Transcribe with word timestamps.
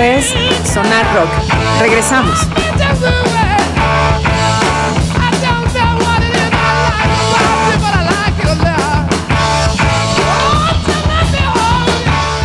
Sonar 0.00 1.14
Rock. 1.14 1.28
Regresamos. 1.78 2.38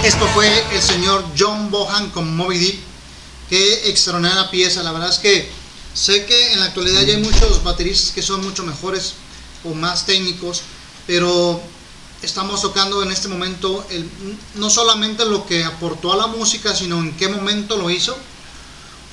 Esto 0.04 0.28
fue 0.34 0.66
el 0.74 0.82
señor 0.82 1.24
John 1.40 1.72
Bohan 1.72 2.10
con 2.10 2.36
Moby 2.36 2.58
Deep. 2.58 2.80
Qué 3.50 3.90
extraordinaria 3.90 4.52
pieza. 4.52 4.84
La 4.84 4.92
verdad 4.92 5.08
es 5.08 5.20
que 5.20 5.50
sé 5.94 6.26
que 6.26 6.52
en 6.52 6.60
la 6.60 6.66
actualidad 6.66 7.04
ya 7.04 7.14
hay 7.14 7.22
muchos 7.22 7.64
bateristas 7.64 8.12
que 8.12 8.22
son 8.22 8.44
mucho 8.44 8.64
mejores 8.64 9.14
o 9.64 9.74
más 9.74 10.06
técnicos, 10.06 10.64
pero 11.08 11.62
estamos 12.26 12.62
tocando 12.62 13.04
en 13.04 13.12
este 13.12 13.28
momento 13.28 13.86
el, 13.90 14.10
no 14.56 14.70
solamente 14.70 15.26
lo 15.26 15.46
que 15.46 15.64
aportó 15.64 16.12
a 16.12 16.18
la 16.18 16.28
música, 16.28 16.76
sino 16.76 17.00
en 17.00 17.16
qué 17.16 17.30
momento 17.30 17.78
lo 17.78 17.90
hizo. 17.90 18.18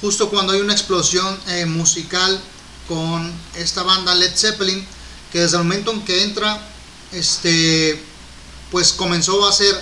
Justo 0.01 0.31
cuando 0.31 0.55
hay 0.55 0.61
una 0.61 0.73
explosión 0.73 1.39
eh, 1.49 1.67
musical 1.67 2.41
con 2.89 3.33
esta 3.55 3.83
banda 3.83 4.15
Led 4.15 4.35
Zeppelin, 4.35 4.85
que 5.31 5.41
desde 5.41 5.59
el 5.59 5.65
momento 5.65 5.93
en 5.93 6.03
que 6.05 6.25
entra, 6.25 6.67
este, 7.13 8.03
pues 8.71 8.93
comenzó 8.93 9.47
a 9.47 9.53
ser 9.53 9.81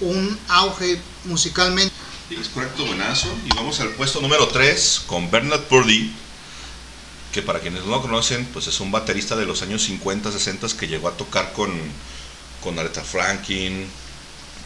un 0.00 0.38
auge 0.48 1.00
musicalmente. 1.24 1.94
Es 2.30 2.48
correcto, 2.48 2.86
buenazo. 2.86 3.28
Y 3.44 3.54
vamos 3.54 3.78
al 3.80 3.90
puesto 3.90 4.20
número 4.20 4.48
3 4.48 5.02
con 5.06 5.30
Bernard 5.30 5.64
Purdy, 5.64 6.12
que 7.32 7.42
para 7.42 7.60
quienes 7.60 7.84
no 7.84 7.90
lo 7.90 8.02
conocen, 8.02 8.46
pues 8.46 8.66
es 8.66 8.80
un 8.80 8.90
baterista 8.90 9.36
de 9.36 9.46
los 9.46 9.62
años 9.62 9.82
50, 9.84 10.32
60 10.32 10.68
que 10.78 10.88
llegó 10.88 11.08
a 11.08 11.16
tocar 11.16 11.52
con, 11.52 11.70
con 12.62 12.78
Aretha 12.78 13.02
Franklin, 13.02 13.86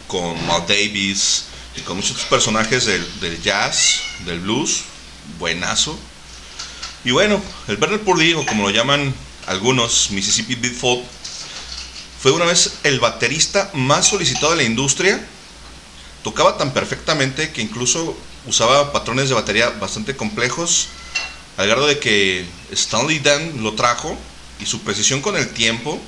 con 0.07 0.45
Mal 0.47 0.65
Davis 0.67 1.45
y 1.75 1.81
con 1.81 1.97
muchos 1.97 2.23
personajes 2.25 2.85
del, 2.85 3.19
del 3.19 3.41
jazz, 3.41 4.01
del 4.25 4.39
blues, 4.39 4.83
buenazo. 5.39 5.97
Y 7.03 7.11
bueno, 7.11 7.41
el 7.67 7.77
Bernard 7.77 8.01
Purdy, 8.01 8.33
o 8.33 8.45
como 8.45 8.63
lo 8.63 8.69
llaman 8.69 9.13
algunos, 9.47 10.11
Mississippi 10.11 10.55
Beat 10.55 10.75
fue 12.19 12.31
una 12.31 12.45
vez 12.45 12.79
el 12.83 12.99
baterista 12.99 13.69
más 13.73 14.07
solicitado 14.07 14.51
de 14.51 14.57
la 14.57 14.63
industria. 14.63 15.23
Tocaba 16.23 16.57
tan 16.57 16.73
perfectamente 16.73 17.51
que 17.51 17.61
incluso 17.61 18.17
usaba 18.47 18.91
patrones 18.91 19.29
de 19.29 19.35
batería 19.35 19.69
bastante 19.69 20.15
complejos, 20.15 20.87
al 21.57 21.67
grado 21.67 21.85
de 21.85 21.99
que 21.99 22.45
Stanley 22.71 23.19
Dan 23.19 23.63
lo 23.63 23.75
trajo 23.75 24.17
y 24.59 24.65
su 24.65 24.81
precisión 24.81 25.21
con 25.21 25.37
el 25.37 25.49
tiempo 25.49 26.01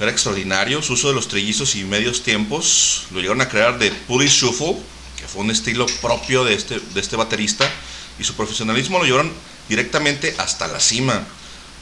era 0.00 0.10
extraordinario. 0.10 0.82
Su 0.82 0.94
uso 0.94 1.08
de 1.08 1.14
los 1.14 1.28
trillizos 1.28 1.76
y 1.76 1.84
medios 1.84 2.22
tiempos 2.22 3.04
lo 3.10 3.20
llegaron 3.20 3.40
a 3.40 3.48
crear 3.48 3.78
de 3.78 3.90
Puri 3.90 4.28
Shuffle, 4.28 4.76
que 5.16 5.28
fue 5.28 5.42
un 5.42 5.50
estilo 5.50 5.86
propio 6.00 6.44
de 6.44 6.54
este, 6.54 6.80
de 6.80 7.00
este 7.00 7.16
baterista, 7.16 7.70
y 8.18 8.24
su 8.24 8.34
profesionalismo 8.34 8.98
lo 8.98 9.04
llevaron 9.04 9.32
directamente 9.68 10.34
hasta 10.38 10.68
la 10.68 10.80
cima. 10.80 11.26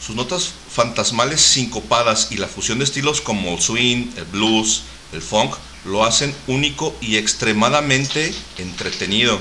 Sus 0.04 0.16
notas 0.16 0.52
fantasmales 0.70 1.40
sincopadas 1.40 2.28
y 2.30 2.36
la 2.36 2.48
fusión 2.48 2.78
de 2.78 2.84
estilos 2.84 3.20
como 3.20 3.54
el 3.54 3.60
swing, 3.60 4.10
el 4.16 4.24
blues, 4.24 4.82
el 5.12 5.22
funk 5.22 5.54
lo 5.84 6.04
hacen 6.04 6.34
único 6.46 6.94
y 7.00 7.16
extremadamente 7.16 8.34
entretenido. 8.58 9.38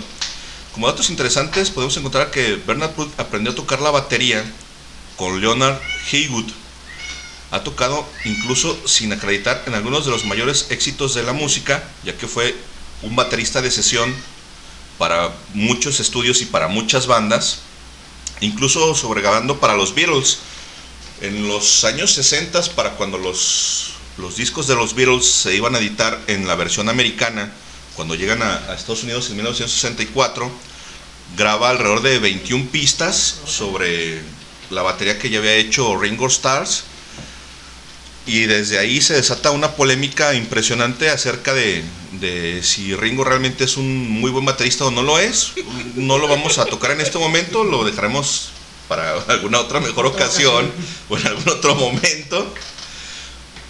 Como 0.73 0.87
datos 0.87 1.09
interesantes 1.09 1.69
podemos 1.69 1.97
encontrar 1.97 2.31
que 2.31 2.55
Bernard 2.55 2.91
Pruitt 2.91 3.19
aprendió 3.19 3.51
a 3.51 3.55
tocar 3.55 3.81
la 3.81 3.91
batería 3.91 4.43
con 5.17 5.41
Leonard 5.41 5.79
Haywood. 6.11 6.60
Ha 7.51 7.63
tocado 7.63 8.07
incluso 8.23 8.87
sin 8.87 9.11
acreditar 9.13 9.63
en 9.67 9.75
algunos 9.75 10.05
de 10.05 10.11
los 10.11 10.25
mayores 10.25 10.67
éxitos 10.69 11.13
de 11.13 11.23
la 11.23 11.33
música, 11.33 11.83
ya 12.03 12.17
que 12.17 12.27
fue 12.27 12.55
un 13.01 13.15
baterista 13.15 13.61
de 13.61 13.71
sesión 13.71 14.15
para 14.97 15.33
muchos 15.53 15.99
estudios 15.99 16.41
y 16.41 16.45
para 16.45 16.67
muchas 16.67 17.07
bandas, 17.07 17.59
incluso 18.39 18.95
sobregrabando 18.95 19.59
para 19.59 19.75
los 19.75 19.93
Beatles 19.93 20.37
en 21.21 21.47
los 21.47 21.83
años 21.83 22.11
60, 22.13 22.61
para 22.75 22.91
cuando 22.91 23.17
los, 23.17 23.93
los 24.17 24.37
discos 24.37 24.67
de 24.67 24.75
los 24.75 24.95
Beatles 24.95 25.25
se 25.25 25.55
iban 25.55 25.75
a 25.75 25.79
editar 25.79 26.19
en 26.27 26.47
la 26.47 26.55
versión 26.55 26.89
americana, 26.89 27.51
cuando 27.95 28.15
llegan 28.15 28.41
a, 28.41 28.57
a 28.69 28.75
Estados 28.75 29.03
Unidos 29.03 29.29
en 29.29 29.35
1964, 29.35 30.51
graba 31.35 31.69
alrededor 31.69 32.01
de 32.01 32.19
21 32.19 32.69
pistas 32.71 33.41
sobre 33.45 34.21
la 34.69 34.81
batería 34.81 35.19
que 35.19 35.29
ya 35.29 35.39
había 35.39 35.55
hecho 35.55 35.97
Ringo 35.97 36.27
Stars. 36.27 36.83
Y 38.25 38.41
desde 38.45 38.77
ahí 38.77 39.01
se 39.01 39.15
desata 39.15 39.51
una 39.51 39.75
polémica 39.75 40.35
impresionante 40.35 41.09
acerca 41.09 41.53
de, 41.53 41.83
de, 42.13 42.61
si 42.61 42.95
Ringo 42.95 43.23
realmente 43.23 43.63
es 43.63 43.77
un 43.77 44.07
muy 44.09 44.29
buen 44.29 44.45
baterista 44.45 44.85
o 44.85 44.91
no 44.91 45.01
lo 45.01 45.17
es. 45.17 45.53
No 45.95 46.17
lo 46.17 46.27
vamos 46.27 46.59
a 46.59 46.65
tocar 46.65 46.91
en 46.91 47.01
este 47.01 47.17
momento, 47.17 47.63
lo 47.63 47.83
dejaremos 47.83 48.49
para 48.87 49.13
alguna 49.29 49.59
otra 49.59 49.79
mejor 49.79 50.05
ocasión 50.05 50.69
o 51.09 51.17
en 51.17 51.27
algún 51.27 51.49
otro 51.49 51.75
momento. 51.75 52.53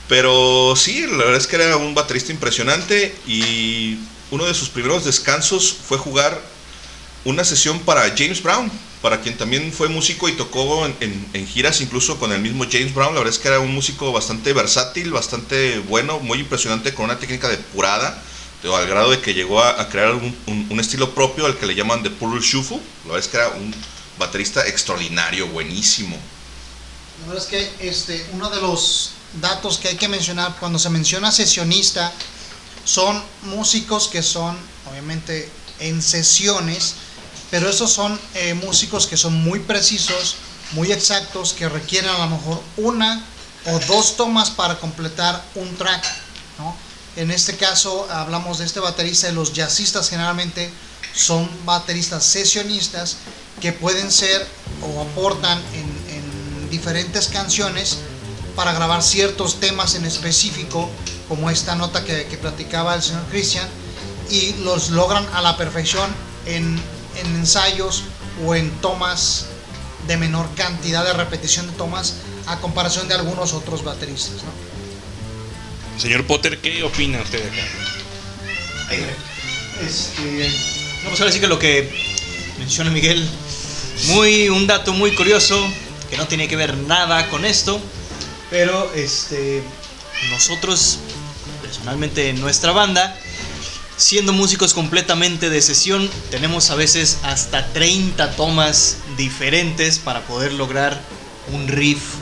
Pero 0.08 0.74
sí, 0.76 1.06
la 1.08 1.18
verdad 1.18 1.38
es 1.38 1.48
que 1.48 1.56
era 1.56 1.78
un 1.78 1.96
baterista 1.96 2.34
impresionante 2.34 3.16
y 3.26 3.98
uno 4.32 4.46
de 4.46 4.54
sus 4.54 4.68
primeros 4.68 5.06
descansos 5.06 5.74
fue 5.74 5.98
jugar 5.98 6.42
una 7.26 7.44
sesión 7.44 7.80
para 7.80 8.04
James 8.18 8.42
Brown, 8.42 8.72
para 9.02 9.22
quien 9.22 9.38
también 9.38 9.72
fue 9.72 9.90
músico 9.90 10.30
y 10.30 10.34
tocó 10.34 10.86
en, 10.86 11.48
giras 11.48 11.82
incluso 11.82 12.20
con 12.20 12.32
el 12.32 12.42
mismo 12.42 12.66
James 12.70 12.94
Brown. 12.94 13.14
La 13.14 13.22
verdad 13.22 13.34
es 13.34 13.40
que 13.40 13.48
era 13.48 13.60
un 13.60 13.74
músico 13.74 14.12
bastante 14.12 14.54
versátil, 14.54 15.12
bastante 15.12 15.80
bueno, 15.80 16.20
muy 16.20 16.40
impresionante, 16.40 16.94
con 16.94 17.06
una 17.06 17.20
técnica 17.20 17.48
depurada, 17.48 18.22
de, 18.64 18.74
al 18.74 18.88
grado 18.88 19.12
de 19.12 19.20
que 19.20 19.34
llegó 19.34 19.64
a, 19.64 19.88
crear 19.90 20.14
un, 20.14 20.80
estilo 20.80 21.14
propio 21.14 21.46
al 21.46 21.58
que 21.58 21.66
le 21.66 21.76
llaman 21.76 22.04
The 22.04 22.12
Purple 22.12 22.42
Shuffle. 22.42 22.80
La 23.06 23.14
verdad 23.14 23.20
es 23.20 23.28
que 23.28 23.38
era 23.38 23.50
un 23.50 23.74
baterista 24.18 24.68
extraordinario, 24.68 25.48
buenísimo. 25.48 26.18
La 27.22 27.34
verdad 27.34 27.44
es 27.44 27.50
que 27.50 27.88
este, 27.88 28.26
uno 28.34 28.50
de 28.50 28.62
los 28.62 29.12
datos 29.40 29.78
que 29.78 29.90
hay 29.90 29.96
que 29.96 30.08
mencionar 30.08 30.56
cuando 30.60 30.80
se 30.80 30.90
menciona 30.90 31.32
sesionista 31.32 32.12
son 32.84 33.24
músicos 33.44 34.08
que 34.08 34.24
son 34.24 34.58
obviamente 34.90 35.50
en 35.82 36.02
sesiones, 36.02 36.96
pero 37.52 37.70
esos 37.70 37.92
son 37.92 38.18
eh, 38.34 38.54
músicos 38.54 39.06
que 39.06 39.18
son 39.18 39.34
muy 39.44 39.60
precisos, 39.60 40.38
muy 40.72 40.92
exactos, 40.92 41.54
que 41.54 41.68
requieren 41.68 42.10
a 42.10 42.20
lo 42.20 42.38
mejor 42.38 42.62
una 42.78 43.24
o 43.66 43.80
dos 43.80 44.16
tomas 44.16 44.50
para 44.50 44.80
completar 44.80 45.44
un 45.56 45.76
track. 45.76 46.04
¿no? 46.58 46.76
En 47.18 47.30
este 47.30 47.58
caso 47.58 48.08
hablamos 48.10 48.60
de 48.60 48.66
este 48.66 48.80
baterista 48.80 49.30
y 49.30 49.34
los 49.34 49.52
jazzistas 49.54 50.10
generalmente 50.10 50.72
son 51.14 51.50
bateristas 51.66 52.24
sesionistas 52.24 53.18
que 53.60 53.74
pueden 53.74 54.10
ser 54.10 54.48
o 54.82 55.02
aportan 55.02 55.62
en, 55.74 56.16
en 56.16 56.70
diferentes 56.70 57.28
canciones 57.28 57.98
para 58.56 58.72
grabar 58.72 59.04
ciertos 59.04 59.60
temas 59.60 59.96
en 59.96 60.06
específico, 60.06 60.90
como 61.28 61.50
esta 61.50 61.76
nota 61.76 62.04
que, 62.06 62.28
que 62.28 62.38
platicaba 62.38 62.96
el 62.96 63.04
señor 63.04 63.24
Christian, 63.30 63.68
y 64.30 64.54
los 64.64 64.90
logran 64.92 65.28
a 65.34 65.42
la 65.42 65.58
perfección 65.58 66.10
en, 66.46 66.82
en, 67.18 67.36
ensayos 67.36 68.04
o 68.46 68.56
en 68.56 68.70
tomas 68.82 69.48
de 70.08 70.18
menor 70.18 70.48
cantidad 70.56 71.06
de 71.06 71.14
repetición 71.14 71.68
de 71.68 71.74
tomas 71.74 72.16
a 72.48 72.58
comparación 72.60 73.08
de 73.08 73.14
algunos 73.14 73.54
otros 73.54 73.84
bateristas. 73.84 74.44
¿no? 74.44 76.00
Señor 76.00 76.26
Potter, 76.26 76.60
¿qué 76.60 76.84
opina 76.84 77.22
usted 77.22 77.44
de 77.44 77.50
acá? 77.50 77.68
Este, 79.86 80.50
no, 81.04 81.10
pues 81.10 81.22
ahora 81.22 81.32
sí 81.32 81.40
que 81.40 81.48
lo 81.48 81.60
que 81.60 81.90
menciona 82.60 82.92
Miguel, 82.92 83.28
muy, 84.08 84.50
un 84.50 84.68
dato 84.68 84.94
muy 84.94 85.14
curioso 85.16 85.64
que 86.10 86.18
no 86.18 86.28
tiene 86.28 86.48
que 86.48 86.56
ver 86.56 86.76
nada 86.76 87.30
con 87.30 87.46
esto, 87.46 87.80
pero 88.50 88.92
este, 88.94 89.64
nosotros, 90.30 91.00
personalmente 91.62 92.30
en 92.30 92.42
nuestra 92.42 92.72
banda, 92.72 93.18
siendo 93.98 94.34
músicos 94.34 94.74
completamente 94.74 95.50
de 95.50 95.62
sesión, 95.62 96.10
tenemos 96.30 96.70
a 96.70 96.76
veces 96.76 97.20
hasta 97.24 97.68
30 97.74 98.32
tomas 98.36 98.98
diferentes 99.18 100.00
para 100.00 100.22
poder 100.22 100.54
lograr 100.54 101.00
un 101.54 101.68
riff, 101.68 102.16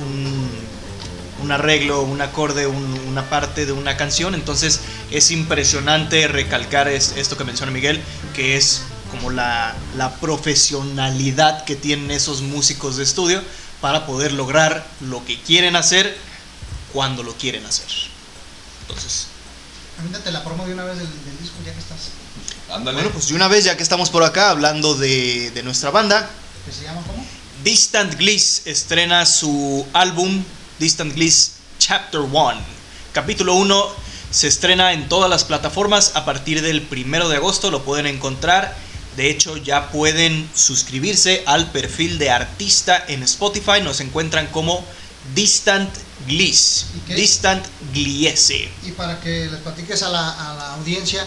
un, 1.42 1.52
arreglo, 1.52 2.04
un 2.04 2.22
acorde, 2.22 2.68
un, 2.68 3.00
una 3.08 3.28
parte 3.30 3.66
de 3.66 3.72
una 3.72 3.98
canción. 3.98 4.36
Entonces 4.36 4.82
es 5.10 5.32
impresionante 5.32 6.28
recalcar 6.28 6.88
es, 6.88 7.14
esto 7.18 7.38
que 7.38 7.44
menciona 7.44 7.72
Miguel, 7.72 8.00
que 8.36 8.56
es 8.56 8.84
como 9.10 9.32
la, 9.32 9.76
la 9.98 10.16
profesionalidad 10.16 11.66
que 11.66 11.76
tienen 11.76 12.12
esos 12.12 12.42
músicos 12.42 12.98
de 12.98 13.04
estudio 13.04 13.42
para 13.82 14.06
poder 14.06 14.34
lograr 14.34 14.86
lo 15.00 15.26
que 15.26 15.40
quieren 15.42 15.76
hacer 15.76 16.16
cuando 16.94 17.24
lo 17.24 17.34
quieren 17.34 17.66
hacer. 17.66 17.88
Entonces, 18.82 19.28
Permítete 20.00 20.32
la 20.32 20.46
promo 20.46 20.66
de 20.66 20.74
una 20.74 20.86
vez 20.86 20.98
del, 20.98 21.08
del 21.08 21.38
disco 21.40 21.58
ya 21.66 21.74
que 21.74 21.80
estás. 21.80 22.12
Ándale. 22.72 22.96
Bueno, 22.96 23.12
pues 23.12 23.28
de 23.28 23.36
una 23.36 23.50
vez 23.50 23.66
ya 23.66 23.76
que 23.76 23.84
estamos 23.84 24.10
por 24.10 24.24
acá 24.24 24.50
hablando 24.50 24.96
de, 24.96 25.52
de 25.52 25.62
nuestra 25.62 25.92
banda. 25.92 26.30
¿Que 26.66 26.72
se 26.72 26.84
llama 26.84 27.02
cómo? 27.06 27.26
Distant 27.66 28.16
Gliss 28.16 28.62
estrena 28.64 29.26
su 29.26 29.86
álbum 29.92 30.42
Distant 30.80 31.14
Gliss 31.14 31.56
Chapter 31.80 32.22
1. 32.22 32.54
Capítulo 33.12 33.56
1 33.56 33.88
se 34.32 34.48
estrena 34.48 34.94
en 34.94 35.10
todas 35.10 35.30
las 35.30 35.44
plataformas 35.44 36.14
a 36.16 36.24
partir 36.24 36.62
del 36.62 36.88
1 36.90 37.28
de 37.28 37.36
agosto. 37.36 37.70
Lo 37.70 37.84
pueden 37.84 38.08
encontrar 38.08 38.74
De 39.18 39.30
hecho, 39.30 39.58
ya 39.58 39.92
pueden 39.92 40.50
suscribirse 40.56 41.44
al 41.46 41.72
perfil 41.72 42.20
de 42.20 42.30
artista 42.30 43.04
en 43.10 43.24
Spotify. 43.24 43.82
Nos 43.84 44.00
encuentran 44.00 44.48
como 44.48 44.86
Distant 45.36 45.90
Gliss. 46.28 46.86
¿Y 46.96 47.00
qué? 47.08 47.16
Distant 47.16 47.66
Gliese. 47.94 48.70
Y 48.84 48.92
para 48.92 49.20
que 49.20 49.48
les 49.48 49.60
platiques 49.62 50.04
a 50.04 50.10
la, 50.10 50.30
a 50.30 50.56
la 50.56 50.74
audiencia, 50.76 51.26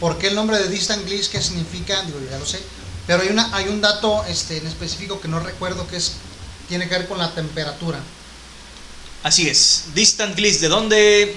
¿por 0.00 0.18
qué 0.18 0.28
el 0.28 0.34
nombre 0.34 0.58
de 0.58 0.68
Distant 0.68 1.04
Gliss? 1.04 1.28
¿Qué 1.28 1.40
significa? 1.40 2.02
Digo, 2.02 2.18
ya 2.30 2.38
lo 2.38 2.46
sé. 2.46 2.60
Pero 3.06 3.22
hay, 3.22 3.28
una, 3.28 3.54
hay 3.54 3.68
un 3.68 3.80
dato 3.80 4.24
este, 4.26 4.56
en 4.58 4.66
específico 4.66 5.20
que 5.20 5.28
no 5.28 5.40
recuerdo 5.40 5.86
que 5.86 5.96
es 5.96 6.12
tiene 6.68 6.88
que 6.88 6.98
ver 6.98 7.08
con 7.08 7.18
la 7.18 7.30
temperatura. 7.34 7.98
Así 9.22 9.48
es. 9.48 9.84
Distant 9.94 10.36
Gliss. 10.36 10.60
¿De 10.60 10.68
dónde, 10.68 11.36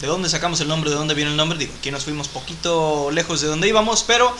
¿De 0.00 0.06
dónde 0.06 0.28
sacamos 0.28 0.60
el 0.60 0.68
nombre? 0.68 0.90
¿De 0.90 0.96
dónde 0.96 1.14
viene 1.14 1.30
el 1.30 1.36
nombre? 1.36 1.58
Digo, 1.58 1.72
aquí 1.78 1.90
nos 1.90 2.04
fuimos 2.04 2.28
poquito 2.28 3.10
lejos 3.10 3.40
de 3.40 3.48
donde 3.48 3.68
íbamos, 3.68 4.02
pero 4.02 4.36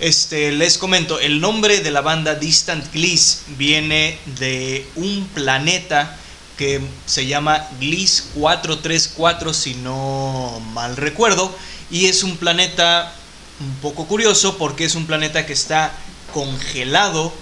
este, 0.00 0.52
les 0.52 0.78
comento. 0.78 1.18
El 1.18 1.40
nombre 1.40 1.80
de 1.80 1.90
la 1.90 2.00
banda 2.00 2.34
Distant 2.34 2.92
Gliss 2.92 3.42
viene 3.56 4.18
de 4.38 4.86
un 4.96 5.28
planeta 5.34 6.16
que 6.58 6.80
se 7.06 7.26
llama 7.26 7.66
Gliss 7.80 8.30
434, 8.34 9.54
si 9.54 9.74
no 9.76 10.60
mal 10.74 10.96
recuerdo. 10.96 11.56
Y 11.90 12.06
es 12.06 12.24
un 12.24 12.36
planeta 12.36 13.14
un 13.60 13.74
poco 13.76 14.06
curioso 14.06 14.58
porque 14.58 14.84
es 14.84 14.96
un 14.96 15.06
planeta 15.06 15.46
que 15.46 15.52
está 15.52 15.92
congelado, 16.34 17.32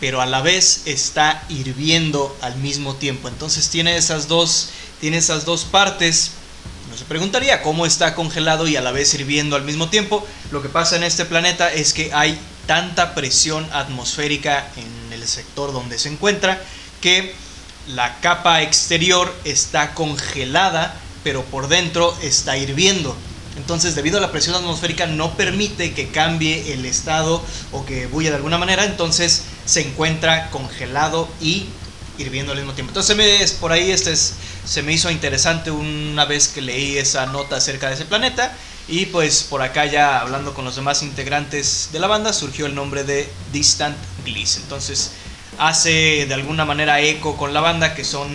pero 0.00 0.22
a 0.22 0.26
la 0.26 0.40
vez 0.40 0.82
está 0.86 1.44
hirviendo 1.48 2.34
al 2.40 2.56
mismo 2.56 2.94
tiempo. 2.94 3.28
Entonces 3.28 3.68
tiene 3.68 3.96
esas 3.96 4.28
dos, 4.28 4.70
tiene 5.00 5.18
esas 5.18 5.44
dos 5.44 5.64
partes. 5.64 6.30
No 6.88 6.96
se 6.96 7.04
preguntaría 7.04 7.62
cómo 7.62 7.84
está 7.84 8.14
congelado 8.14 8.68
y 8.68 8.76
a 8.76 8.80
la 8.80 8.92
vez 8.92 9.12
hirviendo 9.12 9.56
al 9.56 9.64
mismo 9.64 9.90
tiempo. 9.90 10.24
Lo 10.52 10.62
que 10.62 10.68
pasa 10.68 10.96
en 10.96 11.02
este 11.02 11.24
planeta 11.24 11.72
es 11.72 11.92
que 11.92 12.12
hay 12.14 12.38
tanta 12.66 13.14
presión 13.14 13.68
atmosférica 13.72 14.68
en 14.76 15.12
el 15.12 15.26
sector 15.26 15.72
donde 15.72 15.98
se 15.98 16.10
encuentra 16.10 16.62
que 17.00 17.34
la 17.88 18.20
capa 18.20 18.62
exterior 18.62 19.32
está 19.44 19.94
congelada, 19.94 20.94
pero 21.24 21.44
por 21.44 21.68
dentro 21.68 22.16
está 22.22 22.56
hirviendo. 22.56 23.16
Entonces, 23.56 23.94
debido 23.94 24.18
a 24.18 24.20
la 24.20 24.32
presión 24.32 24.54
atmosférica, 24.54 25.06
no 25.06 25.36
permite 25.36 25.92
que 25.92 26.08
cambie 26.08 26.72
el 26.72 26.86
estado 26.86 27.42
o 27.70 27.84
que 27.84 28.06
bulla 28.06 28.30
de 28.30 28.36
alguna 28.36 28.56
manera. 28.58 28.84
Entonces, 28.84 29.42
se 29.66 29.82
encuentra 29.82 30.50
congelado 30.50 31.28
y 31.40 31.66
hirviendo 32.18 32.52
al 32.52 32.58
mismo 32.58 32.72
tiempo. 32.72 32.90
Entonces, 32.90 33.52
por 33.52 33.72
ahí 33.72 33.90
este 33.90 34.12
es- 34.12 34.34
se 34.64 34.82
me 34.82 34.92
hizo 34.92 35.10
interesante 35.10 35.70
una 35.70 36.24
vez 36.24 36.48
que 36.48 36.62
leí 36.62 36.96
esa 36.98 37.26
nota 37.26 37.56
acerca 37.56 37.88
de 37.88 37.94
ese 37.94 38.04
planeta. 38.04 38.52
Y 38.88 39.06
pues 39.06 39.44
por 39.44 39.62
acá 39.62 39.86
ya 39.86 40.20
hablando 40.20 40.54
con 40.54 40.64
los 40.64 40.74
demás 40.74 41.02
integrantes 41.02 41.90
de 41.92 42.00
la 42.00 42.08
banda 42.08 42.32
surgió 42.32 42.66
el 42.66 42.74
nombre 42.74 43.04
de 43.04 43.30
Distant 43.52 43.96
Gliss. 44.24 44.56
Entonces 44.56 45.12
hace 45.58 46.26
de 46.26 46.34
alguna 46.34 46.64
manera 46.64 47.00
eco 47.00 47.36
con 47.36 47.54
la 47.54 47.60
banda 47.60 47.94
que 47.94 48.04
son 48.04 48.28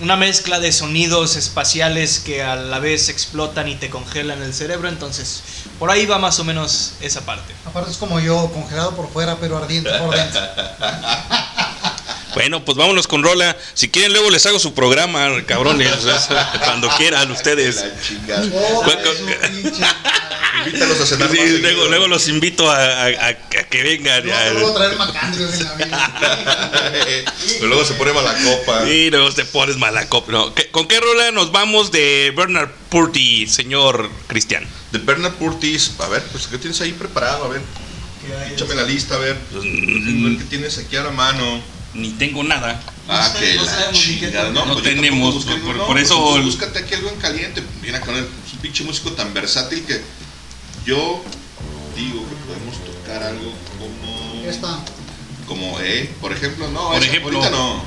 una 0.00 0.16
mezcla 0.16 0.60
de 0.60 0.72
sonidos 0.72 1.36
espaciales 1.36 2.18
que 2.18 2.42
a 2.42 2.56
la 2.56 2.78
vez 2.78 3.08
explotan 3.08 3.68
y 3.68 3.76
te 3.76 3.90
congelan 3.90 4.42
el 4.42 4.52
cerebro. 4.52 4.88
Entonces 4.88 5.42
por 5.78 5.90
ahí 5.90 6.06
va 6.06 6.18
más 6.18 6.38
o 6.38 6.44
menos 6.44 6.94
esa 7.00 7.22
parte. 7.22 7.52
Aparte 7.66 7.90
es 7.90 7.96
como 7.96 8.20
yo, 8.20 8.50
congelado 8.52 8.94
por 8.94 9.10
fuera, 9.10 9.36
pero 9.40 9.56
ardiente 9.56 9.90
por 9.98 10.14
dentro. 10.14 10.40
Bueno, 12.34 12.64
pues 12.64 12.76
vámonos 12.76 13.06
con 13.06 13.22
Rola. 13.22 13.56
Si 13.74 13.90
quieren, 13.90 14.12
luego 14.12 14.28
les 14.28 14.44
hago 14.44 14.58
su 14.58 14.74
programa, 14.74 15.28
cabrones. 15.46 15.88
Cuando 16.64 16.88
quieran 16.96 17.30
ustedes. 17.30 17.84
La 18.26 18.42
chingada. 20.64 20.92
Oh, 20.92 20.96
¿Cuál- 20.96 20.96
su 20.96 20.96
cuál- 20.96 20.96
pinche 20.96 20.96
madre. 20.96 20.96
Invítalos 20.96 21.00
a 21.00 21.06
cenar 21.06 21.30
Sí, 21.30 21.38
más 21.38 21.60
luego, 21.60 21.86
luego 21.88 22.08
los 22.08 22.28
invito 22.28 22.70
a, 22.70 22.76
a- 22.76 23.06
a- 23.06 23.28
a 23.28 23.34
que 23.70 23.82
vengan. 23.82 24.26
No, 24.26 24.52
no 24.54 24.60
voy 24.60 24.70
a 24.70 24.74
traer 24.74 24.96
macandrios 24.98 25.54
en 25.54 25.64
la 25.64 25.74
vida. 25.74 26.70
Pero 27.58 27.66
luego 27.68 27.84
se 27.84 27.94
pone 27.94 28.12
mala 28.12 28.34
copa. 28.42 28.88
Y 28.88 29.10
luego 29.10 29.30
te 29.32 29.44
pones 29.44 29.76
mala 29.76 30.08
copa. 30.08 30.32
No, 30.32 30.54
¿qué- 30.54 30.70
¿Con 30.70 30.86
qué 30.88 31.00
rola 31.00 31.30
nos 31.30 31.52
vamos 31.52 31.90
de 31.92 32.32
Bernard 32.36 32.70
Purdy, 32.90 33.46
señor 33.46 34.10
Cristian? 34.26 34.66
De 34.92 34.98
Bernard 34.98 35.34
Curtis, 35.34 35.92
a 35.98 36.08
ver, 36.08 36.22
pues 36.32 36.46
¿qué 36.46 36.58
tienes 36.58 36.80
ahí 36.80 36.92
preparado? 36.92 37.44
A 37.44 37.48
ver, 37.48 37.60
échame 38.52 38.74
la 38.74 38.84
lista, 38.84 39.16
a 39.16 39.18
ver. 39.18 39.36
Pues, 39.52 39.64
A 39.64 39.66
ver 39.68 40.38
qué 40.38 40.44
tienes 40.48 40.78
aquí 40.78 40.96
a 40.96 41.02
la 41.02 41.10
mano. 41.10 41.60
Ni 41.94 42.10
tengo 42.10 42.42
nada. 42.42 42.80
Ah, 43.08 43.30
sé, 43.32 43.38
que 43.38 43.54
no 43.54 43.64
la 43.64 43.70
sabemos 43.70 43.92
ni 43.94 44.00
qué 44.00 44.26
chingada. 44.26 44.44
tal. 44.46 44.54
No, 44.54 44.66
No 44.66 44.72
pues 44.72 44.84
tenemos, 44.84 45.34
busqué, 45.34 45.54
por- 45.56 45.76
no, 45.76 45.86
por 45.86 45.94
pues 45.94 46.06
eso- 46.06 46.42
búscate 46.42 46.78
aquí 46.80 46.94
algo 46.94 47.10
en 47.10 47.16
caliente. 47.20 47.62
Viene 47.82 47.98
acá, 47.98 48.10
es 48.12 48.52
un 48.52 48.58
pinche 48.60 48.82
músico 48.82 49.12
tan 49.12 49.32
versátil 49.34 49.84
que 49.84 50.00
yo 50.84 51.20
digo 51.96 52.20
que 52.28 52.34
podemos 52.46 52.76
tocar 52.84 53.22
algo 53.22 53.50
como. 53.78 54.48
Esta. 54.48 54.78
Como, 55.46 55.78
eh, 55.80 56.14
por 56.20 56.32
ejemplo, 56.32 56.68
no, 56.70 56.88
Por 56.88 56.96
esa- 56.96 57.06
ejemplo. 57.06 57.38
ahorita 57.38 57.50
no. 57.56 57.82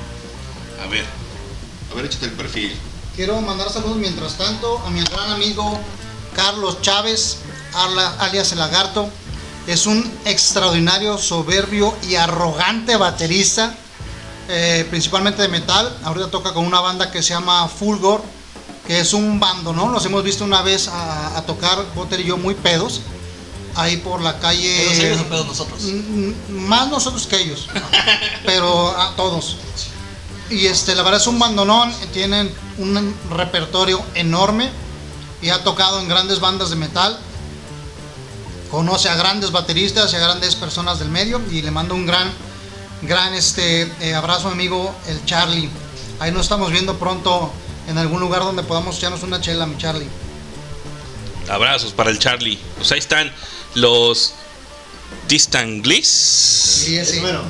A 0.84 0.88
ver. 0.90 1.06
A 1.92 1.96
ver, 1.96 2.06
échate 2.06 2.26
el 2.26 2.32
perfil. 2.34 2.76
Quiero 3.16 3.42
mandar 3.42 3.70
saludos 3.72 3.98
mientras 3.98 4.36
tanto 4.38 4.78
a 4.86 4.90
mi 4.92 5.02
gran 5.02 5.32
amigo 5.32 5.80
Carlos 6.36 6.82
Chávez, 6.82 7.38
alias 8.20 8.52
El 8.52 8.60
Lagarto. 8.60 9.10
Es 9.66 9.86
un 9.88 10.10
extraordinario, 10.26 11.18
soberbio 11.18 11.94
y 12.08 12.16
arrogante 12.16 12.96
baterista, 12.96 13.76
eh, 14.48 14.86
principalmente 14.90 15.42
de 15.42 15.48
metal. 15.50 15.98
Ahorita 16.04 16.30
toca 16.30 16.54
con 16.54 16.66
una 16.66 16.80
banda 16.80 17.12
que 17.12 17.22
se 17.24 17.30
llama 17.34 17.68
Fulgor, 17.68 18.22
que 18.88 19.02
es 19.02 19.14
un 19.14 19.40
bando, 19.40 19.74
¿no? 19.74 19.90
Los 19.92 20.06
hemos 20.06 20.24
visto 20.24 20.46
una 20.46 20.62
vez 20.62 20.88
a, 20.88 21.38
a 21.38 21.46
tocar, 21.46 21.86
Botter 21.94 22.22
y 22.22 22.24
yo, 22.24 22.38
muy 22.38 22.56
pedos, 22.56 23.02
ahí 23.76 23.98
por 23.98 24.22
la 24.22 24.40
calle. 24.40 24.78
Pedos 24.78 25.00
ellos 25.00 25.20
o 25.20 25.24
pedos 25.26 25.48
nosotros. 25.48 25.82
Mm, 25.84 26.30
mm, 26.30 26.68
Más 26.68 26.90
nosotros 26.90 27.28
que 27.28 27.40
ellos, 27.42 27.68
pero 28.46 28.98
a 28.98 29.14
todos. 29.18 29.58
Y 30.50 30.68
este, 30.68 30.96
la 30.96 31.04
verdad 31.04 31.20
es 31.20 31.28
un 31.28 31.38
bandonón, 31.38 31.94
tienen 32.14 32.50
un 32.78 33.14
repertorio 33.30 34.02
enorme 34.16 34.70
y 35.42 35.50
ha 35.50 35.64
tocado 35.64 36.00
en 36.00 36.08
grandes 36.08 36.40
bandas 36.40 36.70
de 36.70 36.78
metal. 36.78 37.20
Conoce 38.72 39.10
a 39.10 39.16
grandes 39.16 39.52
bateristas 39.52 40.12
y 40.14 40.16
a 40.16 40.20
grandes 40.20 40.56
personas 40.56 41.00
del 41.00 41.10
medio 41.10 41.42
y 41.52 41.62
le 41.62 41.72
mando 41.72 41.94
un 41.94 42.06
gran, 42.06 42.32
gran 43.02 43.34
este, 43.34 43.92
eh, 44.00 44.16
abrazo 44.16 44.48
amigo 44.48 44.96
el 45.08 45.24
Charlie. 45.26 45.70
Ahí 46.20 46.32
nos 46.32 46.44
estamos 46.44 46.72
viendo 46.72 46.98
pronto 46.98 47.52
en 47.88 47.98
algún 47.98 48.20
lugar 48.20 48.42
donde 48.42 48.64
podamos 48.64 48.98
echarnos 48.98 49.24
una 49.24 49.42
chela, 49.42 49.66
mi 49.66 49.78
Charlie. 49.78 50.08
Abrazos 51.50 51.94
para 51.94 52.10
el 52.10 52.20
Charlie. 52.20 52.60
Pues 52.76 52.92
ahí 52.92 53.00
están 53.00 53.32
los 53.76 54.34
Distant 55.28 55.84
Gliss. 55.84 56.86
Y 56.88 56.98
ese, 56.98 57.22
bueno. 57.22 57.42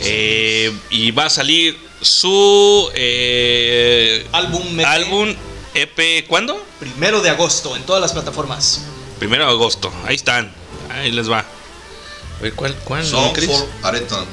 Eh, 0.00 0.76
y 0.90 1.10
va 1.10 1.26
a 1.26 1.30
salir 1.30 1.78
su 2.00 2.90
eh, 2.94 4.26
Álbum 4.32 4.80
EP. 4.80 4.86
álbum 4.86 5.34
EP. 5.74 6.26
¿Cuándo? 6.26 6.64
Primero 6.80 7.20
de 7.20 7.30
agosto 7.30 7.76
en 7.76 7.82
todas 7.84 8.00
las 8.00 8.12
plataformas. 8.12 8.82
Primero 9.18 9.44
de 9.44 9.50
agosto. 9.50 9.92
Ahí 10.04 10.16
están. 10.16 10.50
Ahí 10.90 11.10
les 11.10 11.30
va. 11.30 11.40
A 11.40 12.42
ver, 12.42 12.54
¿cuál? 12.54 12.74
cuál 12.84 13.04
Song 13.06 13.32
Chris? 13.32 13.50
for 13.50 13.68
Areton, 13.82 14.24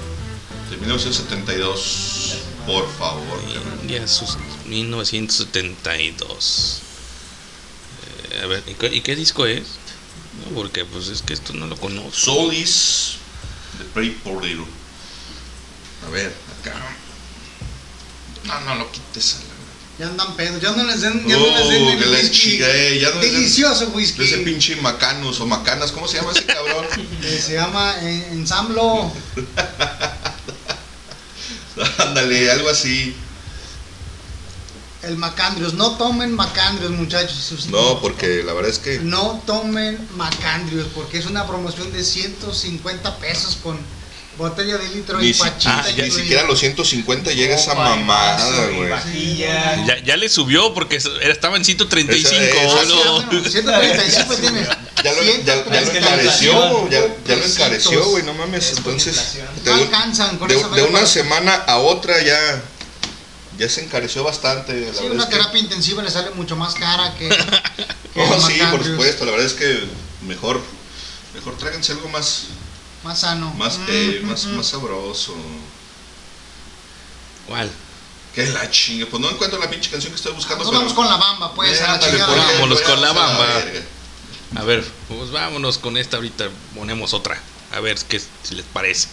de 0.69 0.77
1972. 0.77 2.37
Por 2.65 2.87
favor. 2.97 3.39
carnal. 3.53 4.50
Ya 4.71 4.77
sus 5.05 5.13
1972. 5.13 6.81
Eh, 8.31 8.41
a 8.43 8.47
ver, 8.47 8.63
¿y 8.67 8.73
qué, 8.75 8.87
y 8.87 9.01
qué 9.01 9.15
disco 9.15 9.45
es? 9.45 9.63
No, 10.45 10.51
porque 10.55 10.85
pues 10.85 11.07
es 11.09 11.21
que 11.21 11.33
esto 11.33 11.53
no 11.53 11.67
lo 11.67 11.75
conozco. 11.77 12.11
Soul 12.13 12.53
is 12.53 13.15
the 13.77 13.83
Pray 13.93 14.11
for 14.23 14.41
Little. 14.43 14.65
A 16.07 16.09
ver, 16.09 16.33
acá. 16.61 16.73
No, 18.45 18.59
no 18.61 18.75
lo 18.75 18.91
quites 18.91 19.35
a 19.35 19.39
la 19.39 19.45
Ya 19.99 20.07
andan 20.07 20.35
pedos, 20.35 20.59
ya 20.61 20.71
no 20.71 20.83
les 20.85 21.01
den, 21.01 21.27
ya 21.27 21.37
Oh, 21.37 21.39
no 21.39 21.57
les 21.59 21.69
den 21.69 21.85
el 21.87 21.99
que 21.99 22.05
les 22.07 22.23
whisky. 22.29 22.49
chingué, 22.51 22.99
ya 22.99 23.09
no 23.09 23.15
les 23.21 23.31
den- 23.31 23.41
Delicioso 23.41 23.85
De 23.87 24.03
ese 24.03 24.13
whisky. 24.13 24.37
pinche 24.45 24.75
Macanus 24.77 25.39
o 25.41 25.45
Macanas, 25.45 25.91
¿cómo 25.91 26.07
se 26.07 26.17
llama 26.17 26.31
ese 26.31 26.45
cabrón? 26.45 26.85
Eh, 27.23 27.41
se 27.45 27.53
llama 27.53 27.95
eh, 28.01 28.29
Ensamblo. 28.31 29.11
Ándale, 31.99 32.51
algo 32.51 32.69
así. 32.69 33.15
El 35.03 35.17
Macandrios. 35.17 35.73
No 35.73 35.97
tomen 35.97 36.33
Macandrios, 36.35 36.91
muchachos. 36.91 37.67
No, 37.69 37.99
porque 38.01 38.43
la 38.43 38.53
verdad 38.53 38.69
es 38.71 38.79
que. 38.79 38.99
No 38.99 39.41
tomen 39.45 39.97
Macandrios, 40.15 40.87
porque 40.93 41.17
es 41.17 41.25
una 41.25 41.47
promoción 41.47 41.91
de 41.91 42.03
150 42.03 43.17
pesos 43.17 43.57
con 43.63 43.77
botella 44.37 44.77
de 44.77 44.87
litro 44.89 45.19
Ni, 45.19 45.27
y 45.29 45.33
si- 45.33 45.39
pachita. 45.41 45.83
ah, 45.85 45.89
ya, 45.89 46.05
ni 46.05 46.11
siquiera 46.11 46.43
los 46.43 46.57
150 46.59 47.31
llega 47.31 47.55
esa 47.55 47.75
mamada, 47.75 48.67
güey. 48.67 48.89
vajilla. 48.89 49.85
Ya, 49.85 49.99
ya 50.03 50.17
le 50.17 50.29
subió 50.29 50.73
porque 50.73 50.95
estaba 50.95 51.57
en 51.57 51.65
135. 51.65 52.41
Esa- 52.41 52.65
esa- 52.65 52.79
Ah, 52.79 52.83
sí, 52.85 52.89
¿no? 52.89 53.17
ah, 53.17 53.25
bueno, 53.27 53.49
135 53.49 54.35
tiene. 54.41 54.67
Ya 55.03 55.13
lo, 55.13 55.23
ya, 55.23 55.43
ya 55.43 55.55
lo 55.55 55.63
135. 55.63 55.97
encareció, 55.97 56.89
ya, 56.89 57.01
ya 57.27 57.35
lo 57.35 57.45
encareció, 57.45 58.05
güey, 58.05 58.23
no 58.23 58.33
mames. 58.35 58.73
Entonces, 58.77 59.15
de, 59.63 59.69
No 59.71 59.77
alcanzan 59.77 60.37
con 60.37 60.47
de- 60.47 60.55
esa 60.55 60.67
de 60.69 60.73
feria 60.75 60.89
una 60.89 61.05
semana 61.07 61.53
a 61.55 61.77
otra 61.79 62.21
ya, 62.23 62.61
ya 63.61 63.69
se 63.69 63.83
encareció 63.83 64.23
bastante. 64.23 64.73
La 64.73 64.87
Sí, 64.87 65.03
verdad 65.03 65.11
una 65.11 65.23
es 65.23 65.29
que- 65.29 65.35
terapia 65.35 65.59
intensiva 65.61 66.01
le 66.03 66.09
sale 66.11 66.31
mucho 66.31 66.55
más 66.55 66.73
cara 66.73 67.15
que. 67.17 67.29
que 68.13 68.21
Oh, 68.21 68.41
sí, 68.41 68.59
por 68.71 68.83
supuesto, 68.83 69.23
la 69.25 69.31
verdad 69.31 69.45
es 69.47 69.53
que 69.53 69.83
mejor 70.27 70.59
Mejor 71.33 71.57
tráiganse 71.57 71.93
algo 71.93 72.09
más, 72.09 72.47
Más 73.05 73.19
sano. 73.21 73.53
más, 73.53 73.77
Mm, 73.77 73.85
eh, 73.87 74.21
más, 74.25 74.45
mm, 74.45 74.57
más 74.57 74.65
sabroso. 74.67 75.33
¿Cuál? 77.47 77.71
Que 78.35 78.45
la 78.47 78.69
chinga. 78.69 79.05
Pues 79.09 79.21
no 79.21 79.29
encuentro 79.29 79.57
la 79.59 79.69
pinche 79.69 79.89
canción 79.89 80.11
que 80.11 80.17
estoy 80.17 80.33
buscando. 80.33 80.63
Nos 80.65 80.73
vamos 80.73 80.93
con 80.93 81.07
la 81.07 81.15
bamba, 81.15 81.53
pues, 81.55 81.79
a 81.81 81.93
la 81.93 81.99
chingada. 81.99 82.35
Vámonos 82.35 82.81
con 82.81 83.01
la 83.01 83.09
a 83.09 83.13
bamba. 83.13 83.47
A 84.57 84.63
ver, 84.63 84.83
pues 85.07 85.31
vámonos 85.31 85.77
con 85.77 85.95
esta 85.97 86.17
ahorita, 86.17 86.49
ponemos 86.75 87.13
otra. 87.13 87.41
A 87.71 87.79
ver 87.79 87.97
qué 88.09 88.19
si 88.19 88.55
les 88.55 88.65
parece. 88.65 89.07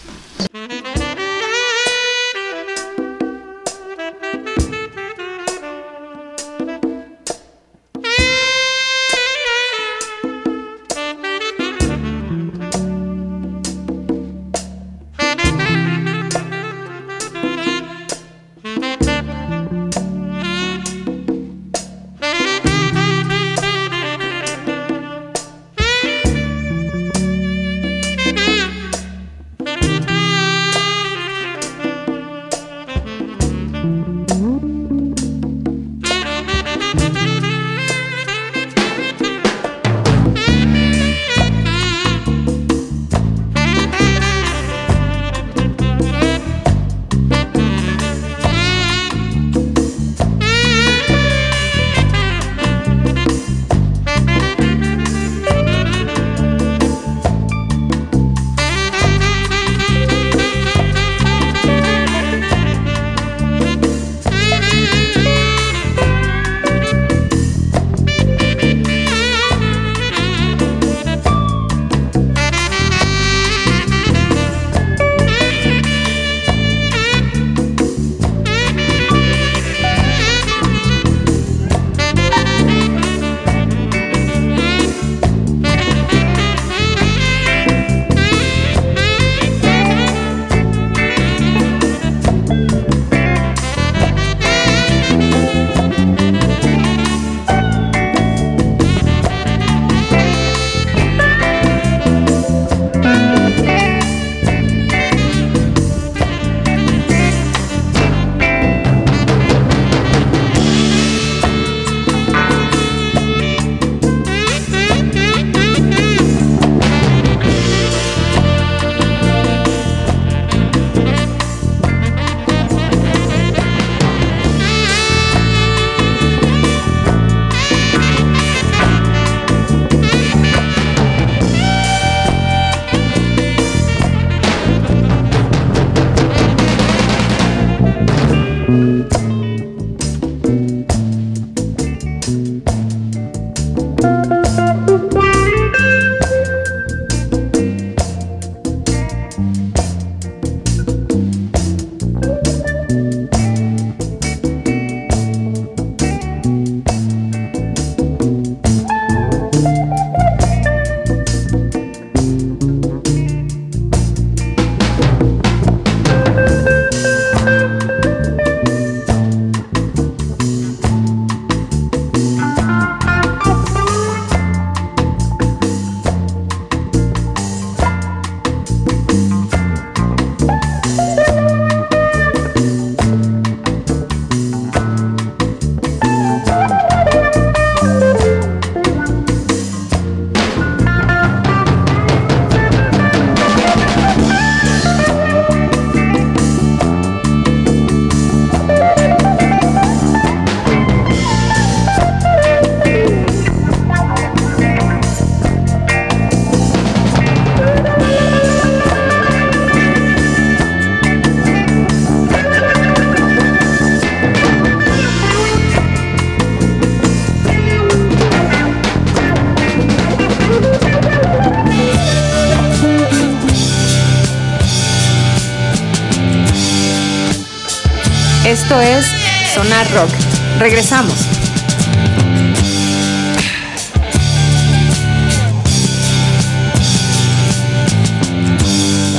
Regresamos. 230.59 231.15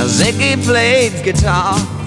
Ziggy 0.06 0.62
played 0.62 1.23
guitar. 1.25 2.00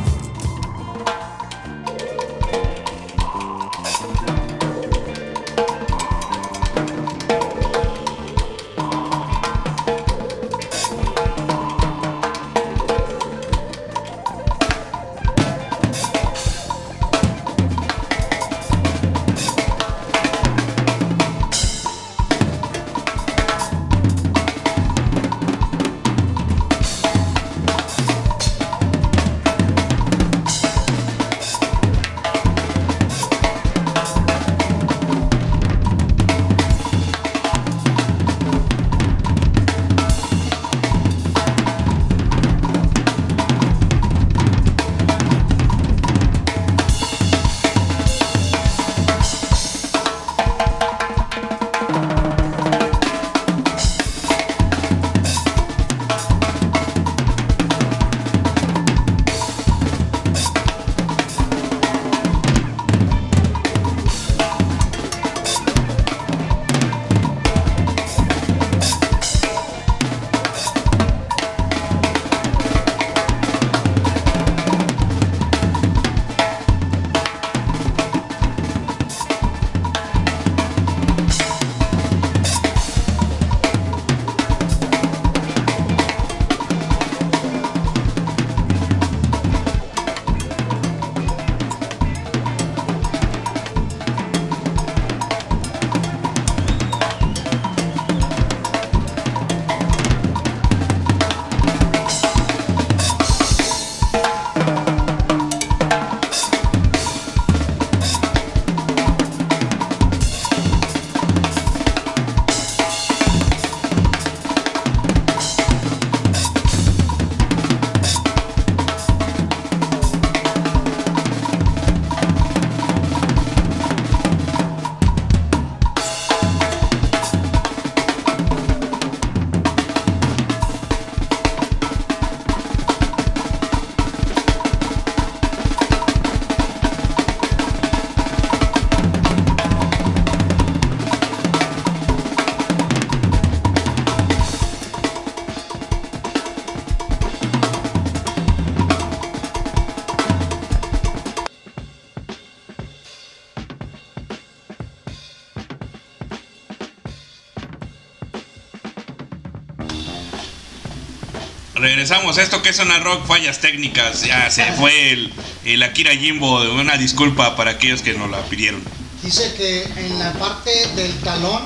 Regresamos 162.03 162.37
esto 162.37 162.61
que 162.61 162.67
es 162.69 162.79
una 162.79 162.99
rock, 162.99 163.25
fallas 163.25 163.59
técnicas. 163.59 164.23
Ya 164.23 164.49
se 164.51 164.65
fue 164.73 165.11
el, 165.13 165.33
el 165.63 165.81
Akira 165.83 166.11
Jimbo. 166.11 166.61
Una 166.73 166.97
disculpa 166.97 167.55
para 167.55 167.71
aquellos 167.71 168.01
que 168.01 168.13
nos 168.13 168.29
la 168.29 168.41
pidieron. 168.43 168.83
Dice 169.21 169.53
que 169.55 169.83
en 170.05 170.19
la 170.19 170.33
parte 170.33 170.69
del 170.97 171.13
talón 171.21 171.61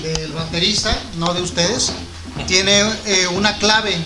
del 0.00 0.30
baterista, 0.32 0.96
no 1.16 1.34
de 1.34 1.42
ustedes, 1.42 1.90
tiene 2.46 2.82
eh, 3.06 3.26
una 3.32 3.58
clave. 3.58 3.96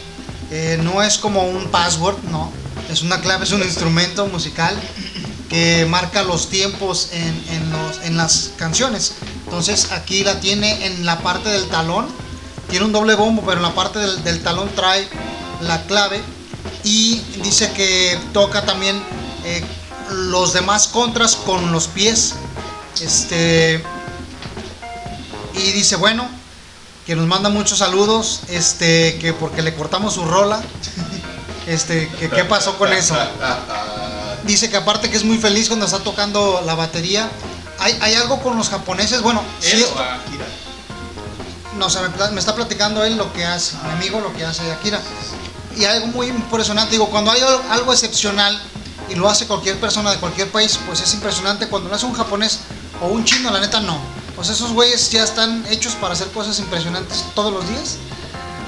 Eh, 0.50 0.78
no 0.82 1.02
es 1.02 1.18
como 1.18 1.42
un 1.46 1.66
password, 1.70 2.16
no. 2.30 2.50
Es 2.90 3.02
una 3.02 3.20
clave, 3.20 3.44
es 3.44 3.52
un 3.52 3.62
instrumento 3.62 4.26
musical 4.28 4.74
que 5.50 5.84
marca 5.86 6.22
los 6.22 6.48
tiempos 6.48 7.10
en, 7.12 7.44
en 7.50 7.70
los- 7.70 8.00
en 8.04 8.16
las 8.16 8.52
canciones. 8.56 9.16
Entonces 9.44 9.92
aquí 9.92 10.24
la 10.24 10.40
tiene 10.40 10.86
en 10.86 11.04
la 11.04 11.18
parte 11.18 11.50
del 11.50 11.66
talón. 11.68 12.06
Tiene 12.70 12.86
un 12.86 12.92
doble 12.92 13.16
bombo, 13.16 13.42
pero 13.42 13.58
en 13.58 13.62
la 13.64 13.74
parte 13.74 13.98
del, 13.98 14.24
del 14.24 14.40
talón 14.42 14.70
trae 14.74 15.06
la 15.62 15.82
clave. 15.84 16.20
Y 16.84 17.18
dice 17.42 17.72
que 17.72 18.18
toca 18.32 18.64
también 18.64 19.02
eh, 19.44 19.62
los 20.10 20.52
demás 20.52 20.88
contras 20.88 21.36
con 21.36 21.72
los 21.72 21.88
pies. 21.88 22.34
Este. 23.00 23.82
Y 25.54 25.72
dice, 25.72 25.96
bueno, 25.96 26.28
que 27.06 27.14
nos 27.14 27.26
manda 27.26 27.48
muchos 27.48 27.78
saludos. 27.78 28.40
Este, 28.48 29.18
que 29.18 29.32
porque 29.32 29.62
le 29.62 29.74
cortamos 29.74 30.14
su 30.14 30.24
rola. 30.24 30.62
Este, 31.64 32.08
que 32.18 32.28
qué 32.28 32.44
pasó 32.44 32.76
con 32.76 32.92
eso. 32.92 33.16
Dice 34.42 34.68
que 34.68 34.76
aparte 34.76 35.08
que 35.08 35.16
es 35.16 35.22
muy 35.24 35.38
feliz 35.38 35.68
cuando 35.68 35.86
está 35.86 36.00
tocando 36.00 36.60
la 36.66 36.74
batería. 36.74 37.30
Hay, 37.78 37.96
hay 38.00 38.14
algo 38.14 38.42
con 38.42 38.56
los 38.56 38.68
japoneses, 38.68 39.22
bueno, 39.22 39.40
sí 39.60 39.84
no, 41.78 41.86
o 41.86 41.90
sea, 41.90 42.02
me, 42.02 42.30
me 42.30 42.40
está 42.40 42.54
platicando 42.54 43.04
él 43.04 43.16
lo 43.16 43.32
que 43.32 43.44
hace, 43.44 43.76
mi 43.84 43.90
amigo 43.92 44.20
lo 44.20 44.32
que 44.32 44.44
hace 44.44 44.70
Akira. 44.70 45.00
Y 45.76 45.84
algo 45.84 46.06
muy 46.08 46.26
impresionante, 46.28 46.92
digo, 46.92 47.08
cuando 47.08 47.30
hay 47.30 47.40
al- 47.40 47.62
algo 47.70 47.92
excepcional 47.92 48.60
y 49.08 49.14
lo 49.14 49.28
hace 49.28 49.46
cualquier 49.46 49.78
persona 49.78 50.10
de 50.10 50.18
cualquier 50.18 50.50
país, 50.50 50.78
pues 50.86 51.00
es 51.00 51.12
impresionante. 51.14 51.66
Cuando 51.68 51.88
lo 51.88 51.94
hace 51.94 52.06
un 52.06 52.12
japonés 52.14 52.60
o 53.00 53.06
un 53.08 53.24
chino, 53.24 53.50
la 53.50 53.60
neta 53.60 53.80
no. 53.80 53.98
Pues 54.36 54.48
esos 54.48 54.72
güeyes 54.72 55.10
ya 55.10 55.24
están 55.24 55.64
hechos 55.70 55.94
para 55.94 56.14
hacer 56.14 56.28
cosas 56.28 56.58
impresionantes 56.58 57.24
todos 57.34 57.52
los 57.52 57.68
días. 57.68 57.96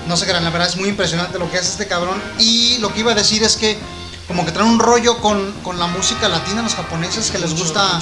No 0.06 0.16
sé, 0.16 0.26
la 0.30 0.40
verdad 0.40 0.68
es 0.68 0.76
muy 0.76 0.88
impresionante 0.90 1.38
lo 1.38 1.50
que 1.50 1.58
hace 1.58 1.70
este 1.70 1.86
cabrón. 1.86 2.22
Y 2.38 2.76
lo 2.78 2.92
que 2.92 3.00
iba 3.00 3.12
a 3.12 3.14
decir 3.14 3.42
es 3.42 3.56
que 3.56 3.78
como 4.28 4.44
que 4.44 4.52
traen 4.52 4.68
un 4.70 4.78
rollo 4.78 5.18
con, 5.18 5.52
con 5.62 5.78
la 5.78 5.86
música 5.86 6.28
latina, 6.28 6.62
los 6.62 6.74
japoneses, 6.74 7.30
que 7.30 7.38
les 7.38 7.54
gusta 7.58 8.00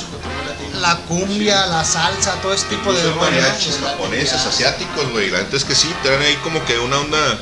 la 0.80 0.96
cumbia, 1.08 1.66
la 1.66 1.84
salsa, 1.84 2.32
todo 2.42 2.52
este 2.52 2.74
tipo 2.76 2.92
de 2.92 3.02
mariachis 3.30 3.76
japoneses, 3.90 4.32
asiáticos, 4.48 5.10
güey. 5.12 5.30
La 5.30 5.38
neta 5.38 5.56
es 5.56 5.64
que 5.64 5.74
sí, 5.74 5.92
traen 6.02 6.22
ahí 6.22 6.34
como 6.42 6.64
que 6.64 6.78
una 6.78 6.98
onda. 6.98 7.38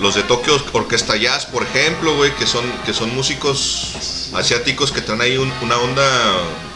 Los 0.00 0.14
de 0.16 0.22
Tokyo 0.24 0.60
Orquesta 0.72 1.16
Jazz, 1.16 1.46
por 1.46 1.62
ejemplo, 1.62 2.16
güey, 2.16 2.34
que 2.36 2.46
son, 2.46 2.64
que 2.84 2.92
son 2.92 3.14
músicos 3.14 4.28
asiáticos 4.34 4.90
que 4.92 5.00
traen 5.00 5.20
ahí 5.22 5.36
un- 5.36 5.52
una 5.62 5.78
onda 5.78 6.04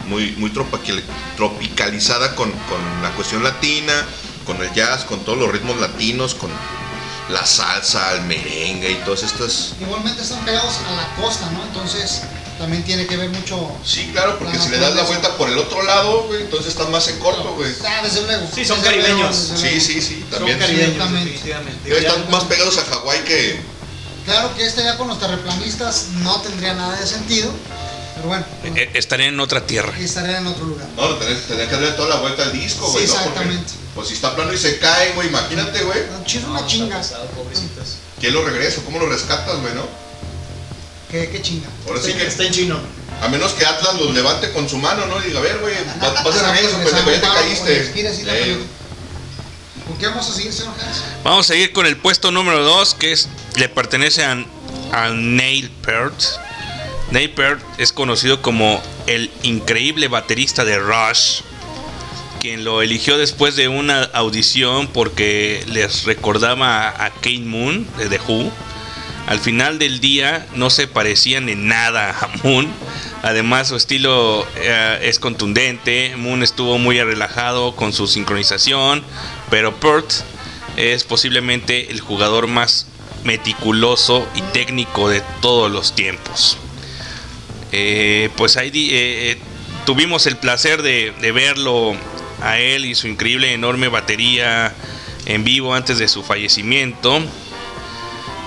muy, 0.05 0.31
muy 0.37 0.49
tropical- 0.51 1.03
tropicalizada 1.35 2.33
con, 2.35 2.51
con 2.51 3.01
la 3.03 3.11
cuestión 3.11 3.43
latina, 3.43 4.05
con 4.45 4.61
el 4.63 4.71
jazz, 4.73 5.03
con 5.03 5.19
todos 5.25 5.37
los 5.37 5.51
ritmos 5.51 5.79
latinos, 5.79 6.33
con 6.33 6.49
la 7.29 7.45
salsa, 7.45 8.13
el 8.15 8.21
merengue 8.23 8.91
y 8.91 8.95
todas 9.05 9.21
estas. 9.23 9.73
Igualmente 9.79 10.23
están 10.23 10.43
pegados 10.45 10.79
a 10.87 10.91
la 10.95 11.15
costa, 11.21 11.49
¿no? 11.51 11.61
Entonces 11.63 12.23
también 12.59 12.83
tiene 12.83 13.07
que 13.07 13.17
ver 13.17 13.29
mucho. 13.29 13.71
Sí, 13.83 14.09
claro, 14.11 14.37
porque 14.37 14.59
si 14.59 14.69
le 14.69 14.77
das 14.77 14.93
la 14.93 15.03
vuelta 15.03 15.35
por 15.37 15.49
el 15.49 15.57
otro 15.57 15.81
lado, 15.81 16.25
güey, 16.27 16.41
entonces 16.43 16.67
estás 16.73 16.89
más 16.89 17.07
en 17.07 17.17
corto, 17.17 17.55
güey. 17.55 17.71
Ah, 17.87 18.01
desde 18.03 18.21
luego. 18.21 18.47
Sí, 18.53 18.63
son 18.65 18.79
desde 18.81 19.01
caribeños. 19.01 19.49
desde 19.53 19.69
Sí, 19.71 19.81
sí, 19.81 20.01
sí, 20.01 20.19
Son 20.29 20.37
también. 20.39 20.59
caribeños, 20.59 20.89
Ciertamente. 20.93 21.31
definitivamente. 21.31 21.97
Están 21.97 22.29
más 22.29 22.43
pegados 22.43 22.77
a 22.77 22.85
Hawái 22.85 23.23
que, 23.23 23.59
Claro 24.25 24.53
que 24.55 24.65
este 24.65 24.83
ya 24.83 24.95
con 24.97 25.07
los 25.07 25.19
terraplanistas 25.19 26.07
no 26.19 26.39
tendría 26.41 26.73
nada 26.75 26.99
de 26.99 27.07
sentido, 27.07 27.49
pero 28.15 28.27
bueno, 28.27 28.45
Eh, 28.63 28.91
Estaré 28.93 29.27
en 29.27 29.39
otra 29.39 29.65
tierra. 29.65 29.97
estaría 29.97 30.37
en 30.37 30.45
otro 30.47 30.65
lugar. 30.65 30.85
No, 30.95 31.15
tenés 31.15 31.39
que 31.47 31.55
darle 31.55 31.91
toda 31.93 32.09
la 32.09 32.15
vuelta 32.17 32.43
al 32.43 32.51
disco, 32.51 32.85
Sí, 32.87 32.91
güey. 32.91 33.07
¿no? 33.07 33.13
exactamente. 33.13 33.71
Porque, 33.71 33.89
pues 33.95 34.07
si 34.09 34.13
está 34.15 34.35
plano 34.35 34.53
y 34.53 34.57
se 34.57 34.77
cae, 34.77 35.13
güey, 35.13 35.29
imagínate, 35.29 35.81
güey. 35.83 35.99
Chido 36.25 36.51
una 36.51 36.65
chinga. 36.67 37.01
pobrecitos. 37.35 37.95
¿Quién 38.19 38.33
lo 38.33 38.43
regresa? 38.45 38.81
¿Cómo 38.85 38.99
lo 38.99 39.07
rescatas, 39.07 39.59
güey, 39.61 39.73
no? 39.73 39.87
Qué, 41.09 41.29
qué 41.29 41.41
chinga. 41.41 41.67
Ahora 41.87 42.01
sí 42.01 42.09
Está, 42.11 42.21
que, 42.21 42.27
está 42.27 42.43
en 42.43 42.53
chino. 42.53 42.79
a 43.21 43.27
menos 43.29 43.53
que 43.53 43.65
Atlas 43.65 43.95
los 43.95 44.13
levante 44.13 44.51
con 44.51 44.69
su 44.69 44.77
mano, 44.77 45.05
¿no? 45.07 45.19
Y 45.21 45.27
diga, 45.27 45.39
a 45.39 45.41
ver, 45.43 45.57
güey, 45.59 45.73
vas 45.99 46.17
a 46.17 46.23
pendejo, 46.23 46.83
ya 46.83 47.03
te 47.05 47.21
caíste. 47.21 47.91
Eh. 48.27 48.57
¿Con 49.87 49.97
qué 49.97 50.07
vamos 50.07 50.29
a 50.29 50.33
seguir, 50.33 50.53
señor 50.53 50.73
Hans? 50.79 51.03
Vamos 51.23 51.45
a 51.45 51.53
seguir 51.53 51.73
con 51.73 51.85
el 51.87 51.97
puesto 51.97 52.31
número 52.31 52.63
2, 52.63 52.93
que 52.95 53.11
es, 53.11 53.27
le 53.55 53.67
pertenece 53.69 54.23
a, 54.23 54.45
a 54.91 55.09
Neil 55.09 55.69
Peart. 55.83 56.13
Neil 57.11 57.31
Peart 57.31 57.59
es 57.79 57.91
conocido 57.91 58.43
como 58.43 58.79
el 59.07 59.31
increíble 59.41 60.07
baterista 60.09 60.63
de 60.63 60.77
Rush, 60.77 61.41
quien 62.39 62.63
lo 62.63 62.83
eligió 62.83 63.17
después 63.17 63.55
de 63.55 63.67
una 63.67 64.03
audición 64.13 64.87
porque 64.87 65.63
les 65.67 66.03
recordaba 66.05 66.89
a 66.89 67.09
Kate 67.09 67.39
Moon 67.39 67.87
de 67.97 68.09
The 68.09 68.19
Who. 68.27 68.51
Al 69.29 69.39
final 69.39 69.77
del 69.77 69.99
día 69.99 70.47
no 70.55 70.71
se 70.71 70.87
parecían 70.87 71.49
en 71.49 71.67
nada 71.67 72.17
a 72.19 72.27
Moon. 72.43 72.67
Además 73.21 73.67
su 73.67 73.75
estilo 73.75 74.47
eh, 74.55 75.01
es 75.03 75.19
contundente. 75.19 76.15
Moon 76.17 76.41
estuvo 76.41 76.79
muy 76.79 76.99
relajado 76.99 77.75
con 77.75 77.93
su 77.93 78.07
sincronización. 78.07 79.03
Pero 79.51 79.79
Peart 79.79 80.11
es 80.77 81.03
posiblemente 81.03 81.91
el 81.91 81.99
jugador 81.99 82.47
más 82.47 82.87
meticuloso 83.23 84.27
y 84.33 84.41
técnico 84.51 85.09
de 85.09 85.21
todos 85.41 85.71
los 85.71 85.93
tiempos. 85.93 86.57
Eh, 87.71 88.31
pues 88.35 88.57
ahí 88.57 88.71
eh, 88.73 89.37
tuvimos 89.85 90.25
el 90.25 90.37
placer 90.37 90.81
de 90.81 91.31
verlo 91.31 91.95
a 92.41 92.57
él 92.57 92.83
y 92.85 92.95
su 92.95 93.07
increíble 93.07 93.53
enorme 93.53 93.89
batería 93.89 94.73
en 95.27 95.43
vivo 95.43 95.75
antes 95.75 95.99
de 95.99 96.07
su 96.07 96.23
fallecimiento. 96.23 97.21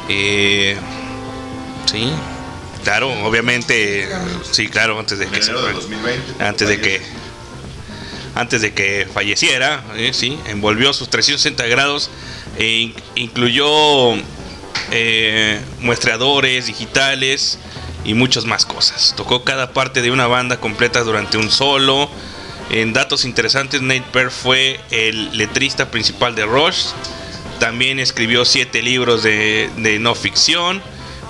Eh, 0.08 0.76
sí, 1.86 2.10
claro, 2.84 3.10
obviamente, 3.24 4.08
sí, 4.50 4.68
claro, 4.68 4.98
antes 4.98 5.18
de 5.18 5.26
que 5.28 5.42
se 5.42 5.50
enero 5.50 5.62
del 5.66 5.74
fue- 5.74 5.82
2020. 5.82 6.44
antes 6.44 6.68
de 6.68 6.80
que 6.80 7.00
antes 8.34 8.62
de 8.62 8.72
que 8.72 9.06
falleciera, 9.12 9.84
eh, 9.94 10.12
sí, 10.14 10.38
envolvió 10.46 10.92
sus 10.94 11.10
360 11.10 11.66
grados 11.66 12.10
e 12.58 12.66
in- 12.66 12.94
incluyó 13.14 14.14
eh, 14.90 15.60
muestreadores 15.80 16.66
digitales 16.66 17.58
y 18.04 18.14
muchas 18.14 18.46
más 18.46 18.64
cosas. 18.66 19.12
Tocó 19.16 19.44
cada 19.44 19.72
parte 19.74 20.00
de 20.02 20.10
una 20.10 20.26
banda 20.26 20.58
completa 20.58 21.00
durante 21.02 21.36
un 21.36 21.50
solo. 21.50 22.10
En 22.70 22.92
datos 22.94 23.24
interesantes, 23.26 23.82
Nate 23.82 24.04
Peart 24.12 24.30
fue 24.30 24.80
el 24.90 25.36
letrista 25.36 25.90
principal 25.90 26.34
de 26.34 26.44
Rush. 26.46 26.86
También 27.62 28.00
escribió 28.00 28.44
siete 28.44 28.82
libros 28.82 29.22
de, 29.22 29.70
no 30.00 30.16
ficción. 30.16 30.82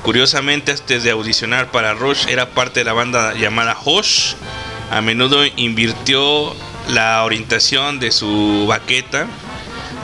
Curiosamente, 0.03 0.73
antes 0.73 1.05
de 1.05 1.11
audicionar 1.11 1.71
para 1.71 1.93
Rush, 1.93 2.27
era 2.27 2.49
parte 2.55 2.81
de 2.81 2.85
la 2.85 2.95
banda 2.95 3.35
llamada 3.35 3.77
Hush. 3.85 4.33
A 4.91 5.03
menudo 5.03 5.45
invirtió 5.57 6.57
la 6.89 7.23
orientación 7.23 8.01
de 8.01 8.11
su 8.13 8.65
baqueta, 8.67 9.27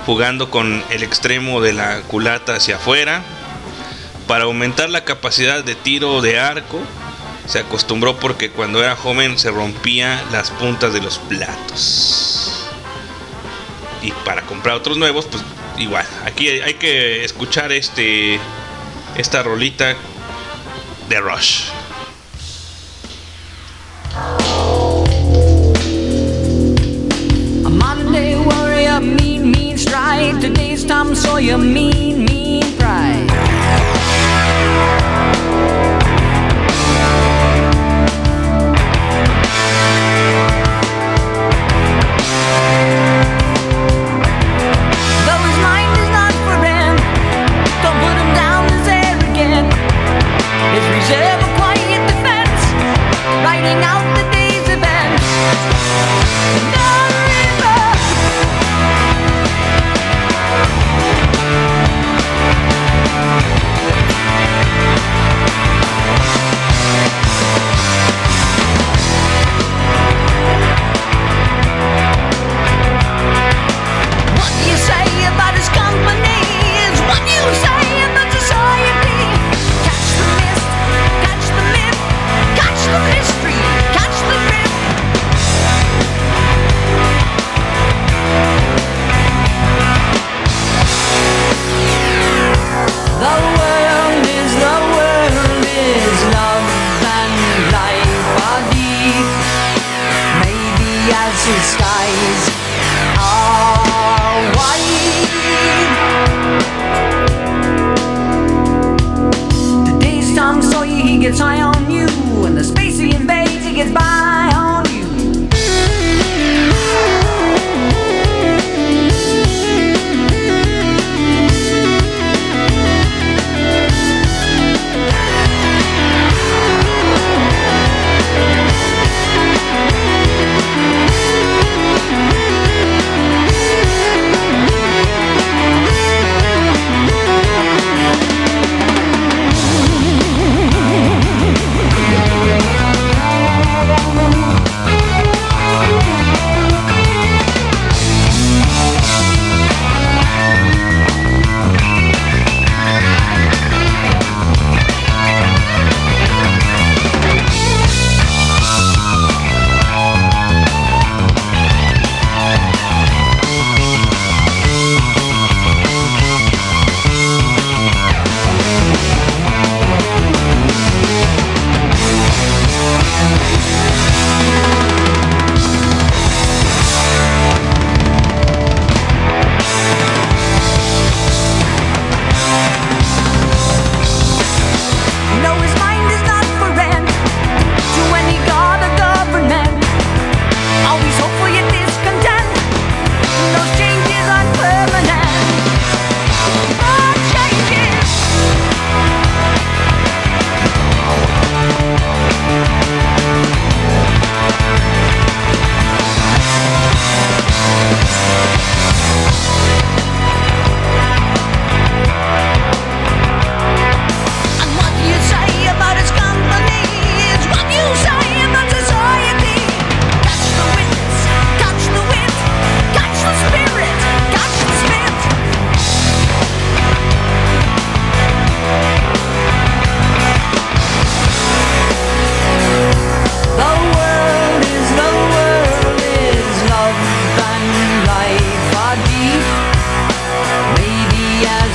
jugando 0.04 0.50
con 0.50 0.84
el 0.90 1.02
extremo 1.02 1.62
de 1.62 1.72
la 1.72 2.02
culata 2.02 2.56
hacia 2.56 2.76
afuera. 2.76 3.22
Para 4.26 4.44
aumentar 4.44 4.90
la 4.90 5.04
capacidad 5.04 5.64
de 5.64 5.76
tiro 5.76 6.20
de 6.20 6.38
arco, 6.38 6.78
se 7.46 7.60
acostumbró 7.60 8.18
porque 8.20 8.50
cuando 8.50 8.84
era 8.84 8.96
joven 8.96 9.38
se 9.38 9.50
rompía 9.50 10.22
las 10.30 10.50
puntas 10.50 10.92
de 10.92 11.00
los 11.00 11.16
platos. 11.20 12.68
Y 14.02 14.12
para 14.26 14.42
comprar 14.42 14.76
otros 14.76 14.98
nuevos, 14.98 15.24
pues 15.24 15.42
igual. 15.80 16.06
Aquí 16.24 16.48
hay 16.48 16.74
que 16.74 17.24
escuchar 17.24 17.72
este 17.72 18.38
esta 19.16 19.42
rolita 19.42 19.96
de 21.08 21.20
Rush. 21.20 21.70
A 27.64 27.68
Monday 27.68 28.36
warrior, 28.36 29.00
mean, 29.00 29.50
mean 29.50 29.76
strike. 29.76 30.40
Today's 30.40 30.86
Tom 30.86 31.14
Sawyer, 31.14 31.58
mean, 31.58 32.27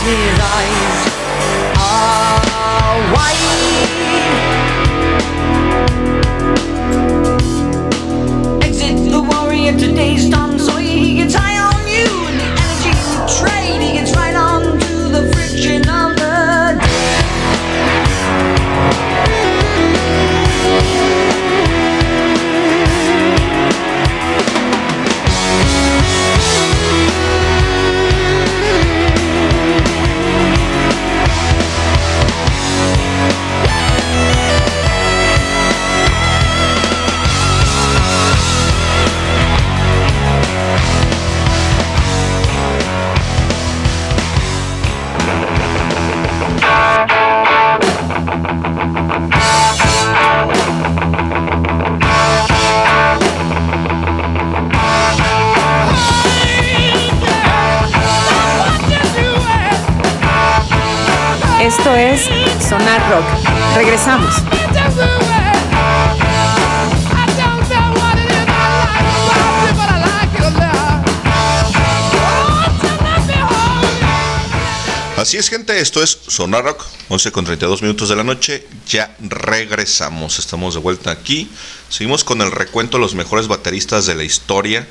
his 0.04 0.40
eyes 0.40 1.08
are 1.78 2.98
wide. 3.14 3.88
Exit 8.64 8.98
the 9.10 9.22
warrior, 9.22 9.78
today's 9.78 10.30
Tom 10.30 10.60
Sawyer. 10.60 10.82
He 10.82 11.16
gets 11.16 11.36
high 11.36 11.53
Rock. 63.10 63.26
Regresamos. 63.76 64.34
Así 75.24 75.38
es, 75.38 75.50
gente, 75.50 75.80
esto 75.80 76.04
es 76.04 76.20
Sonar 76.28 76.66
Rock, 76.66 76.84
11 77.08 77.32
con 77.32 77.46
32 77.46 77.82
minutos 77.82 78.10
de 78.10 78.16
la 78.18 78.26
noche. 78.26 78.68
Ya 78.90 79.16
regresamos, 79.22 80.38
estamos 80.38 80.74
de 80.74 80.82
vuelta 80.82 81.12
aquí. 81.12 81.50
Seguimos 81.88 82.26
con 82.26 82.42
el 82.42 82.52
recuento 82.52 82.98
de 82.98 83.02
los 83.04 83.16
mejores 83.16 83.48
bateristas 83.48 84.06
de 84.06 84.16
la 84.16 84.26
historia. 84.26 84.86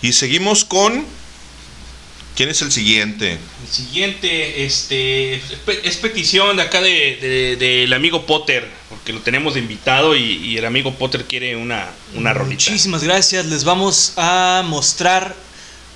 Y 0.00 0.14
seguimos 0.14 0.64
con. 0.64 1.04
¿Quién 2.38 2.50
es 2.50 2.62
el 2.62 2.70
siguiente? 2.70 3.32
El 3.32 3.68
siguiente 3.68 4.64
este, 4.64 5.34
es 5.34 5.42
pe- 5.66 5.80
es 5.82 5.96
petición 5.96 6.56
de 6.56 6.62
acá 6.62 6.80
de- 6.80 7.18
de- 7.20 7.56
del 7.56 7.92
amigo 7.92 8.26
Potter, 8.26 8.64
porque 8.88 9.12
lo 9.12 9.18
tenemos 9.22 9.54
de 9.54 9.60
invitado 9.60 10.14
y, 10.14 10.22
y 10.46 10.56
el 10.56 10.64
amigo 10.64 10.94
Potter 10.94 11.24
quiere 11.24 11.56
una, 11.56 11.90
una 12.14 12.32
rolita. 12.32 12.54
Muchísimas 12.70 13.02
gracias. 13.02 13.46
Les 13.46 13.64
vamos 13.64 14.12
a 14.16 14.62
mostrar 14.64 15.34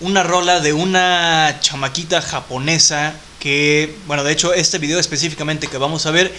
una 0.00 0.24
rola 0.24 0.58
de 0.58 0.72
una 0.72 1.58
chamaquita 1.60 2.20
japonesa 2.20 3.14
que, 3.38 3.94
bueno, 4.08 4.24
de 4.24 4.32
hecho 4.32 4.52
este 4.52 4.78
video 4.78 4.98
específicamente 4.98 5.68
que 5.68 5.78
vamos 5.78 6.06
a 6.06 6.10
ver, 6.10 6.34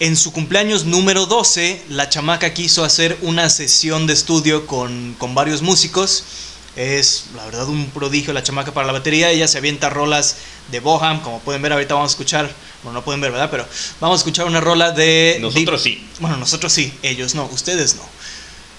en 0.00 0.16
su 0.16 0.32
cumpleaños 0.32 0.86
número 0.86 1.26
12, 1.26 1.82
la 1.90 2.08
chamaca 2.08 2.52
quiso 2.52 2.82
hacer 2.84 3.16
una 3.22 3.48
sesión 3.48 4.08
de 4.08 4.12
estudio 4.14 4.66
con, 4.66 5.14
con 5.18 5.36
varios 5.36 5.62
músicos. 5.62 6.24
Es, 6.76 7.28
la 7.34 7.44
verdad, 7.46 7.68
un 7.68 7.86
prodigio 7.86 8.32
la 8.34 8.42
chamaca 8.42 8.72
para 8.72 8.86
la 8.86 8.92
batería. 8.92 9.30
Ella 9.30 9.48
se 9.48 9.58
avienta 9.58 9.88
rolas 9.88 10.36
de 10.70 10.80
Boham, 10.80 11.22
como 11.22 11.40
pueden 11.40 11.62
ver, 11.62 11.72
ahorita 11.72 11.94
vamos 11.94 12.10
a 12.10 12.12
escuchar, 12.12 12.52
bueno, 12.82 12.98
no 12.98 13.04
pueden 13.04 13.20
ver, 13.20 13.32
¿verdad? 13.32 13.50
Pero 13.50 13.66
vamos 14.00 14.18
a 14.18 14.20
escuchar 14.20 14.46
una 14.46 14.60
rola 14.60 14.90
de... 14.92 15.38
Nosotros 15.40 15.82
Deep- 15.82 15.98
sí. 15.98 16.08
Bueno, 16.20 16.36
nosotros 16.36 16.72
sí, 16.72 16.92
ellos 17.02 17.34
no, 17.34 17.46
ustedes 17.46 17.94
no. 17.94 18.02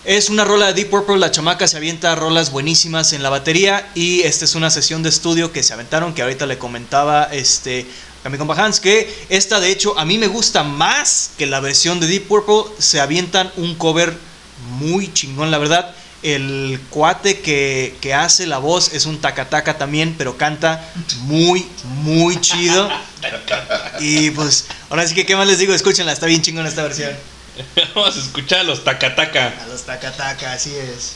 Es 0.05 0.29
una 0.29 0.45
rola 0.45 0.67
de 0.67 0.73
Deep 0.73 0.89
Purple, 0.89 1.17
la 1.17 1.31
chamaca 1.31 1.67
se 1.67 1.75
avienta 1.75 2.15
rolas 2.15 2.51
buenísimas 2.51 3.13
en 3.13 3.23
la 3.23 3.29
batería 3.29 3.89
y 3.95 4.21
esta 4.21 4.45
es 4.45 4.55
una 4.55 4.69
sesión 4.69 5.01
de 5.03 5.09
estudio 5.09 5.51
que 5.51 5.63
se 5.63 5.73
aventaron, 5.73 6.13
que 6.13 6.21
ahorita 6.21 6.45
le 6.45 6.57
comentaba 6.57 7.23
este, 7.23 7.85
a 8.23 8.29
mi 8.29 8.37
compa 8.37 8.53
Hans, 8.63 8.79
que 8.79 9.13
esta 9.29 9.59
de 9.59 9.71
hecho 9.71 9.97
a 9.97 10.05
mí 10.05 10.17
me 10.17 10.27
gusta 10.27 10.63
más 10.63 11.31
que 11.37 11.45
la 11.45 11.59
versión 11.59 11.99
de 11.99 12.07
Deep 12.07 12.27
Purple, 12.27 12.71
se 12.79 13.01
avientan 13.01 13.51
un 13.57 13.75
cover 13.75 14.17
muy 14.77 15.11
chingón, 15.13 15.51
la 15.51 15.57
verdad. 15.57 15.93
El 16.23 16.79
cuate 16.89 17.41
que, 17.41 17.95
que 18.01 18.13
hace 18.13 18.47
la 18.47 18.57
voz 18.57 18.93
es 18.93 19.05
un 19.05 19.21
tacataca 19.21 19.77
también, 19.77 20.15
pero 20.17 20.37
canta 20.37 20.83
muy, 21.21 21.67
muy 21.83 22.41
chido. 22.41 22.89
Y 23.99 24.31
pues, 24.31 24.67
ahora 24.89 25.07
sí 25.07 25.13
que, 25.13 25.25
¿qué 25.25 25.35
más 25.35 25.47
les 25.47 25.59
digo? 25.59 25.73
Escúchenla, 25.73 26.11
está 26.11 26.25
bien 26.25 26.41
chingona 26.41 26.69
esta 26.69 26.83
versión. 26.83 27.11
Vamos 27.95 28.17
a 28.17 28.19
escuchar 28.19 28.59
a 28.59 28.63
los 28.63 28.83
Takataka. 28.83 29.53
A 29.63 29.67
los 29.67 29.83
tacataca, 29.83 30.53
así 30.53 30.75
es. 30.75 31.15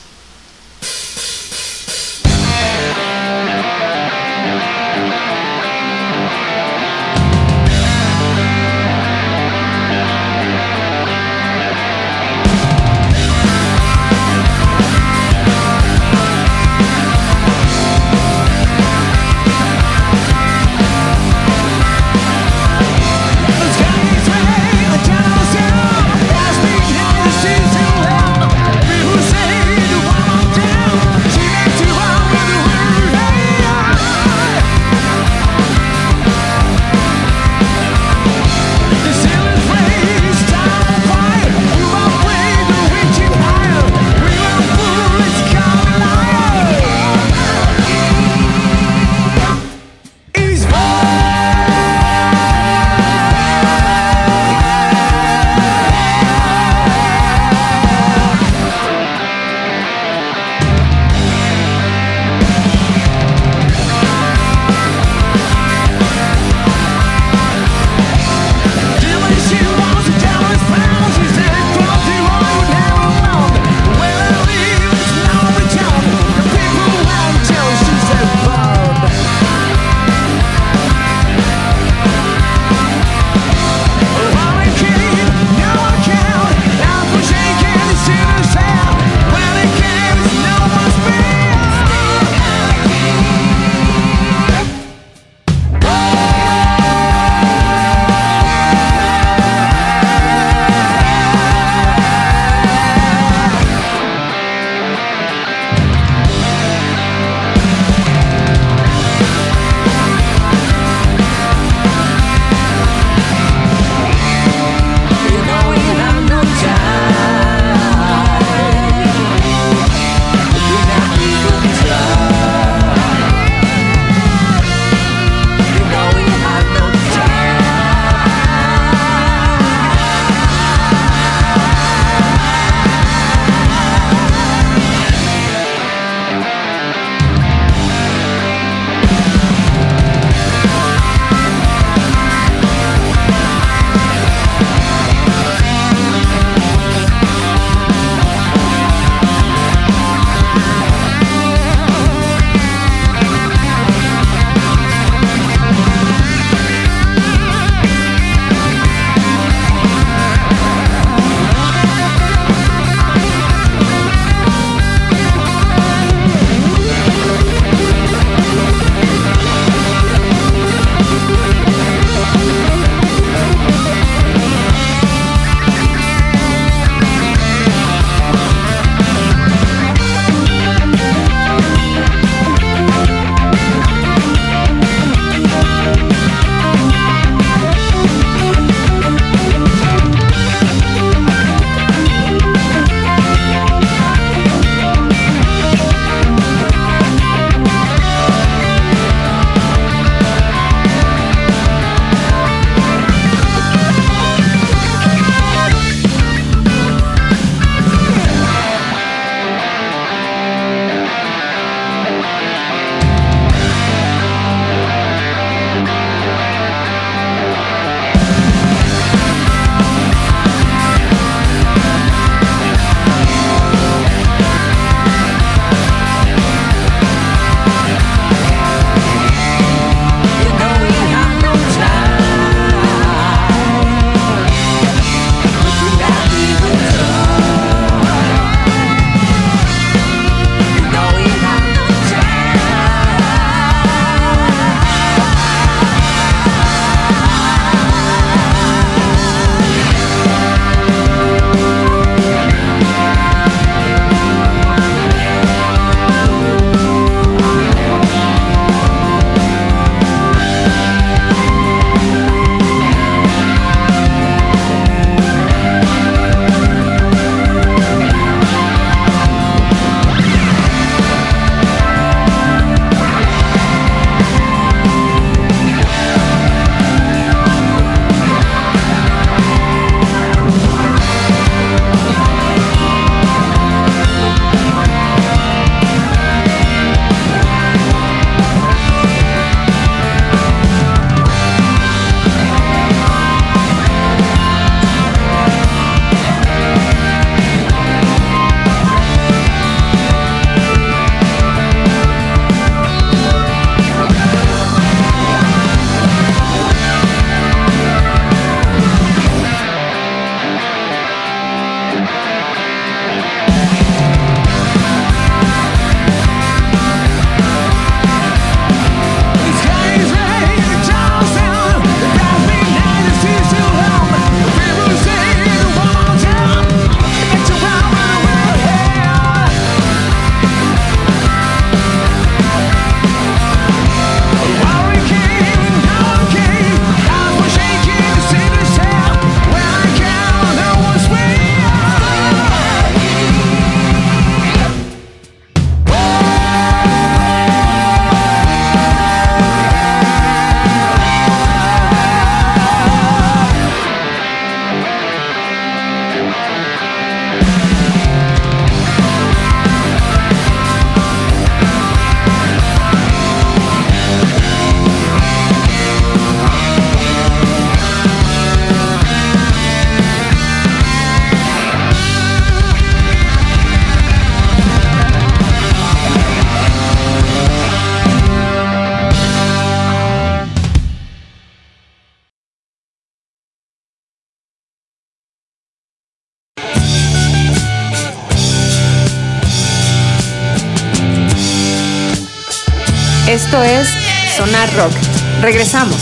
Regresamos. 395.41 395.97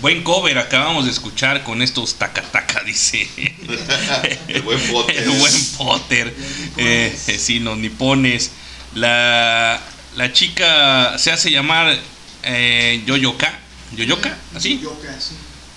Buen 0.00 0.22
cover 0.22 0.58
acabamos 0.58 1.04
de 1.04 1.10
escuchar 1.10 1.64
con 1.64 1.82
estos 1.82 2.14
taca 2.14 2.40
taca, 2.40 2.82
dice. 2.82 3.28
El 4.48 4.62
buen 4.62 4.80
Potter. 4.90 5.16
El 5.18 5.30
buen 5.30 5.64
Potter. 5.76 6.34
Eh, 6.78 7.14
eh, 7.26 7.38
sí, 7.38 7.58
los 7.58 7.76
nipones. 7.76 8.52
La, 8.94 9.78
la 10.16 10.32
chica 10.32 11.18
se 11.18 11.30
hace 11.30 11.50
llamar 11.50 11.94
eh, 12.42 13.02
Yoyoka. 13.04 13.52
¿Yoyoka? 13.94 14.34
¿Así? 14.54 14.80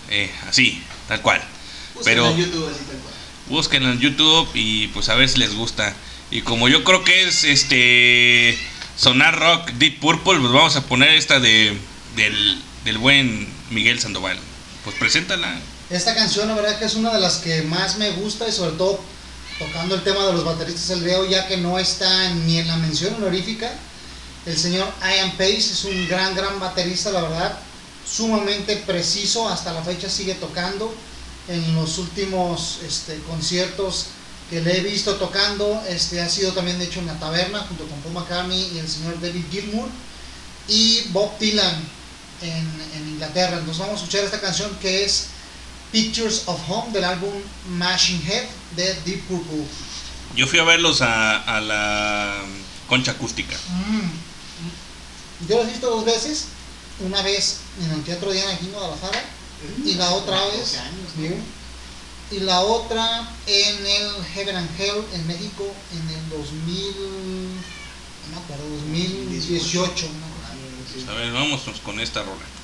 Eh, 0.10 0.32
así, 0.48 0.82
tal 1.10 1.22
cual. 1.22 1.42
Pero 2.04 2.34
busquen 3.48 3.84
en 3.84 4.00
YouTube 4.00 4.48
y 4.54 4.88
pues 4.88 5.10
a 5.10 5.16
ver 5.16 5.30
si 5.30 5.40
les 5.40 5.56
gusta. 5.56 5.94
Y 6.32 6.42
como 6.42 6.70
yo 6.70 6.84
creo 6.84 7.04
que 7.04 7.28
es 7.28 7.44
este 7.44 8.58
Sonar 8.98 9.40
Rock 9.40 9.72
Deep 9.74 10.00
Purple, 10.00 10.40
pues 10.40 10.52
vamos 10.52 10.76
a 10.76 10.82
poner 10.82 11.10
esta 11.16 11.40
de 11.40 11.76
del, 12.16 12.62
del 12.86 12.98
buen 12.98 13.48
Miguel 13.70 14.00
Sandoval. 14.00 14.38
Pues 14.84 14.96
preséntala. 14.98 15.60
Esta 15.90 16.14
canción, 16.14 16.48
la 16.48 16.56
verdad 16.56 16.78
que 16.78 16.86
es 16.86 16.96
una 16.96 17.12
de 17.12 17.20
las 17.20 17.38
que 17.38 17.64
más 17.64 17.98
me 17.98 18.12
gusta 18.12 18.48
y 18.48 18.52
sobre 18.52 18.74
todo 18.78 19.00
tocando 19.58 19.96
el 19.96 20.04
tema 20.04 20.26
de 20.26 20.34
los 20.34 20.46
bateristas 20.46 20.88
del 20.88 21.02
veo, 21.02 21.26
ya 21.26 21.48
que 21.48 21.58
no 21.58 21.80
está 21.80 22.30
ni 22.34 22.60
en 22.60 22.68
la 22.68 22.78
mención 22.78 23.16
honorífica. 23.16 23.72
El 24.46 24.58
señor 24.58 24.88
Ian 25.02 25.32
Pace 25.32 25.58
es 25.58 25.84
un 25.84 26.08
gran, 26.08 26.34
gran 26.34 26.60
baterista, 26.60 27.12
la 27.12 27.22
verdad, 27.22 27.60
sumamente 28.10 28.78
preciso, 28.78 29.50
hasta 29.50 29.74
la 29.74 29.84
fecha 29.84 30.10
sigue 30.10 30.36
tocando. 30.36 30.94
En 31.50 31.76
los 31.76 31.98
últimos 31.98 32.80
este, 32.86 33.20
conciertos 33.28 34.06
que 34.52 34.62
le 34.62 34.78
he 34.78 34.82
visto 34.82 35.16
tocando, 35.16 35.84
este, 35.90 36.22
ha 36.22 36.30
sido 36.30 36.54
también 36.54 36.78
de 36.78 36.86
hecho 36.86 37.00
en 37.00 37.08
la 37.08 37.20
taberna 37.20 37.60
junto 37.62 37.88
con 37.88 38.00
Paul 38.02 38.14
McCartney 38.14 38.72
y 38.76 38.78
el 38.78 38.88
señor 38.88 39.20
David 39.20 39.46
Gilmour 39.52 39.90
y 40.68 41.02
Bob 41.10 41.38
Dylan 41.40 41.76
en, 42.44 42.68
en 42.96 43.10
Inglaterra. 43.10 43.58
Entonces 43.58 43.80
vamos 43.80 43.96
a 43.96 44.04
escuchar 44.04 44.26
esta 44.26 44.40
canción 44.40 44.70
que 44.80 45.06
es 45.06 45.26
Pictures 45.92 46.44
of 46.46 46.60
Home 46.70 46.92
del 46.94 47.04
álbum 47.04 47.34
Machine 47.70 48.22
Head 48.28 48.46
de 48.76 48.94
Deep 49.06 49.24
Purple. 49.28 49.66
Yo 50.36 50.46
fui 50.46 50.60
a 50.60 50.64
verlos 50.64 51.02
a, 51.02 51.42
a 51.42 51.62
la 51.62 52.36
concha 52.88 53.14
acústica. 53.14 53.58
Mm. 53.70 55.48
Yo 55.48 55.58
los 55.58 55.68
he 55.68 55.72
visto 55.72 55.90
dos 55.90 56.06
veces, 56.06 56.46
una 57.00 57.24
vez 57.24 57.62
en 57.84 57.92
el 57.92 58.04
Teatro 58.04 58.32
Diana 58.32 58.52
aquí 58.52 58.66
en 58.66 58.74
Guadalajara 58.74 59.39
y 59.86 59.94
la 59.96 60.12
otra 60.12 60.46
vez 60.48 60.78
y 62.32 62.40
la 62.42 62.62
otra 62.62 63.36
en 63.48 63.86
el 63.86 64.26
Heaven 64.34 64.56
and 64.56 64.80
Hell 64.80 65.04
en 65.14 65.28
México 65.28 65.74
en 65.92 66.10
el 66.16 66.30
2000 66.30 66.94
no 68.30 68.36
me 68.36 68.44
acuerdo 68.44 68.70
2018 68.70 70.08
una 70.08 70.28
cosa 70.36 70.54
así. 70.54 71.06
A 71.10 71.14
ver, 71.14 71.32
vamos 71.32 71.62
con 71.84 72.00
esta 72.00 72.22
rola. 72.22 72.59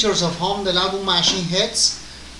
Pictures 0.00 0.22
of 0.22 0.40
Home 0.40 0.64
del 0.64 0.78
álbum 0.78 1.04
Machine 1.04 1.46
Heads. 1.50 1.96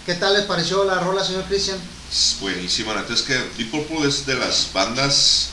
¿Qué 0.07 0.15
tal 0.15 0.33
les 0.33 0.47
pareció 0.47 0.83
la 0.85 0.99
rola, 0.99 1.23
señor 1.23 1.45
Christian? 1.45 1.77
Es 2.11 2.39
buenísima, 2.41 2.95
la 2.95 3.05
es 3.13 3.21
que 3.21 3.35
Deep 3.59 3.71
Purple 3.71 4.09
es 4.09 4.25
de 4.25 4.35
las 4.37 4.73
bandas 4.73 5.51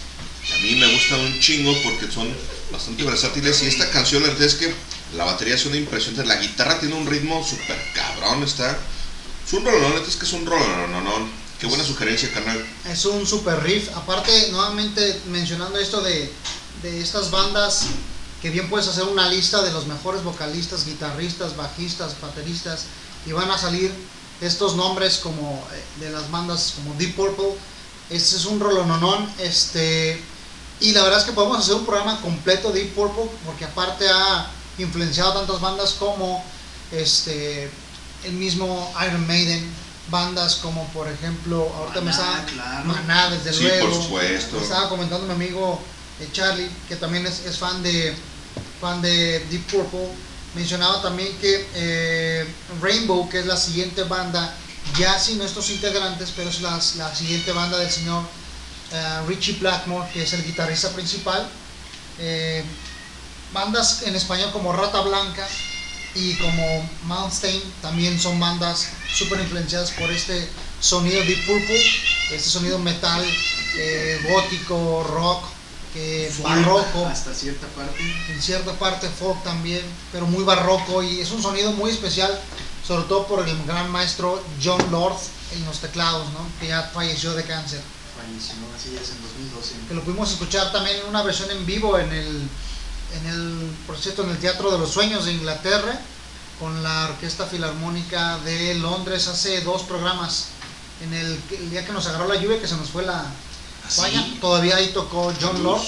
que 0.48 0.54
a 0.54 0.58
mí 0.60 0.76
me 0.76 0.94
gustan 0.94 1.20
un 1.20 1.38
chingo 1.42 1.74
porque 1.84 2.10
son 2.10 2.34
bastante 2.72 3.04
versátiles 3.04 3.62
y 3.62 3.66
esta 3.66 3.90
canción 3.90 4.24
la 4.24 4.46
es 4.46 4.54
que 4.54 4.74
la 5.18 5.26
batería 5.26 5.58
suena 5.58 5.76
impresionante, 5.76 6.26
la 6.26 6.38
guitarra 6.38 6.80
tiene 6.80 6.96
un 6.96 7.08
ritmo 7.08 7.46
súper 7.46 7.78
cabrón, 7.94 8.42
está... 8.42 8.80
Es 9.46 9.52
un 9.52 9.66
rolón, 9.66 10.02
es 10.08 10.16
que 10.16 10.26
es 10.26 10.32
un 10.32 10.46
rolón, 10.46 11.30
qué 11.60 11.68
buena 11.68 11.84
sugerencia, 11.84 12.32
carnal. 12.32 12.66
Es 12.90 13.04
un 13.04 13.28
super 13.28 13.62
riff. 13.64 13.90
Aparte, 13.98 14.32
nuevamente 14.52 15.20
mencionando 15.28 15.78
esto 15.78 16.00
de, 16.00 16.32
de 16.84 17.02
estas 17.02 17.32
bandas, 17.32 17.88
que 18.48 18.54
bien 18.54 18.70
puedes 18.70 18.88
hacer 18.88 19.04
una 19.04 19.28
lista 19.28 19.62
de 19.62 19.72
los 19.74 19.88
mejores 19.88 20.24
vocalistas, 20.24 20.86
guitarristas, 20.86 21.58
bajistas, 21.58 22.16
bateristas, 22.22 22.86
y 23.26 23.34
van 23.34 23.52
a 23.52 23.58
salir 23.58 23.94
estos 24.40 24.78
nombres 24.78 25.18
como 25.18 25.62
eh, 25.74 25.84
de 26.00 26.12
las 26.12 26.32
bandas 26.32 26.76
como 26.78 26.96
Deep 26.98 27.14
Purple. 27.18 27.50
Este 28.10 28.38
es 28.38 28.46
un 28.46 28.62
rolononón, 28.62 29.30
este, 29.40 30.24
y 30.80 30.94
la 30.94 31.04
verdad 31.04 31.20
es 31.20 31.26
que 31.26 31.34
podemos 31.34 31.58
hacer 31.58 31.76
un 31.76 31.86
programa 31.86 32.22
completo 32.22 32.72
de 32.72 32.84
Deep 32.84 32.96
Purple, 32.96 33.26
porque 33.46 33.66
aparte 33.66 34.08
ha 34.10 34.50
influenciado 34.78 35.34
tantas 35.34 35.60
bandas 35.60 35.92
como 36.00 36.42
este, 36.94 37.70
el 38.24 38.32
mismo 38.32 38.94
Iron 39.06 39.28
Maiden, 39.28 39.70
bandas 40.10 40.56
como 40.56 40.86
por 40.94 41.10
ejemplo, 41.10 41.70
ahorita 41.80 42.00
me 42.00 42.12
estaba 42.12 42.46
claro. 42.46 42.86
Maná, 42.86 43.30
desde 43.30 43.52
Sí, 43.52 43.64
luego. 43.64 43.90
por 43.90 44.04
supuesto. 44.04 44.56
Me 44.56 44.64
estaba 44.64 44.88
comentando 44.88 45.28
mi 45.28 45.34
amigo 45.34 45.82
eh, 46.22 46.30
Charlie, 46.32 46.70
que 46.88 46.96
también 46.96 47.26
es, 47.28 47.42
es 47.46 47.58
fan 47.58 47.84
de 47.84 48.16
fan 48.80 49.02
de 49.02 49.40
Deep 49.50 49.64
Purple, 49.68 50.10
mencionaba 50.56 51.02
también 51.02 51.36
que 51.38 51.68
eh, 51.76 52.48
Rainbow, 52.82 53.30
que 53.30 53.40
es 53.40 53.46
la 53.46 53.58
siguiente 53.58 54.04
banda, 54.04 54.56
ya 54.98 55.20
sin 55.20 55.42
estos 55.42 55.70
integrantes, 55.70 56.34
pero 56.36 56.50
es 56.50 56.62
la, 56.62 56.80
siguiente 57.16 57.52
banda 57.52 57.78
del 57.78 57.92
señor 57.92 58.24
eh, 58.92 59.22
Richie 59.28 59.58
Blackmore, 59.60 60.10
que 60.12 60.24
es 60.24 60.34
el 60.34 60.44
guitarrista 60.44 60.90
principal. 60.90 61.48
Eh, 62.20 62.64
bandas 63.54 64.04
en 64.04 64.16
español 64.16 64.52
como 64.52 64.74
Rata 64.74 65.02
Blanca 65.02 65.48
y 66.16 66.34
como 66.36 66.90
Malmsteen 67.04 67.62
también 67.82 68.20
son 68.20 68.40
bandas 68.40 68.88
súper 69.14 69.40
influenciadas 69.40 69.92
por 69.92 70.10
este 70.10 70.50
sonido 70.80 71.24
Deep 71.24 71.46
Purple, 71.46 71.86
este 72.32 72.50
sonido 72.50 72.80
metal, 72.80 73.24
gótico, 74.28 75.04
rock, 75.12 75.44
barroco, 76.44 77.06
Hasta 77.06 77.34
cierta 77.34 77.68
parte. 77.68 78.02
en 78.30 78.42
cierta 78.42 78.74
parte 78.74 79.10
folk 79.10 79.44
también, 79.44 79.82
pero 80.12 80.26
muy 80.26 80.44
barroco 80.44 81.04
y 81.04 81.22
es 81.22 81.32
un 81.32 81.42
sonido 81.42 81.72
muy 81.74 81.92
especial, 81.92 82.40
sobre 82.86 83.04
todo 83.04 83.28
por 83.28 83.48
el 83.48 83.66
gran 83.66 83.92
maestro 83.92 84.42
John 84.64 84.82
Lord 84.92 85.18
en 85.54 85.66
los 85.66 85.80
teclados, 85.80 86.28
¿no? 86.34 86.40
que 86.60 86.68
ya 86.68 86.84
falleció 86.94 87.34
de 87.34 87.44
cáncer. 87.44 87.82
Falleció, 88.18 88.56
así 88.76 88.96
es, 88.96 89.12
en 89.12 89.22
2012. 89.22 89.74
que 89.88 89.94
lo 89.94 90.04
pudimos 90.04 90.32
escuchar 90.32 90.72
también 90.72 90.98
en 90.98 91.08
una 91.08 91.24
versión 91.24 91.52
en 91.52 91.66
vivo 91.66 91.98
en 92.00 92.12
el, 92.12 92.50
en 93.14 93.28
el, 93.28 93.72
por 93.86 93.98
cierto, 93.98 94.24
en 94.24 94.32
el 94.32 94.38
Teatro 94.38 94.72
de 94.72 94.80
los 94.80 94.92
Sueños 94.92 95.26
de 95.26 95.34
Inglaterra, 95.34 96.00
con 96.60 96.82
la 96.82 97.06
Orquesta 97.10 97.46
Filarmónica 97.46 98.40
de 98.40 98.74
Londres 98.76 99.28
hace 99.28 99.62
dos 99.62 99.84
programas. 99.84 100.48
En 101.04 101.14
el, 101.14 101.40
el 101.52 101.70
día 101.70 101.86
que 101.86 101.94
nos 101.94 102.08
agarró 102.08 102.28
la 102.28 102.42
lluvia, 102.42 102.60
que 102.60 102.68
se 102.68 102.76
nos 102.76 102.90
fue 102.90 103.06
la 103.06 103.24
¿Ah, 103.90 104.02
valla, 104.02 104.24
sí? 104.24 104.38
todavía 104.42 104.76
ahí 104.76 104.92
tocó 104.94 105.34
John 105.40 105.64
Lord. 105.64 105.82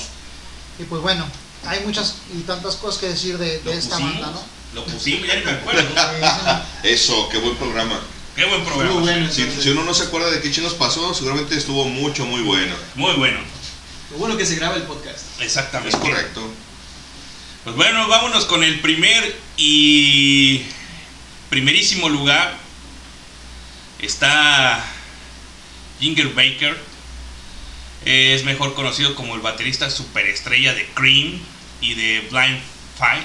Y 0.80 0.84
pues 0.84 1.02
bueno, 1.02 1.26
hay 1.66 1.82
muchas 1.86 2.16
y 2.34 2.41
tantas 2.41 2.76
cosas 2.76 3.00
que 3.00 3.08
decir 3.10 3.38
de, 3.38 3.60
de 3.60 3.78
esta 3.78 4.00
banda, 4.00 4.32
¿no? 4.32 4.41
Lo 4.74 4.86
pusimos, 4.86 5.28
ya 5.28 5.36
ni 5.36 5.45
me 5.45 5.52
acuerdo. 5.52 5.89
Eso, 6.84 7.28
qué 7.30 7.39
buen 7.39 7.56
programa. 7.58 8.00
Qué 8.36 8.45
buen 8.45 8.64
programa. 8.64 8.93
Muy 8.93 9.04
bueno. 9.04 9.32
Si, 9.32 9.50
si 9.52 9.70
uno 9.70 9.84
no 9.84 9.93
se 9.93 10.04
acuerda 10.04 10.30
de 10.30 10.41
qué 10.41 10.52
chinos 10.52 10.76
pasó, 10.76 11.14
seguramente 11.14 11.58
estuvo 11.58 11.86
mucho, 11.86 12.26
muy 12.26 12.41
bueno. 12.41 12.76
Muy 12.95 13.14
bueno. 13.14 13.39
Lo 14.12 14.18
bueno 14.18 14.38
que 14.38 14.45
se 14.45 14.56
graba 14.56 14.76
el 14.76 14.84
podcast. 14.84 15.41
Exactamente. 15.41 15.95
Es 15.95 16.02
correcto. 16.02 16.41
Pues 17.64 17.76
bueno, 17.76 18.08
vámonos 18.08 18.45
con 18.45 18.64
el 18.64 18.80
primer 18.80 19.36
y 19.58 20.64
primerísimo 21.50 22.08
lugar. 22.08 22.58
Está 24.00 24.84
Ginger 26.00 26.30
Baker. 26.30 26.89
Es 28.06 28.43
mejor 28.45 28.74
conocido 28.76 29.16
como 29.16 29.36
el 29.36 29.41
baterista 29.41 29.89
superestrella 29.89 30.74
de 30.74 30.86
Cream 30.93 31.39
y 31.82 31.93
de 31.95 32.28
Blind 32.32 32.60
Fight. 32.97 33.24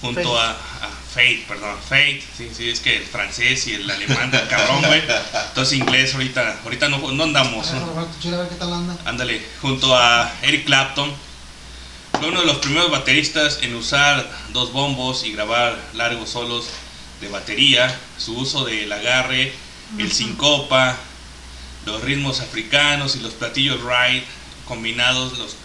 Junto 0.00 0.34
Fate. 0.34 0.38
a, 0.38 0.50
a 0.50 0.90
Fate, 1.14 1.44
perdón, 1.46 1.76
Fate. 1.88 2.22
Sí, 2.36 2.50
sí, 2.56 2.70
es 2.70 2.80
que 2.80 2.96
el 2.96 3.04
francés 3.04 3.66
y 3.66 3.74
el 3.74 3.90
alemán, 3.90 4.32
el 4.34 4.48
cabrón, 4.48 4.82
güey. 4.86 5.02
Entonces 5.48 5.78
inglés 5.78 6.14
ahorita, 6.14 6.60
ahorita 6.64 6.88
no, 6.88 7.12
no 7.12 7.24
andamos. 7.24 7.68
a 7.68 7.72
ver, 7.72 7.82
¿no? 7.82 7.86
Roberto, 7.88 8.14
chile, 8.20 8.36
a 8.36 8.40
ver 8.40 8.48
qué 8.48 8.54
tal 8.56 8.72
anda. 8.72 8.96
Ándale, 9.04 9.42
junto 9.60 9.96
a 9.96 10.32
Eric 10.42 10.64
Clapton. 10.64 11.12
Fue 12.18 12.28
uno 12.28 12.40
de 12.40 12.46
los 12.46 12.58
primeros 12.58 12.90
bateristas 12.90 13.58
en 13.62 13.74
usar 13.74 14.28
dos 14.52 14.72
bombos 14.72 15.24
y 15.24 15.32
grabar 15.32 15.76
largos 15.94 16.30
solos 16.30 16.66
de 17.20 17.28
batería. 17.28 17.98
Su 18.18 18.36
uso 18.38 18.64
del 18.64 18.92
agarre, 18.92 19.52
el 19.98 20.12
sincopa, 20.12 20.96
los 21.86 22.02
ritmos 22.02 22.40
africanos 22.40 23.16
y 23.16 23.20
los 23.20 23.32
platillos 23.34 23.80
ride 23.82 24.24
combinados 24.66 25.36
los 25.38 25.56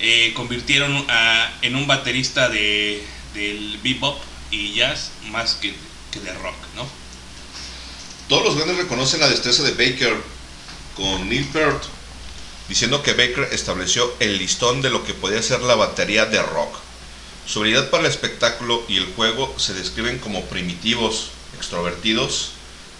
eh, 0.00 0.32
convirtieron 0.34 1.04
a- 1.08 1.52
en 1.62 1.76
un 1.76 1.86
baterista 1.86 2.48
de, 2.48 3.04
del 3.34 3.78
bebop 3.82 4.20
y 4.50 4.74
jazz 4.74 5.10
más 5.30 5.54
que, 5.54 5.74
que 6.10 6.20
de 6.20 6.32
rock, 6.34 6.56
¿no? 6.76 6.86
Todos 8.28 8.44
los 8.44 8.56
grandes 8.56 8.76
reconocen 8.78 9.20
la 9.20 9.28
destreza 9.28 9.62
de 9.62 9.72
Baker 9.72 10.16
con 10.96 11.28
Neil 11.28 11.44
Peart, 11.46 11.82
diciendo 12.68 13.02
que 13.02 13.12
Baker 13.12 13.48
estableció 13.52 14.12
el 14.20 14.38
listón 14.38 14.82
de 14.82 14.90
lo 14.90 15.04
que 15.04 15.14
podía 15.14 15.42
ser 15.42 15.60
la 15.62 15.74
batería 15.74 16.26
de 16.26 16.42
rock. 16.42 16.74
Su 17.46 17.60
habilidad 17.60 17.90
para 17.90 18.04
el 18.04 18.10
espectáculo 18.10 18.84
y 18.88 18.96
el 18.96 19.06
juego 19.14 19.54
se 19.58 19.74
describen 19.74 20.18
como 20.18 20.44
primitivos, 20.46 21.28
extrovertidos 21.56 22.50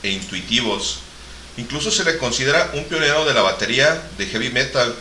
e 0.02 0.10
intuitivos. 0.10 0.98
Incluso 1.56 1.90
se 1.90 2.04
le 2.04 2.18
considera 2.18 2.70
un 2.74 2.84
pionero 2.84 3.24
de 3.24 3.34
la 3.34 3.42
batería 3.42 4.02
de 4.16 4.26
heavy 4.26 4.50
metal, 4.50 4.94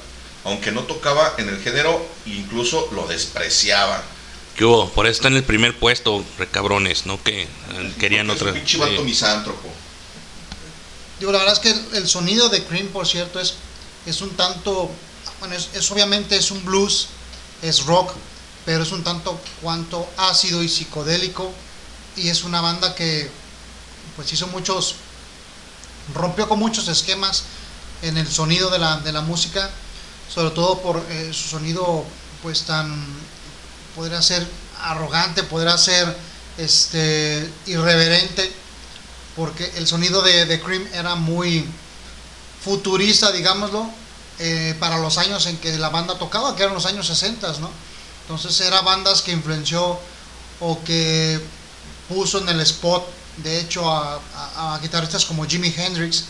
aunque 0.44 0.72
no 0.72 0.84
tocaba 0.84 1.36
en 1.38 1.48
el 1.50 1.62
género, 1.62 2.06
incluso 2.26 2.90
lo 2.94 3.08
despreciaba. 3.08 4.04
¿Qué 4.56 4.66
hubo? 4.66 4.90
Por 4.90 5.06
eso 5.06 5.14
está 5.14 5.28
en 5.30 5.36
el 5.38 5.44
primer 5.44 5.78
puesto, 5.80 6.26
recabrones, 6.38 7.06
¿no? 7.06 7.22
Que 7.24 7.44
eh, 7.44 7.48
querían 8.00 8.28
Porque 8.28 8.36
es 8.38 8.42
otra. 8.42 8.54
un 8.54 8.58
pinche 8.60 8.78
vato 8.78 8.98
sí. 8.98 9.04
misántropo. 9.04 9.70
Digo, 11.20 11.32
la 11.32 11.40
verdad 11.40 11.54
es 11.54 11.60
que 11.60 11.72
el, 11.72 11.96
el 12.04 12.08
sonido 12.08 12.50
de 12.50 12.64
Cream, 12.66 12.88
por 12.88 13.08
cierto, 13.08 13.40
es, 13.40 13.56
es 14.06 14.22
un 14.22 14.32
tanto, 14.32 14.90
bueno, 15.40 15.56
es, 15.56 15.70
es 15.74 15.90
obviamente 15.92 16.36
es 16.36 16.52
un 16.52 16.66
blues, 16.66 17.08
es 17.62 17.86
rock, 17.86 18.12
pero 18.66 18.84
es 18.84 18.92
un 18.92 19.04
tanto 19.04 19.40
cuanto 19.62 20.08
ácido 20.18 20.62
y 20.64 20.68
psicodélico 20.68 21.52
y 22.18 22.28
es 22.30 22.44
una 22.44 22.60
banda 22.60 22.94
que 22.96 23.30
pues 24.16 24.34
hizo 24.34 24.48
muchos, 24.48 24.96
rompió 26.14 26.48
con 26.48 26.60
muchos 26.60 26.88
esquemas 26.88 27.44
en 28.02 28.18
el 28.18 28.28
sonido 28.28 28.70
de 28.70 28.80
la, 28.80 28.98
de 29.00 29.12
la 29.12 29.22
música, 29.22 29.70
sobre 30.34 30.52
todo 30.52 30.82
por 30.82 31.04
eh, 31.10 31.30
su 31.34 31.50
sonido 31.50 32.06
pues 32.42 32.64
tan, 32.64 33.06
podría 33.96 34.22
ser 34.22 34.48
arrogante, 34.82 35.44
podría 35.44 35.78
ser 35.78 36.16
este, 36.58 37.50
irreverente, 37.68 38.52
porque 39.36 39.72
el 39.76 39.88
sonido 39.88 40.22
de, 40.22 40.46
de 40.46 40.62
Cream 40.62 40.88
era 40.94 41.16
muy 41.16 41.66
futurista, 42.64 43.32
digámoslo, 43.32 43.90
eh, 44.40 44.76
para 44.80 44.98
los 44.98 45.18
años 45.18 45.46
en 45.46 45.58
que 45.58 45.78
la 45.78 45.90
banda 45.90 46.18
tocaba, 46.18 46.56
que 46.56 46.64
eran 46.64 46.74
los 46.74 46.86
años 46.86 47.08
60, 47.08 47.60
¿no? 47.60 47.70
Entonces 48.24 48.60
era 48.62 48.82
bandas 48.82 49.22
que 49.22 49.32
influenció 49.32 50.00
o 50.60 50.84
que 50.84 51.40
puso 52.08 52.40
en 52.40 52.50
el 52.50 52.60
spot, 52.62 53.04
de 53.38 53.60
hecho, 53.60 53.90
a, 53.90 54.22
a- 54.56 54.80
guitarristas 54.82 55.26
como 55.26 55.46
Jimi 55.46 55.74
Hendrix. 55.76 56.26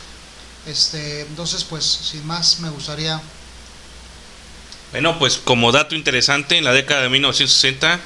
Este, 0.67 1.21
entonces, 1.21 1.63
pues, 1.63 1.83
sin 1.83 2.25
más, 2.27 2.59
me 2.59 2.69
gustaría 2.69 3.19
Bueno, 4.91 5.17
pues 5.17 5.37
como 5.37 5.71
dato 5.71 5.95
interesante, 5.95 6.57
en 6.57 6.63
la 6.65 6.73
década 6.73 7.01
de 7.03 7.09
1960, 7.09 7.99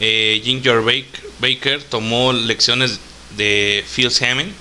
eh, 0.00 0.40
Ginger 0.44 0.80
Baker 0.80 1.24
Baker 1.38 1.82
tomó 1.84 2.32
lecciones 2.32 2.98
de 3.36 3.84
Phil 3.94 4.10
Hammond, 4.20 4.52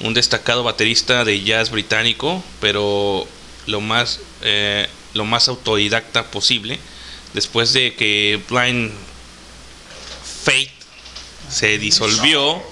un 0.00 0.14
destacado 0.14 0.62
baterista 0.62 1.24
de 1.24 1.42
jazz 1.42 1.70
británico, 1.70 2.44
pero 2.60 3.26
lo 3.66 3.80
más, 3.80 4.20
eh, 4.42 4.88
lo 5.14 5.24
más 5.24 5.48
autodidacta 5.48 6.30
posible. 6.30 6.78
Después 7.34 7.72
de 7.72 7.94
que 7.94 8.40
Blind 8.48 8.92
Fate 10.44 10.72
se 11.50 11.78
disolvió, 11.78 12.62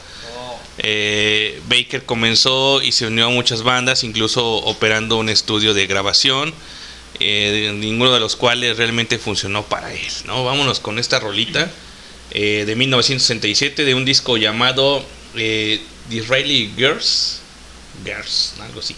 eh, 0.88 1.60
Baker 1.68 2.04
comenzó 2.04 2.80
y 2.80 2.92
se 2.92 3.08
unió 3.08 3.26
a 3.26 3.30
muchas 3.30 3.64
bandas, 3.64 4.04
incluso 4.04 4.46
operando 4.58 5.16
un 5.16 5.28
estudio 5.28 5.74
de 5.74 5.88
grabación, 5.88 6.54
eh, 7.18 7.72
ninguno 7.74 8.14
de 8.14 8.20
los 8.20 8.36
cuales 8.36 8.76
realmente 8.76 9.18
funcionó 9.18 9.64
para 9.64 9.92
él. 9.92 10.12
¿no? 10.26 10.44
Vámonos 10.44 10.78
con 10.78 11.00
esta 11.00 11.18
rolita 11.18 11.68
eh, 12.30 12.62
de 12.64 12.76
1967 12.76 13.84
de 13.84 13.94
un 13.96 14.04
disco 14.04 14.36
llamado 14.36 15.04
Disraeli 16.08 16.72
Girls, 16.76 17.40
Girls, 18.04 18.54
algo 18.60 18.78
así. 18.78 18.94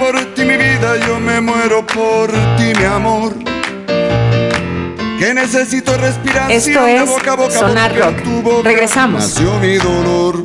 Por 0.00 0.18
ti, 0.34 0.44
mi 0.44 0.56
vida, 0.56 0.96
yo 1.06 1.20
me 1.20 1.40
muero 1.42 1.86
por 1.86 2.30
ti, 2.56 2.72
mi 2.76 2.84
amor. 2.84 3.34
Que 5.18 5.34
necesito 5.34 5.92
Esto 6.48 6.84
de 6.84 6.96
es 6.96 7.06
boca 7.06 7.32
a 7.32 7.36
boca 7.36 7.50
Sonar 7.52 7.94
Rock. 7.94 8.22
tu 8.22 8.40
boca 8.40 8.68
Regresamos. 8.70 9.22
Nació 9.22 9.52
mi 9.60 9.76
dolor. 9.76 10.40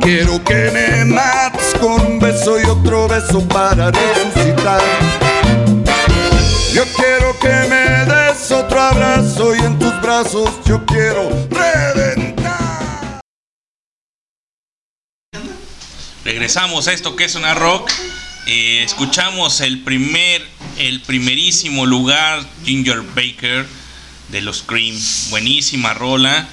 Quiero 0.00 0.42
que 0.42 0.70
me 0.72 1.04
mates 1.04 1.74
con 1.80 2.00
un 2.04 2.18
beso 2.18 2.60
y 2.60 2.64
otro 2.64 3.06
beso 3.06 3.46
para 3.46 3.92
resucitar. 3.92 4.80
Yo 6.72 6.82
quiero 6.96 7.38
que 7.38 7.54
me 7.70 8.04
des 8.12 8.50
otro 8.50 8.80
abrazo 8.80 9.54
y 9.54 9.60
en 9.60 9.78
tus 9.78 10.00
brazos 10.02 10.50
yo 10.64 10.84
quiero 10.84 11.28
reventar. 11.50 11.71
Regresamos 16.42 16.88
a 16.88 16.92
esto 16.92 17.14
que 17.14 17.22
es 17.22 17.36
una 17.36 17.54
rock. 17.54 17.88
Eh, 18.46 18.82
escuchamos 18.82 19.60
el 19.60 19.78
primer, 19.82 20.44
el 20.76 21.00
primerísimo 21.00 21.86
lugar, 21.86 22.44
Ginger 22.64 23.02
Baker 23.14 23.64
de 24.28 24.40
los 24.40 24.64
Cream. 24.64 24.98
Buenísima 25.30 25.94
rola. 25.94 26.48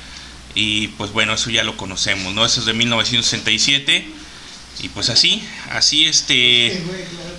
Y 0.53 0.89
pues 0.89 1.11
bueno, 1.11 1.33
eso 1.33 1.49
ya 1.49 1.63
lo 1.63 1.75
conocemos, 1.75 2.35
¿no? 2.35 2.45
Eso 2.45 2.59
es 2.59 2.67
de 2.67 2.73
1967. 2.73 4.05
Y 4.83 4.89
pues 4.89 5.09
así, 5.09 5.41
así 5.71 6.05
este, 6.05 6.79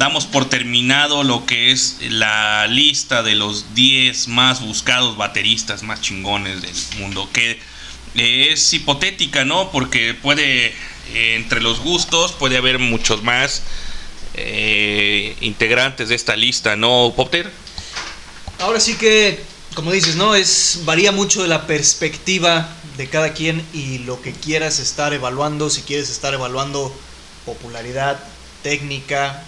damos 0.00 0.26
por 0.26 0.48
terminado 0.48 1.22
lo 1.22 1.46
que 1.46 1.70
es 1.70 1.98
la 2.00 2.66
lista 2.66 3.22
de 3.22 3.36
los 3.36 3.76
10 3.76 4.26
más 4.26 4.60
buscados 4.60 5.16
bateristas 5.16 5.84
más 5.84 6.00
chingones 6.00 6.60
del 6.62 6.74
mundo. 6.98 7.30
Que 7.32 7.60
eh, 8.16 8.48
es 8.50 8.72
hipotética, 8.74 9.44
¿no? 9.44 9.70
Porque 9.70 10.14
puede, 10.14 10.74
entre 11.14 11.60
los 11.60 11.80
gustos, 11.80 12.32
puede 12.32 12.56
haber 12.56 12.78
muchos 12.78 13.22
más 13.22 13.62
eh, 14.34 15.36
integrantes 15.40 16.08
de 16.08 16.14
esta 16.14 16.36
lista, 16.36 16.76
¿no, 16.76 17.12
Popter? 17.16 17.50
Ahora 18.60 18.78
sí 18.80 18.94
que, 18.96 19.42
como 19.74 19.92
dices, 19.92 20.16
¿no? 20.16 20.34
Es, 20.34 20.80
varía 20.84 21.12
mucho 21.12 21.42
de 21.42 21.48
la 21.48 21.66
perspectiva 21.66 22.68
de 22.96 23.08
cada 23.08 23.32
quien 23.32 23.64
y 23.72 23.98
lo 23.98 24.20
que 24.20 24.32
quieras 24.32 24.78
estar 24.78 25.12
evaluando. 25.14 25.70
Si 25.70 25.82
quieres 25.82 26.10
estar 26.10 26.34
evaluando 26.34 26.94
popularidad, 27.46 28.22
técnica, 28.62 29.42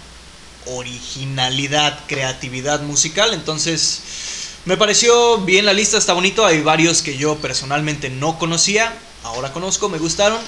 originalidad, 0.65 1.99
creatividad 2.07 2.81
musical. 2.81 3.33
Entonces, 3.33 4.01
me 4.65 4.77
pareció 4.77 5.39
bien 5.39 5.65
la 5.65 5.73
lista, 5.73 5.97
está 5.97 6.13
bonito. 6.13 6.45
Hay 6.45 6.61
varios 6.61 7.01
que 7.01 7.17
yo 7.17 7.37
personalmente 7.37 8.09
no 8.09 8.39
conocía, 8.39 8.93
ahora 9.23 9.53
conozco, 9.53 9.89
me 9.89 9.97
gustaron. 9.97 10.39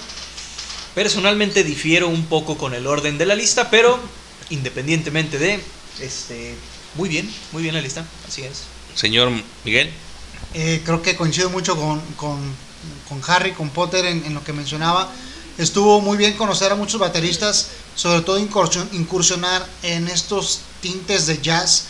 Personalmente 0.96 1.66
difiero 1.66 2.08
un 2.08 2.26
poco 2.26 2.58
con 2.58 2.74
el 2.74 2.88
orden 2.88 3.18
de 3.18 3.26
la 3.26 3.36
lista, 3.36 3.70
pero 3.70 4.00
independientemente 4.50 5.38
de, 5.38 5.62
este, 6.00 6.56
muy 6.96 7.10
bien, 7.10 7.30
muy 7.52 7.62
bien 7.64 7.76
la 7.76 7.82
lista, 7.82 8.06
así 8.28 8.44
es. 8.44 8.62
Señor 8.96 9.30
Miguel. 9.66 9.92
Eh, 10.54 10.82
creo 10.86 11.02
que 11.02 11.18
coincido 11.18 11.50
mucho 11.50 11.76
con, 11.76 12.00
con, 12.16 12.40
con 13.10 13.22
Harry, 13.28 13.52
con 13.52 13.70
Potter 13.72 14.06
en, 14.06 14.26
en 14.26 14.34
lo 14.34 14.44
que 14.44 14.54
mencionaba. 14.54 15.12
Estuvo 15.58 16.00
muy 16.00 16.18
bien 16.18 16.38
conocer 16.38 16.72
a 16.72 16.76
muchos 16.76 17.00
bateristas, 17.00 17.68
sobre 17.96 18.22
todo 18.22 18.40
incursion- 18.40 18.88
incursionar 18.94 19.68
en 19.84 20.08
estos 20.08 20.62
tintes 20.82 21.28
de 21.28 21.42
jazz, 21.42 21.88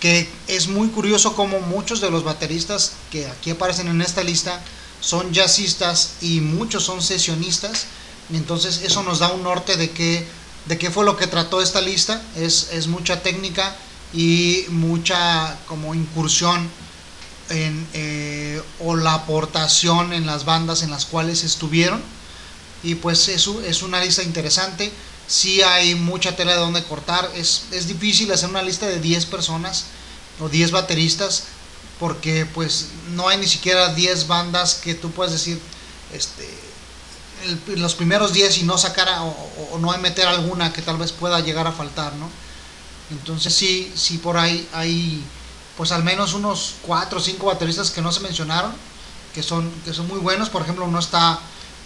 que 0.00 0.28
es 0.48 0.68
muy 0.68 0.88
curioso 0.88 1.34
como 1.36 1.60
muchos 1.60 2.00
de 2.00 2.10
los 2.10 2.24
bateristas 2.24 2.92
que 3.10 3.26
aquí 3.26 3.50
aparecen 3.50 3.88
en 3.88 4.00
esta 4.00 4.22
lista 4.22 4.62
son 5.02 5.32
jazzistas 5.34 6.14
y 6.22 6.40
muchos 6.40 6.84
son 6.84 7.02
sesionistas. 7.02 7.84
Entonces 8.32 8.82
eso 8.82 9.02
nos 9.02 9.20
da 9.20 9.32
un 9.32 9.42
norte 9.42 9.76
de 9.76 9.90
qué, 9.90 10.26
de 10.66 10.78
qué 10.78 10.90
fue 10.90 11.04
lo 11.04 11.16
que 11.16 11.26
trató 11.26 11.62
esta 11.62 11.80
lista. 11.80 12.22
Es, 12.36 12.70
es 12.72 12.86
mucha 12.88 13.22
técnica 13.22 13.76
y 14.12 14.64
mucha 14.68 15.58
como 15.66 15.94
incursión 15.94 16.68
en, 17.50 17.86
eh, 17.92 18.62
o 18.80 18.96
la 18.96 19.14
aportación 19.14 20.12
en 20.12 20.26
las 20.26 20.44
bandas 20.44 20.82
en 20.82 20.90
las 20.90 21.04
cuales 21.06 21.44
estuvieron. 21.44 22.02
Y 22.82 22.96
pues 22.96 23.28
eso 23.28 23.60
es 23.62 23.82
una 23.82 24.02
lista 24.02 24.22
interesante. 24.22 24.92
Sí 25.28 25.62
hay 25.62 25.94
mucha 25.94 26.36
tela 26.36 26.52
de 26.52 26.58
donde 26.58 26.84
cortar. 26.84 27.30
Es, 27.34 27.64
es 27.72 27.88
difícil 27.88 28.30
hacer 28.32 28.48
una 28.48 28.62
lista 28.62 28.86
de 28.86 29.00
10 29.00 29.26
personas 29.26 29.84
o 30.40 30.48
10 30.48 30.70
bateristas 30.72 31.44
porque 31.98 32.44
pues 32.46 32.88
no 33.14 33.28
hay 33.28 33.38
ni 33.38 33.46
siquiera 33.46 33.94
10 33.94 34.26
bandas 34.26 34.74
que 34.74 34.94
tú 34.94 35.10
puedas 35.10 35.32
decir 35.32 35.58
este 36.12 36.65
el- 37.44 37.80
los 37.80 37.94
primeros 37.94 38.32
10 38.32 38.58
y 38.58 38.64
no 38.64 38.78
sacar 38.78 39.08
a- 39.08 39.22
o, 39.22 39.68
o- 39.72 39.78
no 39.78 39.96
meter 39.98 40.26
alguna 40.26 40.72
que 40.72 40.82
tal 40.82 40.96
vez 40.98 41.12
pueda 41.12 41.40
llegar 41.40 41.66
a 41.66 41.72
faltar 41.72 42.14
no 42.14 42.28
entonces 43.10 43.54
sí 43.54 43.92
sí 43.96 44.18
por 44.18 44.36
ahí 44.36 44.68
hay 44.72 45.22
pues 45.76 45.92
al 45.92 46.02
menos 46.02 46.34
unos 46.34 46.74
4 46.82 47.18
o 47.18 47.22
5 47.22 47.46
bateristas 47.46 47.90
que 47.90 48.00
no 48.02 48.10
se 48.12 48.20
mencionaron 48.20 48.72
que 49.34 49.42
son 49.42 49.70
que 49.84 49.92
son 49.92 50.08
muy 50.08 50.18
buenos. 50.18 50.48
Por 50.48 50.62
ejemplo 50.62 50.86
uno 50.86 50.98
está 50.98 51.38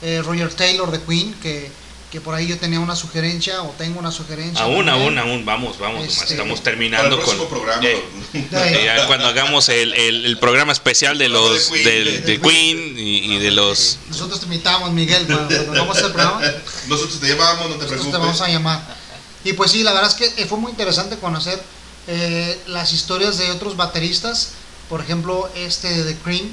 eh, 0.02 0.22
Roger 0.24 0.54
Taylor 0.54 0.90
de 0.90 1.02
Queen 1.02 1.34
que, 1.42 1.70
que 2.10 2.20
por 2.20 2.34
ahí 2.34 2.48
yo 2.48 2.58
tenía 2.58 2.80
una 2.80 2.96
sugerencia 2.96 3.62
o 3.62 3.68
tengo 3.78 4.00
una 4.00 4.10
sugerencia 4.10 4.64
Aún, 4.64 4.84
también. 4.86 5.18
aún, 5.18 5.18
aún, 5.18 5.44
vamos, 5.44 5.78
vamos, 5.78 6.00
nomás 6.00 6.22
Este, 6.22 6.32
estamos 6.34 6.58
Para 6.60 6.72
el 6.72 6.78
terminando 6.78 7.22
con... 7.22 7.48
programa. 7.48 7.84
Eh, 7.86 8.04
eh, 8.34 8.82
ya 8.84 9.06
cuando 9.06 9.28
hagamos 9.28 9.68
el, 9.68 9.94
el- 9.94 10.26
el 10.26 10.38
programa 10.38 10.72
especial 10.72 11.18
de 11.18 11.26
Programa 11.28 11.48
de 11.50 11.54
los 11.54 11.68
Queen. 11.68 11.84
del- 11.84 12.24
de, 12.24 12.40
Queen 12.40 12.98
y, 12.98 13.34
y 13.34 13.38
de 13.38 13.50
los 13.52 13.98
nosotros 14.08 14.40
te 14.40 14.46
invitamos 14.46 14.90
Miguel 14.92 15.24
cuando, 15.26 15.48
cuando 15.56 15.72
vamos 15.72 15.88
a 15.96 16.00
hacer 16.00 16.06
el 16.06 16.12
programa 16.12 16.52
Nosotros 16.88 17.20
te 17.20 17.28
llamamos, 17.28 17.58
no 17.70 17.76
te 17.76 17.82
nosotros 17.84 17.88
preocupes. 17.88 18.12
te 18.12 18.18
vamos 18.18 18.40
a 18.40 18.48
llamar 18.48 18.96
y 19.44 19.52
pues 19.52 19.70
sí 19.70 19.82
la 19.84 19.92
verdad 19.92 20.10
es 20.10 20.16
que 20.16 20.42
eh, 20.42 20.46
fue 20.46 20.58
muy 20.58 20.70
interesante 20.72 21.16
conocer 21.16 21.62
eh, 22.08 22.58
las 22.66 22.92
historias 22.92 23.38
de 23.38 23.50
otros 23.52 23.76
bateristas 23.76 24.50
por 24.88 25.00
ejemplo 25.00 25.48
este 25.54 26.02
de 26.02 26.16
Cream 26.16 26.48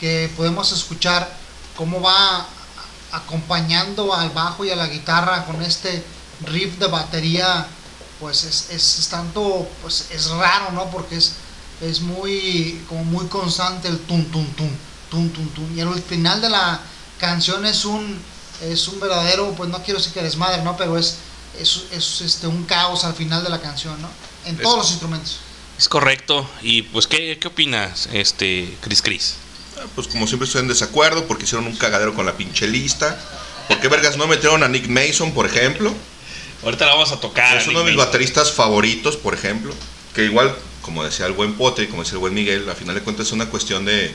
que 0.00 0.30
podemos 0.36 0.70
escuchar 0.72 1.28
cómo 1.76 2.00
va 2.00 2.46
acompañando 3.12 4.14
al 4.14 4.30
bajo 4.30 4.64
y 4.64 4.70
a 4.70 4.76
la 4.76 4.88
guitarra 4.88 5.44
con 5.44 5.62
este 5.62 6.02
riff 6.46 6.78
de 6.78 6.86
batería 6.86 7.66
pues 8.18 8.44
es, 8.44 8.70
es, 8.70 8.98
es 8.98 9.08
tanto 9.08 9.68
pues 9.82 10.08
es 10.10 10.30
raro 10.30 10.72
no 10.72 10.90
porque 10.90 11.16
es 11.16 11.34
es 11.80 12.00
muy 12.00 12.80
como 12.88 13.04
muy 13.04 13.26
constante 13.26 13.88
el 13.88 13.98
tum 14.00 14.24
tum 14.26 14.46
tum 14.54 14.70
tum 15.10 15.28
tum 15.30 15.48
tum 15.48 15.76
y 15.76 15.80
al 15.80 16.00
final 16.02 16.40
de 16.40 16.50
la 16.50 16.80
canción 17.18 17.66
es 17.66 17.84
un 17.84 18.18
es 18.62 18.88
un 18.88 19.00
verdadero 19.00 19.52
pues 19.56 19.68
no 19.70 19.82
quiero 19.82 19.98
decir 19.98 20.12
que 20.12 20.22
desmadre 20.22 20.62
no 20.62 20.76
pero 20.76 20.96
es 20.96 21.18
es, 21.60 21.84
es, 21.92 22.20
este 22.22 22.46
un 22.46 22.64
caos 22.64 23.04
al 23.04 23.14
final 23.14 23.42
de 23.44 23.50
la 23.50 23.60
canción 23.60 24.00
no 24.00 24.08
en 24.46 24.56
todos 24.56 24.78
los 24.78 24.90
instrumentos. 24.90 25.40
Es 25.78 25.88
correcto. 25.88 26.48
Y 26.60 26.82
pues, 26.82 27.06
¿qué, 27.06 27.38
qué 27.38 27.48
opinas, 27.48 28.08
este, 28.12 28.76
Chris 28.80 29.02
Chris? 29.02 29.34
Pues 29.94 30.08
como 30.08 30.26
siempre 30.26 30.46
estoy 30.46 30.62
en 30.62 30.68
desacuerdo 30.68 31.26
porque 31.26 31.44
hicieron 31.44 31.66
un 31.66 31.76
cagadero 31.76 32.14
con 32.14 32.26
la 32.26 32.36
pinche 32.36 32.66
lista. 32.68 33.18
¿Por 33.68 33.80
qué 33.80 33.88
vergas 33.88 34.16
no 34.16 34.26
metieron 34.26 34.62
a 34.62 34.68
Nick 34.68 34.88
Mason, 34.88 35.32
por 35.32 35.46
ejemplo? 35.46 35.92
Ahorita 36.62 36.86
la 36.86 36.92
vamos 36.92 37.12
a 37.12 37.20
tocar. 37.20 37.56
es 37.56 37.66
uno 37.66 37.80
de 37.80 37.86
mis 37.86 37.96
bateristas 37.96 38.52
favoritos, 38.52 39.16
por 39.16 39.34
ejemplo. 39.34 39.74
Que 40.14 40.24
igual, 40.24 40.54
como 40.82 41.04
decía 41.04 41.26
el 41.26 41.32
buen 41.32 41.54
Pote 41.54 41.82
y 41.82 41.86
como 41.86 42.02
decía 42.02 42.14
el 42.14 42.20
buen 42.20 42.34
Miguel, 42.34 42.68
a 42.68 42.74
final 42.74 42.94
de 42.94 43.02
cuentas 43.02 43.26
es 43.26 43.32
una 43.32 43.46
cuestión 43.46 43.84
de 43.84 44.14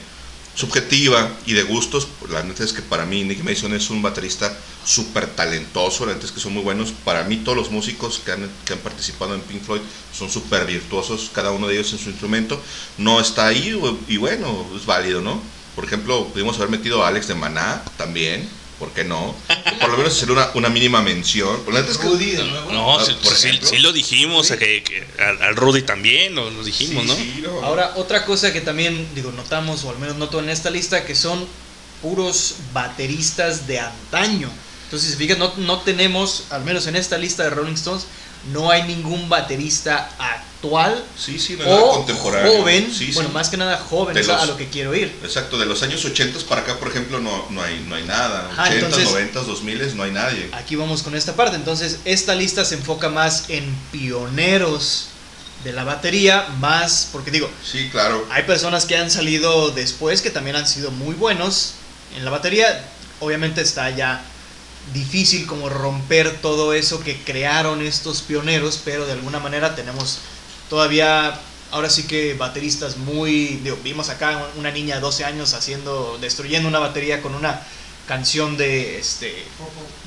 subjetiva 0.55 1.30
y 1.45 1.53
de 1.53 1.63
gustos. 1.63 2.07
La 2.30 2.43
neta 2.43 2.63
es 2.63 2.74
que 2.74 2.82
para 2.82 3.05
mí 3.05 3.24
Nick 3.24 3.43
Mason 3.43 3.74
es 3.74 3.89
un 3.89 4.01
baterista 4.01 4.57
súper 4.86 5.28
talentoso. 5.28 6.05
La 6.05 6.13
neta 6.13 6.26
es 6.26 6.32
que 6.32 6.39
son 6.39 6.53
muy 6.53 6.63
buenos. 6.63 6.91
Para 7.03 7.24
mí 7.24 7.38
todos 7.38 7.57
los 7.57 7.70
músicos 7.70 8.22
que 8.24 8.32
han, 8.32 8.49
que 8.65 8.74
han 8.74 8.80
participado 8.80 9.36
en 9.36 9.41
Pink 9.41 9.63
Floyd 9.63 9.82
son 10.18 10.30
súper 10.30 10.65
virtuosos, 10.65 11.30
cada 11.34 11.51
uno 11.51 11.68
de 11.68 11.76
ellos 11.76 11.91
en 11.93 11.99
su 11.99 12.09
instrumento. 12.09 12.61
No 12.97 13.20
está 13.20 13.47
ahí 13.47 13.78
y 14.07 14.18
bueno, 14.18 14.65
es 14.76 14.86
válido, 14.86 15.22
¿no? 15.22 15.41
Por 15.78 15.86
ejemplo, 15.86 16.28
pudimos 16.34 16.57
haber 16.57 16.69
metido 16.69 17.03
a 17.05 17.07
Alex 17.07 17.28
de 17.30 17.36
Maná 17.36 17.82
también. 17.97 18.49
¿Por 18.80 18.91
qué 18.91 19.03
no? 19.03 19.28
O 19.30 19.36
por 19.80 19.89
lo 19.91 19.97
menos 19.97 20.13
hacer 20.15 20.30
una, 20.32 20.49
una 20.55 20.69
mínima 20.69 21.01
mención. 21.01 21.55
Neta 21.71 21.89
es 21.89 21.97
que- 21.97 22.03
Rudy 22.07 22.32
de 22.32 22.43
nuevo. 22.43 22.71
No, 22.71 22.99
Ah, 22.99 23.03
sí, 23.05 23.15
por 23.23 23.34
sí- 23.34 23.59
sí 23.63 23.78
lo 23.80 23.91
dijimos, 23.91 24.49
que, 24.51 24.84
que 24.84 25.07
al, 25.23 25.41
al 25.41 25.55
Rudy 25.55 25.82
también 25.84 26.36
lo, 26.36 26.49
lo 26.51 26.63
dijimos, 26.63 27.03
Sí, 27.03 27.07
¿no? 27.09 27.15
sí, 27.15 27.39
no. 27.43 27.63
Ahora, 27.65 27.93
otra 27.95 28.25
cosa 28.25 28.51
que 28.51 28.61
también, 28.61 29.07
digo, 29.15 29.32
notamos, 29.32 29.84
o 29.84 29.89
al 29.91 29.97
menos 29.99 30.17
noto 30.17 30.39
en 30.39 30.49
esta 30.49 30.69
lista, 30.71 31.05
que 31.05 31.15
son 31.15 31.47
puros 32.01 32.55
bateristas 32.73 33.67
de 33.67 33.80
antaño. 33.80 34.49
Entonces, 34.86 35.09
si 35.09 35.13
se 35.13 35.17
fijan, 35.17 35.39
no, 35.39 35.53
no 35.57 35.80
tenemos, 35.82 36.45
al 36.51 36.63
menos 36.63 36.88
en 36.88 36.95
esta 36.95 37.17
lista 37.17 37.43
de 37.43 37.49
Rolling 37.49 37.73
Stones, 37.73 38.05
no 38.53 38.71
hay 38.71 38.83
ningún 38.83 39.27
baterista 39.29 40.09
actual 40.19 41.03
Sí, 41.17 41.38
sí, 41.38 41.55
no 41.55 41.63
hay 41.63 41.69
nada 41.69 41.81
o 41.83 41.91
contemporáneo. 41.97 42.57
joven. 42.59 42.93
Sí, 42.93 43.11
bueno, 43.13 43.29
más 43.29 43.49
que 43.49 43.57
nada 43.57 43.77
joven, 43.77 44.13
De 44.15 44.21
es 44.21 44.29
a- 44.29 44.45
lo 44.45 44.57
que 44.57 44.67
quiero 44.69 44.95
ir. 44.95 45.13
Exacto, 45.23 45.57
de 45.57 45.65
los 45.65 45.83
años 45.83 46.03
80 46.05 46.39
para 46.47 46.61
acá, 46.61 46.77
por 46.79 46.88
ejemplo, 46.88 47.19
no, 47.19 47.45
no, 47.49 47.61
hay, 47.61 47.83
no 47.88 47.95
hay 47.95 48.03
nada. 48.05 48.49
Ajá, 48.51 48.63
80, 48.63 48.85
entonces- 48.85 49.09
90, 49.11 49.39
2000, 49.41 49.95
no 49.95 50.03
hay 50.03 50.11
nadie. 50.11 50.49
Aquí 50.53 50.75
vamos 50.75 51.03
con 51.03 51.15
esta 51.15 51.35
parte. 51.35 51.55
Entonces, 51.55 51.99
esta 52.05 52.33
lista 52.35 52.65
se 52.65 52.75
enfoca 52.75 53.09
más 53.09 53.45
en 53.49 53.75
pioneros 53.91 55.07
de 55.63 55.73
la 55.73 55.83
batería, 55.83 56.47
más, 56.59 57.09
porque 57.11 57.31
digo, 57.31 57.49
Sí, 57.63 57.89
claro. 57.91 58.25
Hay 58.31 58.43
personas 58.43 58.85
que 58.85 58.95
han 58.95 59.09
salido 59.11 59.71
después 59.71 60.21
que 60.21 60.29
también 60.29 60.55
han 60.55 60.67
sido 60.67 60.91
muy 60.91 61.15
buenos 61.15 61.73
en 62.15 62.23
la 62.25 62.31
batería. 62.31 62.83
Obviamente 63.19 63.61
está 63.61 63.89
ya 63.89 64.23
difícil 64.93 65.45
como 65.45 65.69
romper 65.69 66.41
todo 66.41 66.73
eso 66.73 67.01
que 67.03 67.17
crearon 67.23 67.81
estos 67.81 68.21
pioneros, 68.21 68.81
pero 68.83 69.05
de 69.05 69.13
alguna 69.13 69.39
manera 69.39 69.75
tenemos 69.75 70.19
todavía, 70.69 71.39
ahora 71.71 71.89
sí 71.89 72.03
que 72.03 72.33
bateristas 72.33 72.97
muy... 72.97 73.59
digo, 73.63 73.77
vimos 73.83 74.09
acá 74.09 74.47
una 74.55 74.71
niña 74.71 74.95
de 74.95 75.01
12 75.01 75.25
años 75.25 75.53
haciendo, 75.53 76.17
destruyendo 76.21 76.67
una 76.69 76.79
batería 76.79 77.21
con 77.21 77.35
una 77.35 77.61
canción 78.07 78.55
de 78.55 78.97
este 78.99 79.33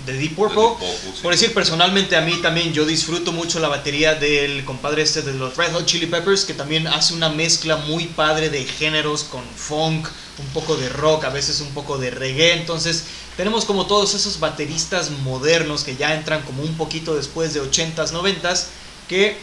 de 0.07 0.13
Deep 0.15 0.31
De 0.31 0.37
Purple. 0.37 0.63
Deep 0.63 0.79
Purple, 0.79 1.13
sí. 1.15 1.21
Por 1.23 1.33
decir 1.33 1.53
personalmente 1.53 2.17
a 2.17 2.23
mí 2.23 2.35
también 2.41 2.73
yo 2.73 2.87
disfruto 2.87 3.31
mucho 3.31 3.61
la 3.61 3.69
batería 3.69 4.15
del 4.15 4.65
compadre 4.65 5.03
este 5.03 5.21
de 5.21 5.35
los 5.35 5.57
Red 5.57 5.73
Hot 5.73 5.85
Chili 5.85 6.07
Peppers 6.07 6.47
que 6.47 6.55
también 6.55 6.87
hace 6.87 7.13
una 7.13 7.29
mezcla 7.29 7.77
muy 7.77 8.07
padre 8.07 8.49
de 8.49 8.65
géneros 8.65 9.25
con 9.25 9.45
funk, 9.55 10.09
un 10.39 10.47
poco 10.55 10.77
de 10.77 10.89
rock, 10.89 11.25
a 11.25 11.29
veces 11.29 11.61
un 11.61 11.75
poco 11.75 11.99
de 11.99 12.11
reggae, 12.11 12.55
entonces 12.55 13.05
tenemos 13.41 13.65
como 13.65 13.87
todos 13.87 14.13
esos 14.13 14.39
bateristas 14.39 15.11
modernos 15.25 15.83
que 15.83 15.97
ya 15.97 16.15
entran 16.15 16.43
como 16.43 16.63
un 16.63 16.77
poquito 16.77 17.15
después 17.15 17.55
de 17.55 17.63
80s, 17.63 18.11
90s 18.13 18.65
que 19.09 19.35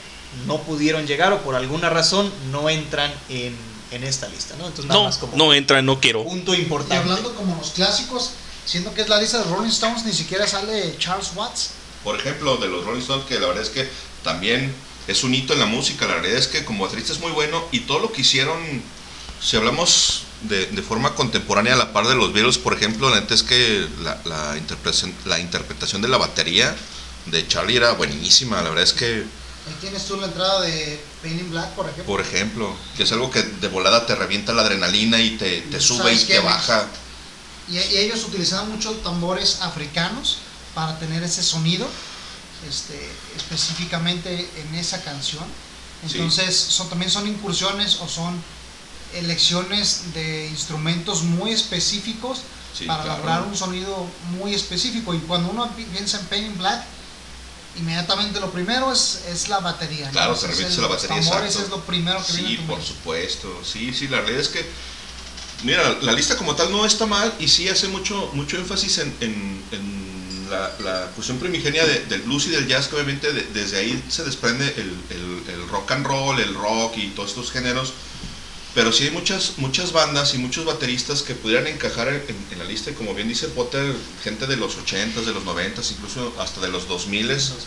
no 0.46 0.60
pudieron 0.62 1.08
llegar 1.08 1.34
o 1.34 1.42
por 1.42 1.56
alguna 1.56 1.90
razón 1.90 2.32
no 2.52 2.70
entran 2.70 3.12
en, 3.28 3.56
en 3.90 4.04
esta 4.04 4.28
lista, 4.28 4.54
¿no? 4.60 4.68
Entonces 4.68 4.86
nada 4.86 5.00
No, 5.00 5.06
más 5.08 5.18
como 5.18 5.36
no 5.36 5.52
entra, 5.52 5.82
no 5.82 6.00
quiero. 6.00 6.24
punto 6.24 6.54
Y 6.54 6.60
importante. 6.60 6.96
hablando 6.96 7.34
como 7.34 7.56
los 7.56 7.72
clásicos, 7.72 8.34
siendo 8.68 8.94
que 8.94 9.02
es 9.02 9.10
la 9.10 9.20
lista 9.20 9.40
de 9.40 9.46
Rolling 9.46 9.70
Stones, 9.72 10.06
ni 10.06 10.14
siquiera 10.14 10.46
sale 10.46 10.96
Charles 11.00 11.32
Watts. 11.36 11.72
Por 12.04 12.20
ejemplo, 12.20 12.58
de 12.58 12.68
los 12.68 12.86
Rolling 12.86 13.02
Stones, 13.02 13.26
que 13.26 13.40
la 13.40 13.48
verdad 13.48 13.64
es 13.64 13.70
que 13.70 13.90
también 14.24 14.76
es 15.08 15.24
un 15.24 15.34
hito 15.34 15.54
en 15.54 15.60
la 15.60 15.66
música. 15.66 16.06
La 16.06 16.14
verdad 16.18 16.34
es 16.34 16.46
que 16.48 16.64
como 16.66 16.84
baterista 16.84 17.14
es 17.14 17.20
muy 17.20 17.32
bueno 17.32 17.66
y 17.72 17.80
todo 17.80 17.98
lo 17.98 18.12
que 18.12 18.22
hicieron, 18.22 18.60
si 19.42 19.58
hablamos 19.58 20.22
de, 20.44 20.66
de 20.68 20.82
forma 20.82 21.16
contemporánea 21.16 21.74
a 21.74 21.78
la 21.78 21.94
par 21.94 22.08
de 22.08 22.16
los 22.16 22.32
Beatles, 22.34 22.58
por 22.58 22.74
ejemplo, 22.74 23.10
la 23.10 23.20
neta 23.22 23.34
es 23.34 23.44
que 23.44 23.88
la, 24.04 24.20
la 24.26 24.58
interpretación, 24.58 25.14
la 25.26 25.40
interpretación 25.40 26.02
de 26.02 26.08
la 26.08 26.18
batería 26.18 26.76
de 27.26 27.48
Charlie 27.48 27.78
era 27.78 27.94
buenísima. 27.94 28.62
La 28.62 28.70
verdad 28.70 28.84
es 28.84 28.94
que, 28.94 29.24
Ahí 29.68 29.76
tienes 29.82 30.06
tú 30.06 30.16
la 30.16 30.28
entrada 30.28 30.62
de 30.62 31.04
Pain 31.22 31.40
in 31.40 31.50
Black, 31.52 31.72
por 31.76 31.86
ejemplo. 31.90 32.06
por 32.06 32.22
ejemplo, 32.22 32.78
que 32.96 33.04
es 33.04 33.12
algo 33.12 33.30
que 33.30 33.44
de 33.44 33.68
volada 33.68 34.06
te 34.06 34.16
revienta 34.16 34.54
la 34.54 34.62
adrenalina 34.62 35.20
y 35.20 35.32
te, 35.38 35.62
te 35.64 35.82
sube 35.82 35.98
¿Sabes 36.04 36.24
y 36.24 36.28
qué? 36.28 36.34
te 36.36 36.40
baja. 36.40 36.88
Y, 37.68 37.78
y 37.78 37.98
ellos 37.98 38.24
utilizaban 38.24 38.72
muchos 38.72 39.04
tambores 39.04 39.58
africanos 39.62 40.38
para 40.74 40.98
tener 41.00 41.22
ese 41.24 41.44
sonido, 41.44 41.86
este, 42.70 43.10
específicamente 43.36 44.50
en 44.56 44.76
esa 44.76 45.04
canción. 45.04 45.44
Sí. 46.08 46.14
Entonces, 46.18 46.56
son, 46.56 46.88
también 46.90 47.12
son 47.12 47.28
incursiones 47.28 47.96
o 48.00 48.08
son 48.08 48.42
elecciones 49.14 50.14
de 50.14 50.48
instrumentos 50.48 51.24
muy 51.24 51.52
específicos 51.52 52.40
Sí, 52.74 52.86
para 52.86 53.04
claro. 53.04 53.18
lograr 53.20 53.42
un 53.44 53.58
sonido 53.58 54.08
muy 54.38 54.54
específico. 54.54 55.14
Y 55.16 55.20
cuando 55.20 55.50
uno 55.50 55.76
pi- 55.76 55.86
piensa 55.86 56.20
en 56.20 56.26
Pain 56.28 56.46
in 56.46 56.58
Black, 56.58 56.84
inmediatamente 57.76 58.40
lo 58.40 58.52
primero 58.52 58.92
es, 58.92 59.24
es 59.28 59.50
la 59.50 59.60
batería. 59.60 60.06
¿no? 60.08 60.12
Claro, 60.12 60.34
Es 60.34 60.42
te 60.42 60.48
remite 60.48 60.66
a 60.66 60.70
la 60.70 60.82
los 60.82 60.90
batería, 60.92 61.22
tambores 61.22 61.46
exacto. 61.56 61.64
es 61.64 61.70
lo 61.70 61.86
primero 61.86 62.24
que 62.26 62.34
viene 62.34 62.50
Sí, 62.50 62.58
tu 62.58 62.64
por 62.68 62.78
mente. 62.78 62.94
supuesto. 62.94 63.62
Sí, 63.64 63.94
sí, 63.94 64.08
la 64.08 64.18
realidad 64.18 64.42
es 64.42 64.50
que, 64.50 64.70
mira, 65.64 65.98
la 66.02 66.12
lista 66.12 66.38
como 66.38 66.56
tal 66.56 66.72
no 66.72 66.86
está 66.86 67.06
mal 67.06 67.34
y 67.40 67.48
sí 67.48 67.68
hace 67.70 67.88
mucho, 67.88 68.30
mucho 68.34 68.58
énfasis 68.58 69.00
en, 69.00 69.16
en- 69.22 69.64
en 69.72 70.48
la, 70.52 70.72
la 70.80 71.06
cuestión 71.16 71.40
primigenia 71.40 71.86
de- 71.86 72.06
del 72.06 72.22
blues 72.22 72.46
y 72.48 72.50
del 72.52 72.68
jazz, 72.68 72.88
que 72.88 72.96
obviamente 72.96 73.34
de- 73.34 73.44
desde 73.54 73.78
ahí 73.78 74.04
se 74.08 74.24
desprende 74.24 74.66
el, 74.78 74.96
el- 75.10 75.44
el 75.54 75.68
rock 75.70 75.92
and 75.92 76.06
roll, 76.06 76.40
el 76.40 76.54
rock 76.54 76.98
y 76.98 77.08
todos 77.10 77.30
estos 77.30 77.52
géneros. 77.52 77.94
Pero 78.74 78.92
sí 78.92 79.06
hay 79.06 79.12
muchas, 79.12 79.58
muchas 79.58 79.92
bandas 79.92 80.36
y 80.36 80.38
muchos 80.38 80.64
bateristas 80.66 81.24
que 81.24 81.34
pudieran 81.34 81.66
encajar 81.68 82.10
en, 82.10 82.48
en 82.52 82.60
la 82.60 82.66
lista, 82.66 82.92
y 82.92 82.94
como 82.94 83.16
bien 83.16 83.28
dice 83.28 83.48
Potter, 83.50 83.96
gente 84.22 84.46
de 84.46 84.56
los 84.56 84.78
80s, 84.78 85.26
de 85.26 85.34
los 85.34 85.44
90s, 85.46 85.92
incluso 85.92 86.36
hasta 86.40 86.62
de 86.62 86.68
los 86.70 86.88
2000s 86.88 87.58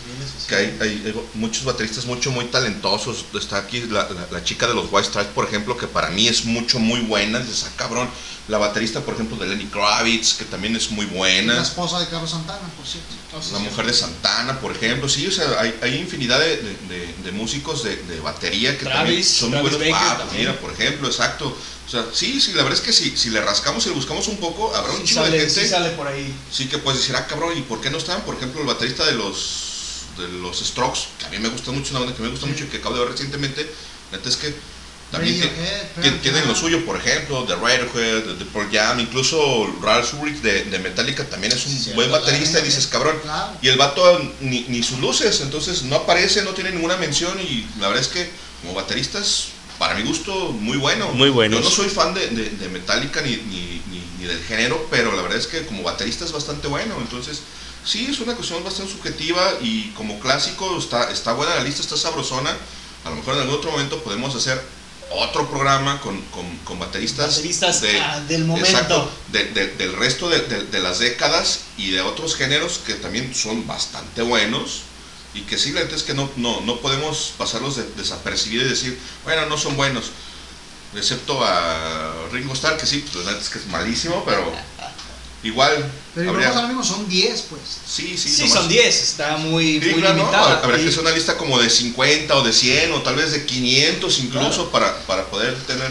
que 0.47 0.55
hay, 0.55 0.77
hay- 0.79 1.03
hay 1.05 1.15
muchos 1.33 1.65
bateristas 1.65 2.05
mucho 2.05 2.31
muy 2.31 2.45
talentosos. 2.45 3.25
Está 3.33 3.57
aquí 3.57 3.81
la, 3.81 4.09
la- 4.09 4.27
la 4.31 4.43
chica 4.43 4.67
de 4.67 4.73
los 4.73 4.87
White 4.91 5.09
Stripes 5.09 5.33
por 5.33 5.45
ejemplo 5.45 5.75
que 5.77 5.87
para 5.87 6.09
mí 6.11 6.27
es 6.27 6.45
mucho 6.45 6.79
muy 6.79 7.01
buena. 7.01 7.39
Dices, 7.39 7.65
ah, 7.65 7.73
cabrón 7.75 8.09
la 8.51 8.57
baterista 8.57 8.99
por 8.99 9.13
ejemplo 9.13 9.37
de 9.37 9.47
Lenny 9.47 9.65
Kravitz 9.67 10.33
que 10.33 10.43
también 10.45 10.75
es 10.75 10.91
muy 10.91 11.05
La 11.05 11.13
buena 11.13 11.61
esposa 11.61 11.99
de 12.01 12.07
Carlos 12.07 12.29
Santana, 12.31 12.67
por 12.75 12.85
cierto. 12.85 13.15
la 13.53 13.59
mujer 13.59 13.85
de 13.85 13.93
Santana 13.93 14.59
por 14.59 14.75
ejemplo. 14.75 15.07
Sí 15.07 15.25
o 15.25 15.31
sea 15.31 15.45
hay, 15.59 15.73
hay 15.81 15.95
infinidad 15.95 16.37
de, 16.39 16.57
de- 16.57 16.77
de- 16.89 17.13
de 17.23 17.31
músicos 17.31 17.81
de, 17.83 17.95
de 17.95 18.19
batería 18.19 18.77
que 18.77 18.83
también 18.83 19.05
Travis, 19.05 19.27
son 19.37 19.51
muy 19.51 19.61
buenos. 19.61 19.79
Ah, 19.95 20.17
pues 20.23 20.37
mira 20.37 20.59
por 20.59 20.71
ejemplo 20.73 21.07
exacto. 21.07 21.57
O 21.87 21.89
sea 21.89 22.05
sí 22.13 22.41
sí 22.41 22.51
la 22.51 22.63
verdad 22.63 22.77
es 22.79 22.85
que 22.85 22.91
si, 22.93 23.15
si 23.15 23.29
le 23.29 23.39
rascamos 23.41 23.85
y 23.85 23.89
le 23.89 23.95
buscamos 23.95 24.27
un 24.27 24.37
poco 24.37 24.75
habrá 24.75 24.91
un 24.93 24.99
Sí 24.99 25.13
chingo 25.13 25.23
de 25.25 25.39
gente 25.39 25.49
sí 25.63 25.67
sale 25.69 25.91
por 25.91 26.07
ahí. 26.07 26.35
Sí 26.51 26.67
que 26.67 26.77
puedes 26.77 26.99
decir, 26.99 27.15
ah 27.15 27.25
cabrón, 27.27 27.57
¿y 27.57 27.61
por 27.61 27.79
qué 27.79 27.89
no 27.89 27.97
están? 27.99 28.21
Por 28.23 28.35
ejemplo, 28.35 28.59
el 28.61 28.67
baterista 28.67 29.05
de 29.05 29.13
los 29.13 29.69
de 30.17 30.27
los 30.27 30.59
Strokes, 30.59 30.99
que 31.17 31.25
a 31.25 31.29
mí 31.29 31.39
me 31.39 31.47
gusta 31.47 31.71
mucho, 31.71 31.91
una 31.91 31.99
banda 32.01 32.13
que 32.15 32.21
me 32.21 32.27
gusta 32.29 32.45
mucho 32.45 32.65
y 32.65 32.67
que 32.67 32.77
acabo 32.77 32.95
de 32.95 33.01
ver 33.01 33.11
recientemente, 33.11 33.63
la 34.11 34.17
neta 34.17 34.27
es 34.27 34.35
que 34.35 34.53
también 35.11 35.39
Radiohead, 35.41 35.81
ti- 36.01 36.19
tienen 36.21 36.47
lo 36.47 36.55
suyo, 36.55 36.85
por 36.85 36.95
ejemplo, 36.97 37.45
de 37.45 37.55
Radiohead, 37.55 38.23
de, 38.23 38.35
de 38.35 38.45
Pearl 38.45 38.69
Jam, 38.71 38.99
incluso 38.99 39.67
Ralph 39.81 40.13
Ulrich 40.15 40.41
de, 40.41 40.65
de 40.65 40.79
Metallica 40.79 41.25
también 41.25 41.51
es 41.53 41.65
un 41.65 41.73
Cierto, 41.73 41.95
buen 41.95 42.11
baterista 42.11 42.43
y 42.43 42.53
también, 42.53 42.65
dices, 42.65 42.87
cabrón, 42.87 43.17
Claro. 43.21 43.51
y 43.61 43.67
el 43.67 43.77
vato 43.77 44.19
ni, 44.39 44.61
ni 44.69 44.81
sus 44.83 44.99
luces, 44.99 45.41
entonces 45.41 45.83
no 45.83 45.97
aparece, 45.97 46.41
no 46.43 46.51
tiene 46.51 46.71
ninguna 46.71 46.95
mención 46.97 47.37
y 47.41 47.67
la 47.79 47.87
verdad 47.89 48.03
es 48.03 48.07
que 48.09 48.29
como 48.61 48.73
bateristas, 48.73 49.47
para 49.77 49.95
mi 49.95 50.03
gusto, 50.03 50.51
muy 50.51 50.77
bueno. 50.77 51.09
Muy 51.13 51.29
buenos. 51.29 51.59
Yo 51.59 51.65
no 51.69 51.75
soy 51.75 51.89
fan 51.89 52.13
de, 52.13 52.27
de- 52.27 52.49
de 52.51 52.69
Metallica 52.69 53.21
ni, 53.21 53.31
ni- 53.31 53.81
ni- 53.89 54.03
ni 54.19 54.25
del 54.27 54.41
género, 54.43 54.87
pero 54.91 55.11
la 55.15 55.21
verdad 55.23 55.39
es 55.39 55.47
que 55.47 55.65
como 55.65 55.83
baterista 55.83 56.23
es 56.25 56.31
bastante 56.31 56.67
bueno, 56.67 56.95
entonces 56.99 57.41
sí, 57.83 58.07
es 58.09 58.19
una 58.19 58.35
cuestión 58.35 58.63
bastante 58.63 58.91
subjetiva 58.91 59.53
y 59.61 59.89
como 59.97 60.19
clásico 60.19 60.77
está, 60.77 61.11
está 61.11 61.33
buena 61.33 61.55
la 61.55 61.63
lista, 61.63 61.81
está 61.81 61.97
sabrosona. 61.97 62.55
A 63.03 63.09
lo 63.09 63.15
mejor 63.15 63.33
en 63.33 63.41
algún 63.41 63.55
otro 63.55 63.71
momento 63.71 64.03
podemos 64.03 64.35
hacer 64.35 64.61
otro 65.13 65.49
programa 65.49 65.99
con, 66.01 66.19
con- 66.31 66.57
con 66.63 66.79
bateristas, 66.79 67.35
Bateristas, 67.35 67.83
ah, 68.01 68.19
del 68.27 68.45
momento. 68.45 68.67
exacto, 68.69 69.11
de- 69.31 69.45
de- 69.51 69.67
del 69.75 69.93
resto 69.93 70.29
de, 70.29 70.41
las 70.79 70.99
décadas 70.99 71.59
y 71.77 71.91
de 71.91 72.01
otros 72.01 72.35
géneros 72.35 72.79
que 72.85 72.95
también 72.95 73.33
son 73.35 73.67
bastante 73.67 74.21
buenos 74.21 74.81
y 75.33 75.41
que 75.41 75.57
neta 75.71 75.95
es 75.95 76.03
que 76.03 76.13
no, 76.13 76.29
no, 76.35 76.61
no 76.61 76.79
podemos 76.81 77.33
pasarlos 77.37 77.75
de- 77.77 77.89
desapercibidos 77.95 78.65
y 78.67 78.69
decir, 78.69 78.99
bueno, 79.23 79.45
no 79.47 79.57
son 79.57 79.75
buenos. 79.75 80.11
Excepto 80.93 81.41
a 81.45 82.27
Ringo 82.33 82.53
Starr, 82.53 82.77
que 82.77 82.85
sí, 82.85 83.05
pues 83.13 83.25
es 83.25 83.47
que 83.49 83.59
es 83.59 83.65
malísimo, 83.67 84.23
pero 84.25 84.51
igual. 85.43 85.89
Pero 86.13 86.31
habría- 86.31 86.49
ahora 86.49 86.67
mismo 86.67 86.83
son 86.83 87.07
10, 87.07 87.41
pues. 87.49 87.61
sí, 87.87 88.17
sí, 88.17 88.29
Sí, 88.29 88.41
nomás- 88.43 88.53
son 88.53 88.67
10, 88.69 89.01
está 89.03 89.37
muy, 89.37 89.79
Sí, 89.81 89.89
muy 89.91 90.01
claro, 90.01 90.15
¿no? 90.17 90.19
limitada. 90.23 90.61
Habrá 90.63 90.77
que 90.77 90.87
hacer 90.87 90.99
una 90.99 91.11
lista 91.11 91.37
como 91.37 91.59
de 91.59 91.69
50 91.69 92.35
o 92.35 92.43
de 92.43 92.51
100 92.53 92.91
o 92.93 93.01
tal 93.01 93.15
vez 93.15 93.31
de 93.31 93.45
500 93.45 94.19
incluso 94.19 94.69
para, 94.71 94.97
para 95.07 95.25
poder 95.29 95.55
tener 95.65 95.89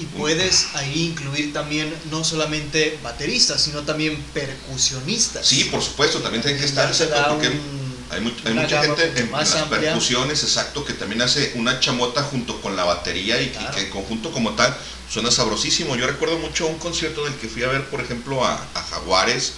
Y 0.00 0.04
puedes 0.04 0.66
ahí 0.74 1.06
incluir 1.06 1.52
también 1.52 1.92
no 2.12 2.22
solamente 2.22 2.98
bateristas, 3.02 3.60
sino 3.60 3.82
también 3.82 4.16
percusionistas. 4.32 5.44
Sí, 5.46 5.64
por 5.64 5.82
supuesto, 5.82 6.20
también 6.20 6.40
tienen 6.42 6.60
que 6.60 6.66
estar, 6.66 6.88
porque 7.30 7.48
un- 7.48 7.87
hay, 8.10 8.20
mucha 8.20 8.82
gente 8.82 9.12
en, 9.16 9.30
más 9.30 9.52
las 9.52 9.62
amplia. 9.62 9.80
percusiones, 9.80 10.42
exacto, 10.42 10.84
que 10.84 10.94
también 10.94 11.22
hace 11.22 11.52
una 11.56 11.78
chamota 11.80 12.22
junto 12.22 12.60
con 12.60 12.76
la 12.76 12.84
batería 12.84 13.40
y 13.40 13.52
que 13.74 13.80
en 13.80 13.90
conjunto 13.90 14.32
como 14.32 14.52
tal 14.52 14.74
suena 15.10 15.30
sabrosísimo. 15.30 15.96
Yo 15.96 16.06
recuerdo 16.06 16.38
mucho 16.38 16.66
un 16.66 16.78
concierto 16.78 17.26
en 17.26 17.32
el 17.34 17.38
que 17.38 17.48
fui 17.48 17.62
a 17.62 17.68
ver, 17.68 17.88
por 17.90 18.00
ejemplo, 18.00 18.44
a, 18.44 18.54
a 18.74 18.82
Jaguares 18.82 19.54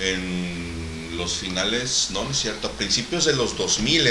en 0.00 1.16
los 1.16 1.34
finales, 1.34 2.08
no, 2.10 2.24
no 2.24 2.30
es 2.30 2.40
cierto, 2.40 2.68
a 2.68 2.70
principios 2.72 3.24
de 3.24 3.34
los 3.34 3.56
2000 3.56 4.06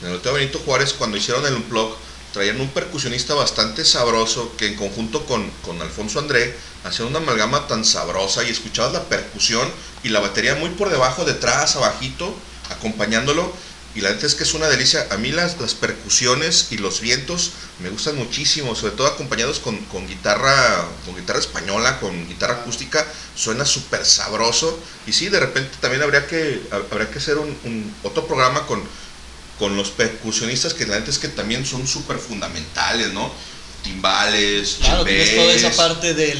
en 0.00 0.08
el 0.08 0.14
Hotel 0.14 0.34
Benito 0.34 0.60
Juárez, 0.60 0.92
cuando 0.92 1.16
hicieron 1.16 1.44
el 1.46 1.54
Unplug, 1.54 1.96
traían 2.32 2.60
un 2.60 2.68
percusionista 2.68 3.34
bastante 3.34 3.84
sabroso 3.84 4.54
que 4.56 4.66
en 4.66 4.76
conjunto 4.76 5.26
con, 5.26 5.50
con 5.62 5.80
Alfonso 5.82 6.18
André 6.18 6.54
hacían 6.84 7.08
una 7.08 7.18
amalgama 7.18 7.66
tan 7.66 7.84
sabrosa 7.84 8.44
y 8.44 8.50
escuchabas 8.50 8.92
la 8.92 9.04
percusión 9.04 9.68
y 10.04 10.10
la 10.10 10.20
batería 10.20 10.54
muy 10.54 10.70
por 10.70 10.90
debajo, 10.90 11.24
detrás, 11.24 11.74
abajito, 11.76 12.34
acompañándolo. 12.70 13.52
Y 13.94 14.00
la 14.02 14.10
neta 14.10 14.26
es 14.26 14.34
que 14.34 14.44
es 14.44 14.54
una 14.54 14.68
delicia. 14.68 15.06
A 15.10 15.16
mí 15.16 15.32
las, 15.32 15.58
las 15.60 15.74
percusiones 15.74 16.68
y 16.70 16.76
los 16.78 17.00
vientos 17.00 17.52
me 17.82 17.88
gustan 17.88 18.16
muchísimo, 18.16 18.76
sobre 18.76 18.92
todo 18.94 19.06
acompañados 19.08 19.58
con, 19.58 19.76
con 19.86 20.06
guitarra, 20.06 20.86
con 21.04 21.16
guitarra 21.16 21.40
española, 21.40 21.98
con 21.98 22.28
guitarra 22.28 22.54
acústica, 22.60 23.04
suena 23.34 23.64
súper 23.64 24.04
sabroso. 24.04 24.78
Y 25.06 25.12
sí, 25.14 25.30
de 25.30 25.40
repente 25.40 25.76
también 25.80 26.02
habría 26.02 26.26
que, 26.26 26.60
habría 26.92 27.10
que 27.10 27.18
hacer 27.18 27.38
un, 27.38 27.48
un- 27.64 27.94
otro 28.04 28.26
programa 28.26 28.66
con, 28.66 28.82
con 29.58 29.74
los 29.74 29.88
percusionistas 29.90 30.74
que 30.74 30.86
la 30.86 30.98
neta 31.00 31.10
es 31.10 31.18
que 31.18 31.28
también 31.28 31.64
son 31.66 31.86
súper 31.88 32.18
fundamentales, 32.18 33.12
¿no? 33.12 33.32
Timbales, 33.82 34.76
Claro, 34.80 35.04
tienes 35.04 35.34
toda 35.34 35.52
esa 35.52 35.70
chimbés. 35.70 35.76
parte 35.76 36.14
del, 36.14 36.38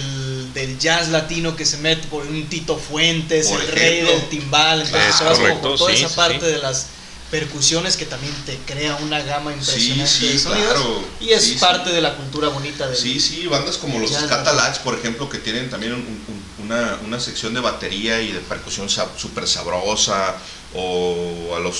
del 0.59 0.79
jazz 0.79 1.09
latino 1.09 1.55
que 1.55 1.65
se 1.65 1.77
mete 1.79 2.09
por 2.09 2.27
un 2.27 2.49
Tito 2.49 2.77
Fuentes, 2.77 3.47
Por 3.49 3.61
el 3.61 3.69
rey 3.69 4.01
del 4.03 4.29
timbal. 4.29 4.81
Entonces, 4.83 5.11
Es 5.11 5.19
te 5.19 5.25
vas 5.25 5.39
correcto, 5.39 5.69
por 5.69 5.79
toda 5.79 5.95
sí, 5.95 6.03
esa 6.05 6.15
parte 6.17 6.41
sí. 6.47 6.53
de 6.53 6.59
las 6.59 6.87
percusiones 7.31 7.97
que 7.97 8.07
también 8.07 8.33
te 8.47 8.57
crea 8.67 8.97
una 8.97 9.21
gama 9.21 9.53
impresionante 9.53 10.07
sí, 10.11 10.29
de 10.29 10.39
sonidos. 10.39 10.73
claro. 10.73 11.05
Y 11.21 11.31
es 11.31 11.45
Sí, 11.45 11.57
parte 11.61 11.91
de 11.91 12.01
la 12.01 12.17
cultura 12.17 12.49
bonita 12.49 12.87
del 12.89 12.97
Sí, 12.97 13.21
sí, 13.21 13.47
bandas 13.47 13.77
como 13.77 13.99
los 13.99 14.11
Scatalax, 14.11 14.79
por 14.79 14.95
ejemplo, 14.99 15.29
que 15.29 15.39
tienen 15.39 15.69
también 15.71 15.93
un- 15.93 16.01
un- 16.01 16.65
una, 16.65 16.99
una 17.05 17.21
sección 17.21 17.55
de 17.55 17.61
batería 17.61 18.21
y 18.21 18.33
de 18.33 18.41
percusión 18.41 18.89
súper 18.89 19.47
sabrosa, 19.47 20.37
o 20.75 21.55
a 21.55 21.61
los 21.61 21.77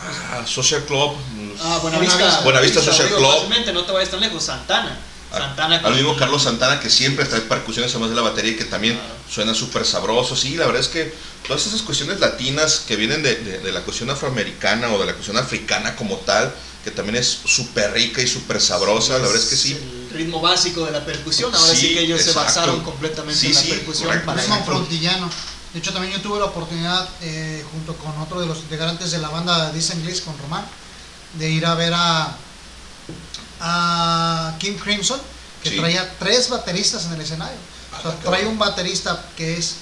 ah, 0.00 0.44
Social 0.46 0.84
Club, 0.84 1.16
Ah, 1.60 1.78
Buenavista. 1.82 2.16
Buenavista. 2.16 2.40
Buenavista 2.42 2.82
Social 2.82 3.08
Club. 3.08 3.72
no 3.74 3.84
te 3.84 3.92
vayas 3.92 4.10
tan 4.10 4.20
lejos. 4.20 4.44
Santana. 4.44 4.96
A- 5.34 5.38
Santana 5.48 5.76
al 5.76 5.82
con- 5.82 5.94
mismo 5.94 6.16
Carlos 6.16 6.42
Santana 6.42 6.80
que 6.80 6.90
siempre 6.90 7.24
trae 7.24 7.40
percusiones 7.42 7.90
además 7.92 8.10
de 8.10 8.16
la 8.16 8.22
batería 8.22 8.52
y 8.52 8.56
que 8.56 8.64
también 8.64 8.98
suena 9.28 9.54
súper 9.54 9.84
sabroso. 9.84 10.36
Sí, 10.36 10.56
la 10.56 10.66
verdad 10.66 10.80
es 10.82 10.88
que 10.88 11.12
todas 11.46 11.66
esas 11.66 11.82
cuestiones 11.82 12.20
latinas 12.20 12.82
que 12.86 12.96
vienen 12.96 13.22
de, 13.22 13.34
de- 13.36 13.58
de 13.58 13.72
la 13.72 13.80
cuestión 13.82 14.10
afroamericana 14.10 14.90
o 14.92 14.98
de 14.98 15.06
la 15.06 15.12
cuestión 15.14 15.36
africana 15.36 15.96
como 15.96 16.16
tal, 16.18 16.52
que 16.82 16.90
también 16.90 17.16
es 17.16 17.26
súper 17.44 17.92
rica 17.92 18.20
y 18.20 18.26
súper 18.26 18.60
sabrosa, 18.60 19.14
la 19.14 19.20
verdad 19.26 19.36
es 19.36 19.46
que 19.46 19.56
sí. 19.56 19.72
El 19.72 20.10
ritmo 20.10 20.40
básico 20.40 20.84
de 20.84 20.92
la 20.92 21.04
percusión. 21.04 21.54
Ahora 21.54 21.72
sí, 21.74 21.88
Sí, 21.88 21.94
que 21.94 22.00
ellos 22.02 22.20
exacto. 22.20 22.40
se 22.40 22.46
basaron 22.46 22.80
completamente 22.84 23.40
Sí, 23.40 23.46
en 23.48 23.54
la 23.54 23.60
sí, 23.60 23.68
percusión 23.70 24.06
correcto. 24.08 24.26
para 24.26 24.40
Ritmo 24.42 24.64
frontillano. 24.64 25.30
De 25.72 25.78
hecho, 25.80 25.92
también 25.92 26.12
yo 26.12 26.20
tuve 26.20 26.38
la 26.38 26.44
oportunidad, 26.44 27.08
eh, 27.20 27.64
junto 27.72 27.96
con 27.96 28.16
otro 28.20 28.40
de 28.40 28.46
los 28.46 28.58
integrantes 28.58 29.10
de 29.10 29.18
la 29.18 29.28
banda 29.28 29.72
This 29.72 29.90
English, 29.90 30.22
con 30.22 30.38
Román, 30.38 30.64
de 31.32 31.50
ir 31.50 31.66
a 31.66 31.74
ver 31.74 31.92
a, 31.96 32.36
a 33.66 34.54
Kim 34.58 34.78
Crimson, 34.78 35.18
que 35.62 35.70
Sí. 35.70 35.76
traía 35.78 36.18
tres 36.18 36.50
bateristas 36.50 37.06
en 37.06 37.14
el 37.14 37.20
escenario. 37.22 37.56
O 37.98 38.02
sea, 38.02 38.10
Ah, 38.10 38.14
trae 38.22 38.40
cabrón. 38.40 38.48
un 38.52 38.58
baterista 38.58 39.24
que 39.36 39.56
es 39.56 39.76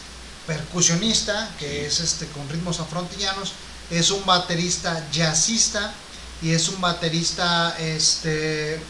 percusionista, 0.47 1.51
que 1.59 1.87
es 1.87 1.99
este 2.01 2.27
con 2.29 2.49
ritmos 2.49 2.79
afrontillanos, 2.79 3.53
es 3.91 4.11
un 4.11 4.25
baterista 4.25 5.05
jazzista 5.13 5.93
y 6.41 6.53
es 6.53 6.69
un 6.69 6.81
baterista 6.81 7.75
este 7.79 8.81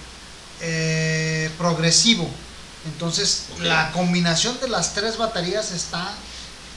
eh, 0.61 1.51
progresivo. 1.59 2.28
Entonces, 2.86 3.45
la 3.61 3.90
combinación 3.93 4.59
de 4.61 4.68
las 4.68 4.93
tres 4.95 5.16
baterías 5.16 5.70
está 5.70 6.12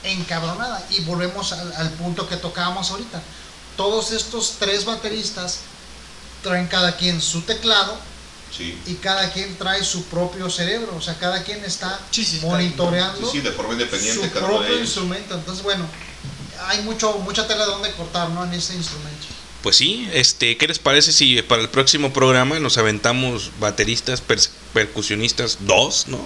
encabronada. 0.04 0.82
Y 0.90 1.00
volvemos 1.00 1.52
al, 1.52 1.72
al 1.76 1.90
punto 1.90 2.28
que 2.28 2.36
tocábamos 2.36 2.90
ahorita. 2.90 3.20
Todos 3.76 4.12
estos 4.12 4.54
tres 4.58 4.84
bateristas 4.84 5.58
traen 6.42 6.66
cada 6.66 6.96
quien 6.96 7.20
su 7.20 7.42
teclado 7.42 7.98
Sí. 8.56 8.78
y 8.86 8.94
cada 8.94 9.30
quien 9.32 9.56
trae 9.58 9.84
su 9.84 10.04
propio 10.04 10.48
cerebro. 10.48 10.94
O 10.96 11.00
sea, 11.02 11.14
cada 11.18 11.42
quien 11.42 11.62
está 11.64 12.00
Sí, 12.10 12.24
sí, 12.24 12.38
monitoreando 12.42 13.26
Sí, 13.30 13.38
sí, 13.38 13.40
de 13.40 13.52
forma 13.52 13.72
independiente 13.74 14.26
su 14.28 14.32
cada 14.32 14.46
uno 14.46 14.60
de 14.60 14.66
propio 14.66 14.80
instrumento. 14.82 15.34
Entonces, 15.34 15.62
bueno, 15.62 15.86
hay 16.68 16.80
mucho 16.82 17.18
mucha 17.18 17.46
tela 17.46 17.66
donde 17.66 17.90
cortar, 17.92 18.30
¿no? 18.30 18.44
En 18.44 18.52
este 18.54 18.74
instrumento. 18.74 19.26
Pues 19.62 19.76
sí, 19.76 20.08
este, 20.12 20.56
¿qué 20.56 20.68
les 20.68 20.78
parece 20.78 21.12
si 21.12 21.42
para 21.42 21.60
el 21.60 21.68
próximo 21.68 22.12
programa 22.12 22.60
nos 22.60 22.78
aventamos 22.78 23.50
bateristas, 23.58 24.22
percusionistas, 24.72 25.58
dos, 25.62 26.06
¿no? 26.06 26.18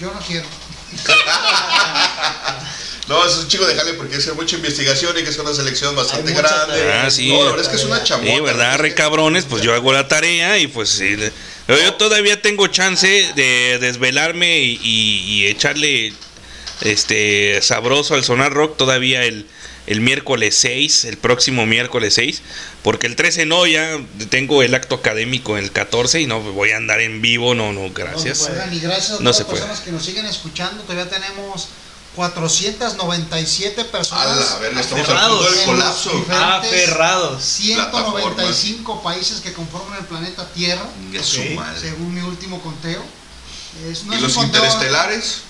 Yo 0.00 0.12
no 0.12 0.18
quiero. 0.20 0.46
No, 3.08 3.26
es 3.26 3.36
un 3.36 3.48
chico 3.48 3.66
de 3.66 3.74
jale 3.74 3.94
porque 3.94 4.12
hay 4.14 4.18
que 4.18 4.22
hacer 4.24 4.34
mucha 4.34 4.56
investigación 4.56 5.16
y 5.18 5.22
que 5.22 5.30
es 5.30 5.38
una 5.38 5.54
selección 5.54 5.96
bastante 5.96 6.32
grande. 6.32 6.76
tarea. 6.78 7.06
Ah, 7.06 7.10
sí. 7.10 7.28
No, 7.28 7.44
la 7.44 7.50
verdad 7.52 7.62
es 7.62 7.68
que 7.68 7.76
es 7.76 7.84
una 7.84 8.04
chamota. 8.04 8.30
Sí, 8.34 8.40
¿verdad, 8.40 8.78
re 8.78 8.94
cabrones? 8.94 9.44
Pues 9.46 9.62
yo 9.62 9.72
hago 9.74 9.92
la 9.92 10.06
tarea 10.08 10.58
y 10.58 10.66
pues 10.66 10.90
sí. 10.90 11.16
Yo 11.68 11.94
todavía 11.94 12.40
tengo 12.42 12.66
chance 12.66 13.06
de 13.34 13.78
desvelarme 13.80 14.60
y, 14.60 14.78
y- 14.82 15.20
y 15.42 15.46
echarle 15.46 16.12
este 16.82 17.60
sabroso 17.62 18.14
al 18.14 18.24
sonar 18.24 18.52
rock 18.52 18.76
todavía 18.76 19.24
el, 19.24 19.46
el 19.86 20.00
miércoles 20.00 20.54
6, 20.56 21.06
el 21.06 21.16
próximo 21.16 21.66
miércoles 21.66 22.14
6, 22.14 22.42
porque 22.82 23.06
el 23.06 23.16
13 23.16 23.46
no, 23.46 23.66
ya 23.66 23.98
tengo 24.30 24.62
el 24.62 24.74
acto 24.74 24.94
académico 24.96 25.56
el 25.58 25.72
14 25.72 26.20
y 26.20 26.26
no 26.26 26.40
voy 26.40 26.70
a 26.70 26.76
andar 26.76 27.00
en 27.00 27.20
vivo, 27.20 27.54
no, 27.54 27.72
no, 27.72 27.90
gracias. 27.90 28.42
Oigan, 28.50 28.72
y 28.72 28.80
gracias 28.80 29.10
a 29.10 29.12
No 29.14 29.18
todas 29.32 29.36
se 29.36 29.42
las 29.42 29.46
puede. 29.50 29.60
personas 29.62 29.80
que 29.80 29.92
nos 29.92 30.04
siguen 30.04 30.26
escuchando. 30.26 30.82
Todavía 30.84 31.08
tenemos 31.10 31.68
497 32.18 33.80
A 33.80 33.84
personas. 33.92 34.50
la 34.50 34.58
verga, 34.58 34.80
estamos 34.80 35.08
al 35.08 35.16
Aferrados. 35.16 35.38
punto 35.38 35.50
del 35.52 35.60
en 35.60 35.66
colapso. 35.66 36.10
Aferrados. 36.58 37.42
195 37.44 39.02
países 39.04 39.40
que 39.40 39.52
conforman 39.52 39.98
el 40.00 40.04
planeta 40.06 40.44
Tierra, 40.52 40.82
Venga, 41.10 41.22
su 41.24 41.40
Ok. 41.40 41.50
madre. 41.54 41.80
según 41.80 42.12
mi 42.14 42.20
último 42.22 42.60
conteo. 42.60 43.02
Es- 43.88 44.02
no 44.04 44.14
¿Y 44.14 44.16
es 44.16 44.22
los 44.22 44.36
interestelares? 44.36 45.42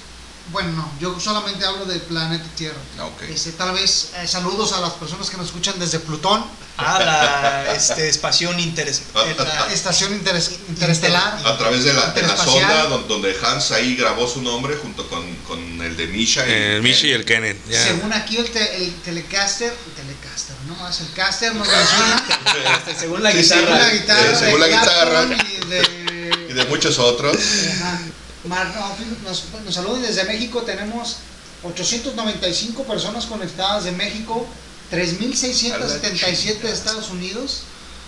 Bueno, 0.50 0.72
no, 0.72 0.90
yo 0.98 1.20
solamente 1.20 1.64
hablo 1.66 1.84
del 1.84 2.00
planeta 2.00 2.44
Tierra. 2.56 2.76
Ah, 2.98 3.04
ok. 3.06 3.22
Este, 3.28 3.52
tal 3.52 3.72
vez 3.74 4.12
eh, 4.16 4.26
saludos 4.26 4.72
a 4.72 4.80
las 4.80 4.92
personas 4.92 5.28
que 5.28 5.36
nos 5.36 5.46
escuchan 5.46 5.78
desde 5.78 5.98
Plutón, 6.00 6.44
Ah, 6.80 7.64
la 7.66 7.74
este, 7.74 8.08
espación 8.08 8.58
interes 8.60 9.02
eh, 9.12 9.34
la 9.36 9.66
estación 9.72 10.12
interes- 10.14 10.52
interestelar. 10.68 11.40
A 11.44 11.58
través 11.58 11.82
de 11.82 11.92
la, 11.92 12.12
de 12.12 12.22
la 12.22 12.28
Interespacial. 12.28 12.60
sonda 12.70 12.84
don- 12.84 13.08
donde 13.08 13.36
Hans 13.42 13.72
ahí 13.72 13.96
grabó 13.96 14.28
su 14.28 14.40
nombre 14.42 14.76
junto 14.76 15.08
con, 15.08 15.34
con 15.48 15.58
el 15.82 15.96
de 15.96 16.06
Misha. 16.06 16.46
y- 16.48 16.52
El 16.52 16.82
Michi 16.82 17.08
y 17.08 17.12
el 17.12 17.24
Kenneth. 17.24 17.58
Según 17.68 18.12
aquí 18.12 18.36
el, 18.36 18.48
te- 18.50 18.76
el 18.76 18.94
telecaster, 19.02 19.72
el 19.86 19.92
telecaster, 19.92 20.54
no, 20.68 20.88
es 20.88 21.00
el 21.00 21.12
caster 21.12 21.52
nos 21.54 21.66
menciona. 21.66 22.24
Este, 22.78 23.00
según 23.00 23.22
la 23.24 23.32
Sí, 23.32 23.38
sí, 23.42 23.44
según 23.48 23.70
la 23.70 23.90
guitarra. 23.90 23.90
guitarra, 23.90 24.30
Eh, 24.32 24.36
según 24.38 24.60
la 24.60 24.68
guitarra. 24.68 25.26
Clapton 25.26 25.46
y 25.46 25.66
de 25.68 26.46
Y 26.50 26.52
de 26.54 26.64
muchos 26.66 26.98
otros. 27.00 27.36
Ajá. 27.36 28.00
Nos, 28.44 29.44
nos 29.64 29.74
saludan 29.74 30.02
desde 30.02 30.24
México. 30.24 30.62
Tenemos 30.62 31.16
895 31.64 32.84
personas 32.84 33.26
conectadas 33.26 33.84
de 33.84 33.92
México, 33.92 34.46
3.677 34.92 36.60
de 36.60 36.72
Estados 36.72 37.10
Unidos, 37.10 37.62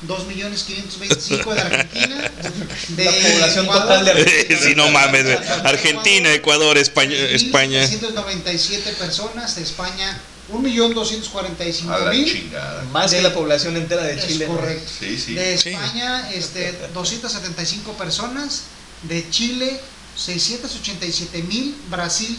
2.525 0.07 1.53
de 1.55 1.61
Argentina, 1.61 2.31
de 2.89 3.05
La 3.05 3.11
población 3.13 3.65
Ecuador, 3.67 3.83
total 3.89 4.05
de 4.05 4.11
Argentina. 4.13 4.61
sí, 4.65 4.75
no 4.75 4.89
mames. 4.91 5.27
Argentina, 5.65 6.33
Ecuador, 6.33 6.79
España. 6.79 7.15
España. 7.17 7.83
3.797 7.85 8.95
personas, 8.95 9.57
de 9.57 9.63
España 9.63 10.11
A 10.11 10.53
la 10.53 10.59
1.245.000. 10.59 12.25
chingada. 12.25 12.83
Más 12.93 13.11
que 13.11 13.17
De- 13.19 13.23
la 13.23 13.35
población 13.35 13.77
entera 13.77 14.03
de 14.05 14.15
Es 14.15 14.27
Chile. 14.27 14.47
¿no? 14.49 14.57
correcto. 14.57 14.91
Sí, 15.01 15.19
sí. 15.19 15.35
De 15.35 15.59
Sí. 15.59 15.71
España, 15.71 16.31
este, 16.33 16.73
275 16.95 17.93
personas. 17.95 18.63
De 19.03 19.29
Chile, 19.31 19.81
687 20.25 21.43
mil. 21.43 21.75
Brasil, 21.89 22.37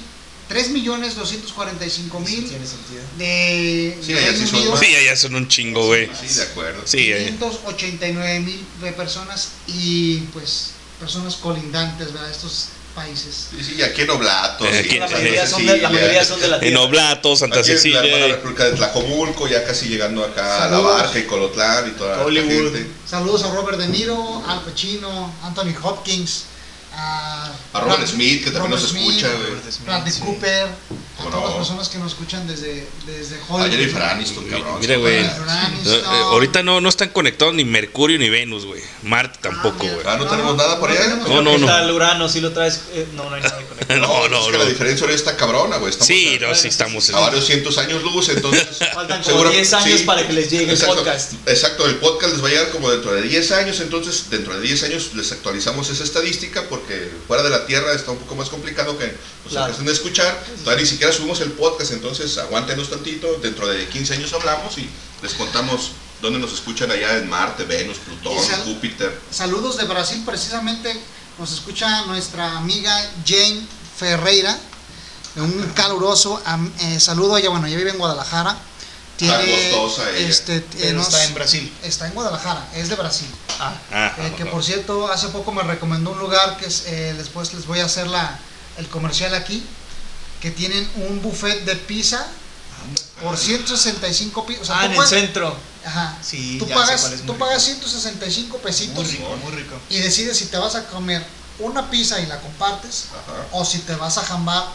3 0.48 0.70
millones 0.70 1.16
245 1.16 2.22
Sí, 2.26 2.36
mil. 2.36 2.50
tiene 2.50 2.66
sentido. 2.68 3.02
De 3.18 3.98
Sí, 4.06 4.14
allá 4.14 4.32
Reino 4.32 4.48
sí 4.48 4.64
son. 4.66 4.80
Sí, 4.80 4.96
allá 4.96 5.16
son 5.16 5.36
un 5.36 5.48
chingo, 5.48 5.86
güey. 5.88 6.10
Sí, 6.20 6.34
de 6.36 6.44
acuerdo. 6.44 6.82
Sí, 6.86 7.12
eh. 7.12 7.26
589 7.28 8.40
mil 8.42 8.64
de 8.82 8.92
personas 8.94 9.50
y 9.68 10.18
pues 10.34 10.72
personas 11.00 11.36
colindantes, 11.38 12.12
¿verdad? 12.14 12.30
Estos 12.30 12.68
países. 12.94 13.48
Sí, 13.58 13.64
sí, 13.64 13.76
y 13.78 13.82
aquí 13.84 14.02
en 14.02 14.10
Oblatos. 14.10 14.68
Eh, 14.68 14.82
sí, 14.84 14.90
aquí- 14.90 15.00
La 15.00 15.08
Santa 15.08 15.18
mayoría 15.22 15.48
son 15.48 15.60
de, 15.62 15.66
la 15.66 15.72
Cecilia, 15.74 15.90
mayoría 15.90 16.26
son 16.26 16.40
de 16.42 16.48
la 16.50 16.56
En 16.58 16.62
tierra. 16.62 16.82
Oblato, 16.82 17.36
Santa 17.38 17.60
Aquí 17.60 17.70
en 17.72 17.76
la 17.76 17.82
Cecilia. 17.82 18.28
República 18.28 18.66
de 18.66 18.72
Tlajomulco, 18.74 19.48
ya 19.48 19.64
casi 19.64 19.88
llegando 19.88 20.26
acá 20.26 20.66
a 20.66 20.70
la 20.70 20.76
Saludos. 20.78 21.02
barca 21.02 21.20
y 21.20 21.24
Colotlán 21.24 21.88
y 21.88 21.92
toda 21.92 22.18
la 22.18 22.24
Hollywood. 22.26 22.74
gente. 22.74 22.92
Saludos 23.10 23.44
a 23.44 23.52
Robert 23.56 23.78
De 23.80 23.88
Niro, 23.88 24.44
Al 24.46 24.62
Pacino, 24.64 25.34
Anthony 25.42 25.74
Hopkins, 25.82 26.44
a, 26.94 27.52
A 27.74 27.80
Robert 27.80 28.00
Brad- 28.00 28.08
Smith, 28.08 28.44
que 28.44 28.52
también 28.52 28.72
Robert 28.72 28.82
nos 28.82 28.90
Smith, 28.92 29.10
escucha, 29.10 29.28
güey. 29.34 30.12
Sí. 30.12 30.20
Cooper, 30.22 30.66
a 30.68 31.24
¿Cómo 31.24 31.30
todas 31.30 31.44
las 31.44 31.52
no? 31.52 31.58
personas 31.58 31.90
que 31.90 31.98
nos 32.00 32.12
escuchan 32.14 32.48
desde, 32.48 32.88
desde 33.06 33.36
A 33.36 33.40
Hollywood. 33.48 33.72
Jennifer 33.72 34.02
Aniston, 34.04 34.44
cabrón. 34.46 34.80
Mira, 34.82 34.98
güey. 34.98 35.20
Eh, 35.24 36.02
ahorita 36.32 36.64
no, 36.64 36.82
no 36.82 36.90
están 36.90 37.10
conectados 37.10 37.54
ni 37.54 37.64
Mercurio 37.64 38.18
ni 38.20 38.30
Venus, 38.30 38.66
güey. 38.66 38.82
Marte 39.04 39.40
tampoco, 39.42 39.84
mira. 39.84 39.94
güey. 39.96 40.06
Ah, 40.08 40.18
¿no 40.18 40.26
tenemos 40.28 40.56
nada 40.58 40.80
por 40.80 40.90
allá? 40.90 41.16
No, 41.28 41.42
no, 41.42 41.58
no. 41.58 41.66
Está 41.66 41.84
el 41.84 41.92
Urano, 41.92 42.28
si 42.28 42.42
lo 42.42 42.52
traes. 42.52 42.82
eh, 42.94 43.08
no, 43.16 43.30
no 43.30 43.36
hay 43.36 43.42
nada 43.42 43.56
conectado. 43.56 43.81
No, 44.02 44.26
es 44.26 44.32
no, 44.32 44.46
que 44.46 44.52
no. 44.54 44.58
la 44.60 44.66
diferencia 44.70 45.04
ahora 45.06 45.16
está 45.16 45.36
cabrona, 45.38 45.78
güey. 45.78 45.90
Estamos 45.92 46.08
Sí, 46.08 46.38
a, 46.42 46.48
no, 46.48 46.56
sí 46.56 46.68
estamos 46.68 47.10
en... 47.10 47.16
a 47.16 47.20
varios 47.20 47.46
cientos 47.46 47.78
años 47.78 48.02
luz, 48.04 48.30
entonces. 48.30 48.68
Faltan 48.94 49.22
como 49.22 49.24
seguro- 49.24 49.50
10 49.52 49.74
años 49.74 50.02
para 50.02 50.26
que 50.28 50.34
les 50.34 50.50
llegue 50.50 50.72
el 50.74 50.80
podcast. 50.80 51.34
Exacto, 51.46 51.86
el 51.86 51.96
podcast 51.98 52.34
les 52.34 52.44
va 52.44 52.48
a 52.48 52.52
llegar 52.52 52.70
como 52.72 52.90
dentro 52.92 53.14
de 53.14 53.22
10 53.24 53.52
años, 53.52 53.80
entonces 53.80 54.30
dentro 54.30 54.54
de 54.56 54.62
10 54.62 54.84
años 54.84 55.12
les 55.16 55.32
actualizamos 55.32 55.90
esa 55.90 56.04
estadística 56.04 56.64
porque 56.70 57.12
fuera 57.28 57.44
de 57.44 57.50
la 57.50 57.66
Tierra 57.66 57.94
está 57.94 58.12
un 58.12 58.18
poco 58.20 58.36
más 58.36 58.50
complicado 58.50 58.98
que 58.98 59.06
nos 59.44 59.52
Claro. 59.54 59.74
a 59.76 59.92
escuchar. 59.92 60.44
Todavía 60.64 60.84
ni 60.84 60.90
siquiera 60.90 61.12
subimos 61.12 61.42
el 61.42 61.52
podcast, 61.52 61.92
entonces 61.92 62.38
aguántenos 62.38 62.90
tantito. 62.90 63.40
Dentro 63.42 63.68
de 63.68 63.88
15 63.88 64.14
años 64.16 64.32
hablamos 64.34 64.78
y 64.78 64.88
les 65.22 65.34
contamos 65.34 65.92
dónde 66.22 66.40
nos 66.40 66.54
escuchan 66.54 66.92
allá 66.92 67.18
en 67.18 67.28
Marte, 67.30 67.64
Venus, 67.64 67.98
Plutón, 67.98 68.38
sal- 68.46 68.62
Júpiter. 68.64 69.12
Saludos 69.32 69.78
de 69.78 69.86
Brasil, 69.86 70.22
precisamente 70.26 70.96
nos 71.40 71.52
escucha 71.52 72.06
nuestra 72.06 72.58
amiga 72.58 72.94
Jane 73.26 73.62
Ferreira. 74.06 74.58
Un 75.36 75.72
caluroso 75.76 76.42
am- 76.46 76.72
eh, 76.80 77.00
saludo. 77.00 77.38
Ella, 77.38 77.50
bueno, 77.50 77.68
ella 77.68 77.78
vive 77.78 77.92
en 77.92 77.98
Guadalajara. 78.00 78.58
gostosa 79.20 80.10
ella. 80.10 80.28
este, 80.28 80.56
eh, 80.58 80.66
Pero 80.80 80.98
nos- 80.98 81.08
está 81.10 81.24
en 81.26 81.34
Brasil. 81.36 81.74
Está 81.84 82.08
en 82.08 82.14
Guadalajara, 82.16 82.68
es 82.74 82.90
de 82.90 82.96
Brasil. 82.96 83.28
Ah, 83.60 83.76
Ah, 83.92 84.14
Eh, 84.18 84.34
que 84.36 84.48
por 84.48 84.64
cierto, 84.64 85.08
hace 85.12 85.28
poco 85.28 85.52
me 85.52 85.62
recomendó 85.62 86.10
un 86.12 86.18
lugar 86.20 86.58
que 86.58 86.66
es, 86.66 86.86
eh, 86.88 87.14
después 87.16 87.54
les 87.54 87.68
voy 87.68 87.80
a 87.82 87.86
hacer 87.86 88.08
la, 88.08 88.40
el 88.78 88.88
comercial 88.88 89.36
aquí, 89.36 89.64
que 90.42 90.50
tienen 90.50 90.90
un 91.08 91.22
buffet 91.22 91.64
de 91.66 91.76
pizza 91.76 92.26
por 93.22 93.38
165 93.38 94.44
pesos. 94.48 94.64
O 94.64 94.66
sea, 94.66 94.80
ah 94.80 94.86
en 94.88 94.94
el 94.96 95.06
centro. 95.08 95.56
Ajá. 95.86 96.18
Sí, 96.24 96.58
tú 96.58 96.66
ya 96.68 96.74
sé 96.76 96.82
pagas, 96.82 97.02
cuál 97.02 97.14
es, 97.14 97.20
muy 97.20 97.28
tú 97.28 97.34
rico. 97.34 97.46
pagas 97.46 97.64
165 97.64 98.58
pesitos 98.58 98.96
Muy 98.96 99.06
rico, 99.06 99.38
muy 99.44 99.52
rico. 99.54 99.76
y 99.92 99.98
decides 100.00 100.36
si 100.38 100.46
te 100.48 100.58
vas 100.58 100.74
a 100.76 100.86
comer 100.88 101.24
una 101.62 101.90
pizza 101.90 102.20
y 102.20 102.26
la 102.28 102.40
compartes 102.40 103.06
Ajá. 103.12 103.48
o 103.52 103.66
si 103.66 103.80
te 103.80 103.96
vas 103.96 104.18
a 104.18 104.22
jambar 104.24 104.66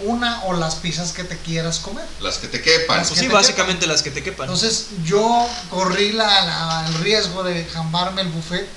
una 0.00 0.44
o 0.44 0.52
las 0.52 0.74
pizzas 0.76 1.12
que 1.12 1.24
te 1.24 1.38
quieras 1.38 1.78
comer. 1.78 2.04
Las 2.20 2.36
que 2.38 2.48
te 2.48 2.60
quepan. 2.60 2.98
Las 2.98 3.08
Pues 3.08 3.18
que 3.20 3.24
sí, 3.24 3.28
te 3.28 3.34
básicamente 3.34 3.86
las 3.86 4.02
que 4.02 4.10
te 4.10 4.22
quepan. 4.22 4.44
Entonces 4.44 4.88
yo 5.04 5.48
corrí 5.70 6.12
la, 6.12 6.26
la- 6.44 6.84
el 6.88 6.94
riesgo 7.02 7.42
de 7.42 7.64
jambarme 7.64 8.20
el 8.22 8.28
buffet 8.28 8.68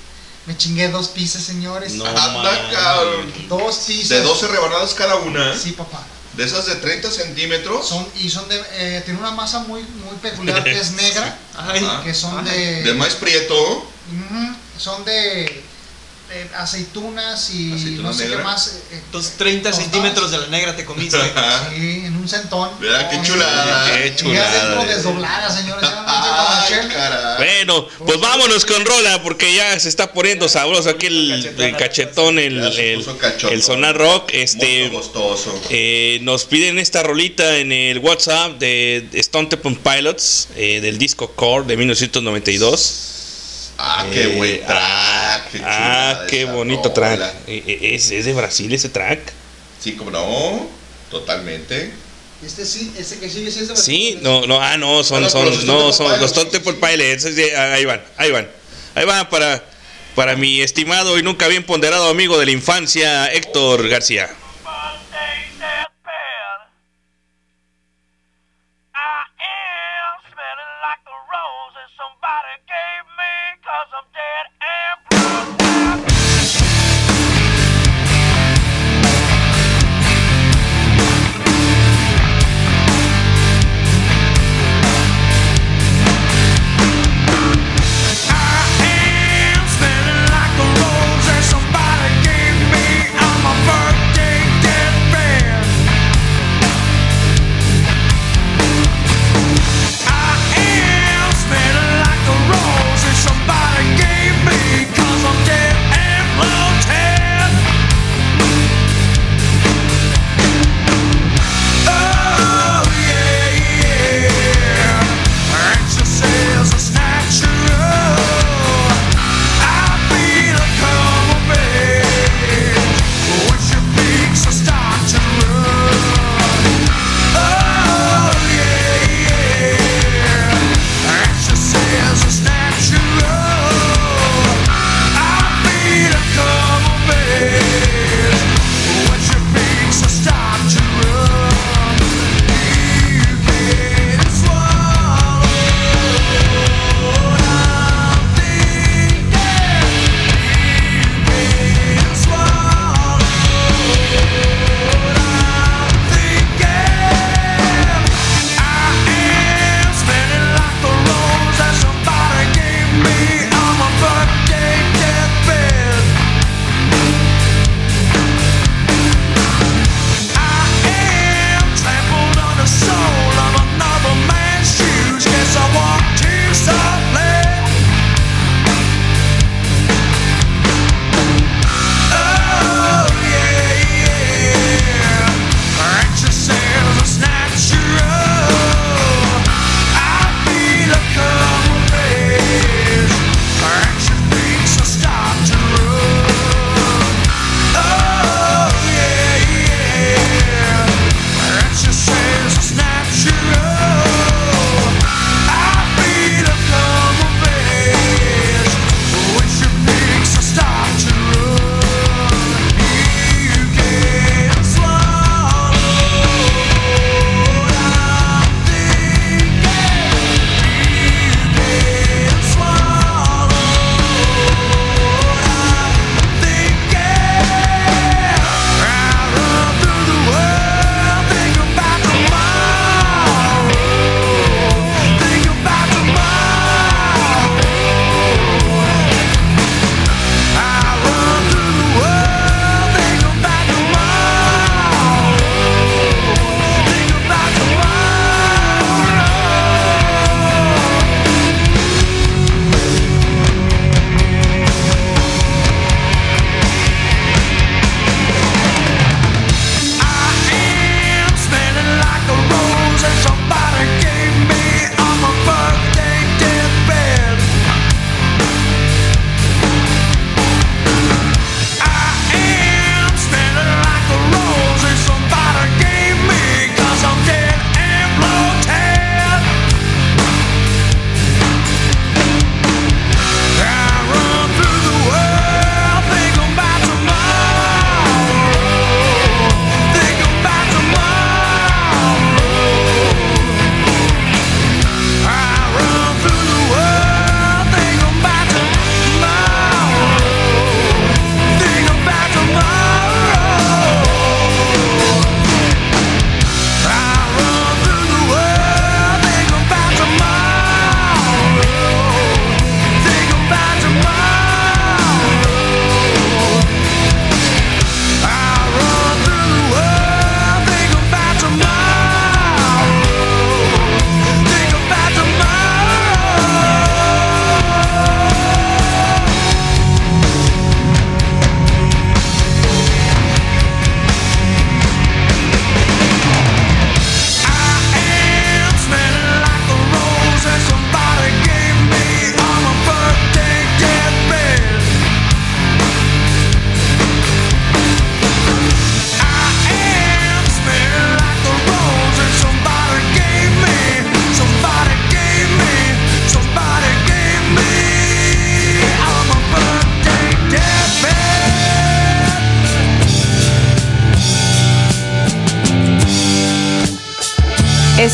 Me 0.46 0.56
chingué 0.56 0.88
dos 0.88 1.08
pizzas, 1.08 1.42
señores. 1.42 1.92
No. 1.92 2.06
Anda, 2.06 2.28
mames. 2.32 2.74
cabrón. 2.74 3.32
Dos 3.48 3.76
pizzas. 3.86 4.08
De 4.08 4.22
12 4.22 4.48
rebanadas 4.48 4.94
cada 4.94 5.16
una. 5.16 5.54
Sí, 5.56 5.72
papá. 5.72 6.02
De 6.32 6.44
esas 6.44 6.64
de 6.64 6.76
30 6.76 7.10
centímetros. 7.10 7.86
Son, 7.86 8.06
y 8.18 8.30
son 8.30 8.48
de. 8.48 8.56
Eh, 8.72 9.02
tiene 9.04 9.20
una 9.20 9.32
masa 9.32 9.58
muy, 9.60 9.82
muy 9.82 10.16
peculiar 10.22 10.64
que 10.64 10.80
es 10.80 10.92
negra. 11.02 11.36
Ay. 11.58 11.86
Que 12.04 12.14
son 12.14 12.48
Ay. 12.48 12.58
de. 12.58 12.82
De 12.84 12.94
maíz 12.94 13.14
prieto. 13.16 13.86
Son 14.78 15.04
de, 15.04 15.62
de 16.30 16.48
aceitunas 16.56 17.50
y 17.50 17.72
Aceituna 17.72 18.08
no 18.08 18.14
sé 18.14 18.22
negra. 18.24 18.38
qué 18.38 18.44
más. 18.44 18.66
eh, 18.68 18.70
eh, 18.92 19.00
Entonces 19.04 19.32
30 19.36 19.70
tostadas. 19.70 19.90
centímetros 19.90 20.30
de 20.30 20.38
la 20.38 20.46
negra 20.46 20.76
te 20.76 20.84
comiste. 20.84 21.18
Sí, 21.18 22.02
en 22.06 22.16
un 22.16 22.28
centón. 22.28 22.70
Mira, 22.80 23.08
qué 23.10 23.20
chulada. 23.22 23.92
Qué 24.02 24.14
chulada. 24.16 24.84
desdoblada, 24.84 25.50
señores. 25.56 25.90
Ay, 26.06 26.88
caray. 26.88 27.36
Bueno, 27.36 27.86
pues 28.06 28.20
vámonos 28.20 28.64
con 28.64 28.84
rola 28.84 29.22
porque 29.22 29.54
ya 29.54 29.78
se 29.80 29.88
está 29.88 30.12
poniendo 30.12 30.48
sabroso 30.48 30.90
aquí 30.90 31.06
el, 31.06 31.54
el 31.58 31.76
cachetón, 31.76 32.38
el, 32.38 32.58
el, 32.78 33.04
el 33.50 33.62
sonar 33.62 33.96
rock. 33.96 34.30
Muy 34.32 34.42
Este, 34.42 34.90
eh, 35.70 36.18
nos 36.22 36.44
piden 36.44 36.78
esta 36.78 37.02
rolita 37.02 37.56
en 37.58 37.72
el 37.72 37.98
WhatsApp 37.98 38.58
de 38.58 39.08
Stone 39.14 39.48
Temple 39.48 39.78
Pilots 39.82 40.48
eh, 40.56 40.80
del 40.80 40.98
disco 40.98 41.32
Core 41.32 41.66
de 41.66 41.76
1992. 41.76 43.16
Ah, 43.82 44.06
qué 44.12 44.22
Eh, 44.24 44.36
buen 44.36 44.66
track. 44.66 45.50
qué 45.52 45.60
Ah, 45.64 46.24
qué 46.28 46.42
esa 46.42 46.52
bonito 46.52 46.92
rola. 46.94 47.16
track. 47.18 47.34
Eh, 47.46 47.62
eh, 47.66 47.94
¿Es, 47.94 48.10
es 48.10 48.26
de 48.26 48.32
Brasil 48.34 48.72
ese 48.74 48.90
track? 48.90 49.20
Sí, 49.82 49.92
como 49.92 50.10
no. 50.10 50.68
Totalmente. 51.10 51.90
Este 52.44 52.64
sí, 52.64 52.92
este 52.98 53.18
que 53.18 53.28
sigue 53.28 53.50
sí 53.50 53.60
es 53.60 53.68
de 53.68 53.76
Sí, 53.76 54.18
no, 54.22 54.46
no, 54.46 54.60
ah, 54.60 54.76
no, 54.76 55.02
son, 55.04 55.22
Bueno, 55.22 55.30
son, 55.30 55.66
no, 55.66 55.92
son 55.92 56.20
los. 56.20 56.30
Stone 56.30 56.50
Temple 56.50 56.74
Pilots. 56.74 57.22
sí, 57.34 57.42
Ahí 57.56 57.84
van, 57.84 58.02
ahí 58.16 58.30
van. 58.30 58.48
Ahí 58.94 59.04
van 59.06 59.28
para, 59.30 59.62
para 60.14 60.36
mi 60.36 60.60
estimado 60.60 61.18
y 61.18 61.22
nunca 61.22 61.48
bien 61.48 61.64
ponderado 61.64 62.08
amigo 62.08 62.38
de 62.38 62.46
la 62.46 62.52
infancia, 62.52 63.32
Héctor 63.32 63.88
García. 63.88 64.28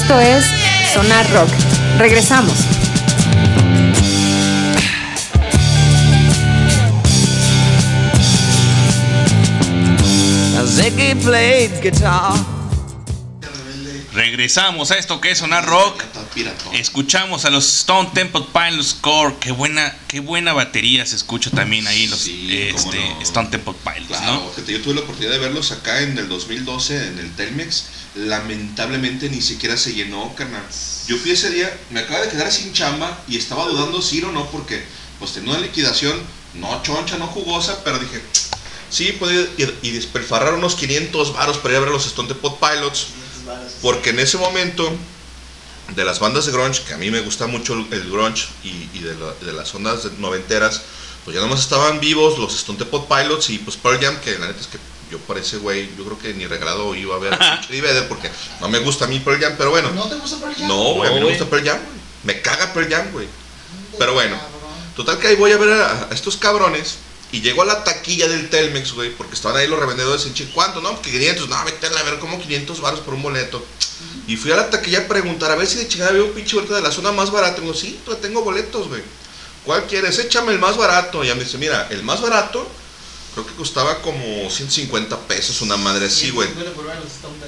Esto 0.06 0.20
es 0.20 0.44
Sonar 0.94 1.28
Rock. 1.32 1.48
Regresamos. 1.98 2.54
Ziggy 10.64 11.16
played 11.16 11.82
guitar. 11.82 12.34
Regresamos 14.12 14.92
a 14.92 14.98
esto 14.98 15.20
que 15.20 15.32
es 15.32 15.38
Sonar 15.38 15.66
Rock. 15.66 16.04
Escuchamos 16.72 17.44
a 17.44 17.50
los 17.50 17.66
Stone 17.80 18.10
Temple 18.14 18.44
Pilots 18.52 18.94
Core. 18.94 19.34
Qué 19.40 19.50
buena, 19.50 19.92
qué 20.06 20.20
buena 20.20 20.52
batería 20.52 21.04
se 21.04 21.16
escucha 21.16 21.50
también 21.50 21.88
ahí 21.88 22.06
los 22.06 22.20
Sí, 22.20 22.70
cómo 22.76 22.92
este, 22.92 23.08
no. 23.08 23.20
Stone 23.22 23.48
Temple 23.48 23.74
Pilots, 23.82 24.06
Claro, 24.06 24.54
yo 24.68 24.82
tuve 24.82 24.94
la 24.94 25.00
oportunidad 25.00 25.32
de 25.32 25.38
verlos 25.40 25.72
acá 25.72 26.00
en 26.02 26.16
el 26.16 26.28
2012 26.28 27.08
en 27.08 27.18
el 27.18 27.34
Telmex. 27.34 27.86
Lamentablemente 28.16 29.28
ni 29.28 29.42
siquiera 29.42 29.76
se 29.76 29.94
llenó, 29.94 30.34
carnal. 30.34 30.62
Yo 31.06 31.16
fui 31.18 31.32
ese 31.32 31.50
día, 31.50 31.78
me 31.90 32.00
acaba 32.00 32.20
de 32.20 32.30
quedar 32.30 32.50
sin 32.50 32.72
chamba 32.72 33.22
y 33.28 33.36
estaba 33.36 33.66
dudando 33.66 34.00
si 34.00 34.18
ir 34.18 34.24
o 34.24 34.32
no 34.32 34.50
porque 34.50 34.82
pues 35.18 35.32
tenía 35.32 35.50
una 35.50 35.60
liquidación 35.60 36.20
no 36.54 36.82
choncha, 36.82 37.18
no 37.18 37.26
jugosa, 37.26 37.82
pero 37.84 37.98
dije, 37.98 38.22
sí, 38.90 39.12
puedo 39.12 39.32
ir 39.32 39.78
y 39.82 39.90
despilfarrar 39.90 40.54
unos 40.54 40.74
500 40.74 41.34
varos 41.34 41.58
para 41.58 41.74
ir 41.74 41.78
a 41.78 41.80
ver 41.80 41.90
los 41.90 42.06
Stone 42.06 42.28
Temple 42.28 42.52
Pilots. 42.60 43.08
Porque 43.82 44.10
en 44.10 44.18
ese 44.18 44.38
momento, 44.38 44.90
de 45.94 46.04
las 46.04 46.18
bandas 46.18 46.46
de 46.46 46.52
grunge, 46.52 46.82
que 46.82 46.94
a 46.94 46.98
mí 46.98 47.10
me 47.10 47.20
gusta 47.20 47.46
mucho 47.46 47.74
el 47.74 48.10
grunge 48.10 48.48
y, 48.64 48.98
de, 48.98 49.14
de 49.14 49.52
las 49.52 49.74
ondas 49.74 50.04
noventeras, 50.18 50.82
pues 51.24 51.34
ya 51.34 51.40
nomás 51.40 51.60
estaban 51.60 52.00
vivos 52.00 52.38
los 52.38 52.54
Stone 52.54 52.78
Temple 52.78 53.02
Pilots 53.08 53.50
y 53.50 53.58
pues 53.58 53.76
Pearl 53.76 54.00
Jam, 54.00 54.16
que 54.20 54.38
la 54.38 54.48
neta 54.48 54.60
es 54.60 54.66
que 54.66 54.78
yo 55.10 55.18
por 55.18 55.38
ese 55.38 55.58
güey, 55.58 55.88
yo 55.96 56.04
creo 56.04 56.18
que 56.18 56.34
ni 56.34 56.46
regalado 56.46 56.94
iba 56.94 57.16
a 57.16 57.18
ver 57.18 57.34
a 57.40 57.60
Eddie 57.68 57.80
Vedder 57.80 58.08
porque 58.08 58.30
no 58.60 58.68
me 58.68 58.78
gusta 58.80 59.04
a 59.04 59.08
mí 59.08 59.20
Pearl 59.20 59.40
Jam, 59.40 59.54
pero 59.56 59.70
bueno. 59.70 59.90
¿No 59.92 60.08
te 60.08 60.16
gusta 60.16 60.38
Pearl 60.38 60.54
Jam? 60.54 60.68
No, 60.68 60.94
güey, 60.94 61.10
a 61.10 61.14
mí 61.14 61.20
me 61.20 61.28
gusta 61.28 61.46
Pearl 61.46 61.64
Jam, 61.64 61.78
güey. 61.78 61.96
Me 62.24 62.42
caga 62.42 62.72
Pearl 62.72 62.88
Jam, 62.90 63.12
güey. 63.12 63.28
Pero 63.98 64.14
bueno, 64.14 64.36
total 64.94 65.18
que 65.18 65.28
ahí 65.28 65.36
voy 65.36 65.52
a 65.52 65.56
ver 65.56 65.72
a, 65.72 66.08
a 66.10 66.14
estos 66.14 66.36
cabrones. 66.36 66.96
Y 67.32 67.40
llego 67.40 67.62
a 67.62 67.64
la 67.64 67.82
taquilla 67.82 68.28
del 68.28 68.48
Telmex, 68.48 68.92
güey, 68.92 69.10
porque 69.10 69.34
estaban 69.34 69.56
ahí 69.56 69.66
los 69.66 69.80
revendedores 69.80 70.24
en 70.26 70.34
Chile. 70.34 70.50
¿Cuánto? 70.54 70.80
No, 70.80 71.00
que 71.02 71.10
500. 71.10 71.48
No, 71.48 71.64
meterle 71.64 71.98
a 71.98 72.04
ver 72.04 72.18
como 72.20 72.40
500 72.40 72.80
baros 72.80 73.00
por 73.00 73.14
un 73.14 73.22
boleto. 73.22 73.64
Y 74.28 74.36
fui 74.36 74.52
a 74.52 74.56
la 74.56 74.70
taquilla 74.70 75.00
a 75.00 75.08
preguntar 75.08 75.50
a 75.50 75.56
ver 75.56 75.66
si 75.66 75.76
de 75.76 75.88
chingada 75.88 76.10
había 76.10 76.22
un 76.22 76.32
pinche 76.32 76.54
boleto 76.54 76.74
de 76.74 76.82
la 76.82 76.92
zona 76.92 77.10
más 77.10 77.32
barata. 77.32 77.58
Y 77.58 77.62
digo, 77.62 77.74
sí, 77.74 77.98
pues 78.04 78.20
tengo 78.20 78.42
boletos, 78.42 78.88
güey. 78.88 79.02
¿Cuál 79.64 79.86
quieres? 79.86 80.18
Échame 80.20 80.52
el 80.52 80.60
más 80.60 80.76
barato. 80.76 81.24
Y 81.24 81.26
ya 81.26 81.34
me 81.34 81.42
dice, 81.42 81.58
mira, 81.58 81.88
el 81.90 82.04
más 82.04 82.20
barato 82.20 82.68
creo 83.36 83.46
que 83.46 83.54
costaba 83.54 84.00
como 84.00 84.48
150 84.48 85.18
pesos, 85.28 85.60
una 85.60 85.76
madre 85.76 86.06
así, 86.06 86.30
güey. 86.30 86.48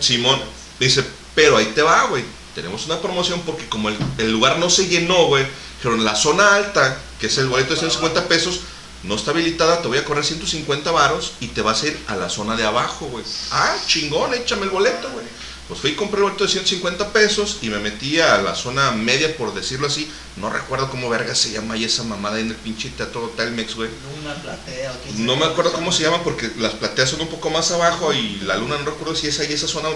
Simón 0.00 0.38
dice, 0.78 1.02
pero 1.34 1.56
ahí 1.56 1.72
te 1.74 1.80
va, 1.80 2.04
güey. 2.08 2.22
Tenemos 2.54 2.84
una 2.84 3.00
promoción 3.00 3.40
porque 3.46 3.66
como 3.70 3.88
el, 3.88 3.96
el 4.18 4.30
lugar 4.30 4.58
no 4.58 4.68
se 4.68 4.86
llenó, 4.86 5.28
güey, 5.28 5.46
dijeron 5.78 6.04
la 6.04 6.14
zona 6.14 6.56
alta, 6.56 7.00
que 7.18 7.28
es 7.28 7.38
el 7.38 7.46
boleto 7.46 7.70
de 7.70 7.80
150 7.80 8.28
pesos, 8.28 8.60
no 9.02 9.14
está 9.14 9.30
habilitada, 9.30 9.80
te 9.80 9.88
voy 9.88 9.96
a 9.96 10.04
correr 10.04 10.26
150 10.26 10.90
varos 10.90 11.32
y 11.40 11.46
te 11.46 11.62
vas 11.62 11.82
a 11.82 11.86
ir 11.86 11.98
a 12.06 12.16
la 12.16 12.28
zona 12.28 12.54
de 12.54 12.64
abajo, 12.64 13.06
güey. 13.06 13.24
Ah, 13.50 13.74
chingón, 13.86 14.34
échame 14.34 14.64
el 14.64 14.70
boleto, 14.70 15.08
güey. 15.10 15.24
Pues 15.68 15.80
fui 15.80 15.90
y 15.90 15.94
compré 15.94 16.18
el 16.18 16.24
boleto 16.24 16.44
de 16.44 16.50
150 16.50 17.12
pesos 17.12 17.58
y 17.60 17.68
me 17.68 17.78
metí 17.78 18.18
a 18.20 18.38
la 18.38 18.54
zona 18.54 18.90
media, 18.92 19.36
por 19.36 19.54
decirlo 19.54 19.86
así. 19.86 20.10
No 20.36 20.48
recuerdo 20.48 20.88
cómo 20.88 21.10
verga 21.10 21.34
se 21.34 21.50
llama 21.50 21.74
ahí 21.74 21.84
esa 21.84 22.04
mamada 22.04 22.40
en 22.40 22.48
el 22.48 22.54
pinche 22.54 22.88
teatro 22.88 23.34
Telmex, 23.36 23.74
güey. 23.74 23.90
Una 24.22 24.34
platea. 24.34 24.92
o 24.92 25.18
No 25.18 25.36
me 25.36 25.44
acuerdo 25.44 25.72
cómo 25.72 25.92
se 25.92 26.04
llama 26.04 26.24
porque 26.24 26.50
las 26.58 26.72
plateas 26.72 27.10
son 27.10 27.20
un 27.20 27.28
poco 27.28 27.50
más 27.50 27.70
abajo 27.70 28.14
y 28.14 28.40
la 28.46 28.56
luna 28.56 28.78
no 28.78 28.86
recuerdo 28.86 29.14
si 29.14 29.26
es 29.26 29.38
ahí 29.40 29.52
esa 29.52 29.68
zona. 29.68 29.90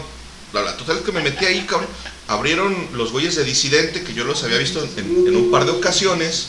La, 0.52 0.60
la 0.60 0.76
total 0.76 0.98
es 0.98 1.04
que 1.04 1.12
me 1.12 1.22
metí 1.22 1.46
ahí, 1.46 1.64
cabrón. 1.64 1.88
Abrieron 2.28 2.88
los 2.92 3.10
güeyes 3.10 3.36
de 3.36 3.44
Disidente 3.44 4.04
que 4.04 4.12
yo 4.12 4.24
los 4.24 4.44
había 4.44 4.58
visto 4.58 4.86
en, 4.98 5.26
en 5.26 5.36
un 5.36 5.50
par 5.50 5.64
de 5.64 5.70
ocasiones. 5.70 6.48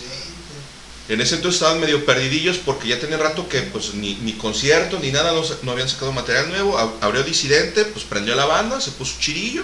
En 1.14 1.22
ese 1.22 1.36
entonces 1.36 1.62
estaban 1.62 1.80
medio 1.80 2.06
perdidillos 2.06 2.58
porque 2.58 2.88
ya 2.88 3.00
tenía 3.00 3.18
rato 3.18 3.48
que 3.48 3.62
pues 3.62 3.94
ni, 3.94 4.16
ni 4.16 4.34
concierto 4.34 5.00
ni 5.00 5.12
nada, 5.12 5.32
no, 5.34 5.44
no 5.62 5.72
habían 5.72 5.88
sacado 5.90 6.12
material 6.12 6.50
nuevo. 6.50 6.78
Ab- 6.78 6.94
Abrió 7.02 7.24
Disidente, 7.24 7.86
pues 7.86 8.04
prendió 8.06 8.36
la 8.36 8.46
banda, 8.46 8.80
se 8.82 8.92
puso 8.92 9.14
chirillo. 9.20 9.64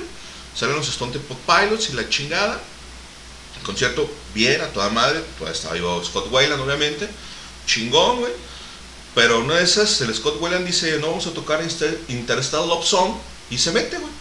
Salen 0.55 0.75
los 0.75 0.87
Stone 0.89 1.11
Temple 1.13 1.37
Pilots 1.45 1.89
y 1.89 1.93
la 1.93 2.07
chingada. 2.09 2.59
El 3.57 3.63
concierto 3.65 4.09
bien, 4.33 4.61
a 4.61 4.67
toda 4.67 4.89
madre. 4.89 5.21
Todavía 5.37 5.55
estaba 5.57 5.73
vivo 5.75 6.03
Scott 6.03 6.27
Weiland, 6.31 6.61
obviamente. 6.61 7.07
Chingón, 7.65 8.19
güey. 8.19 8.33
Pero 9.15 9.39
una 9.39 9.55
de 9.55 9.63
esas, 9.63 9.99
el 10.01 10.13
Scott 10.13 10.37
Weiland 10.41 10.65
dice, 10.67 10.97
no 10.99 11.07
vamos 11.07 11.27
a 11.27 11.31
tocar 11.31 11.61
Inter- 11.63 11.99
Interstellar 12.09 12.67
Love 12.67 12.85
Song. 12.85 13.15
Y 13.49 13.57
se 13.57 13.71
mete, 13.71 13.97
güey. 13.97 14.11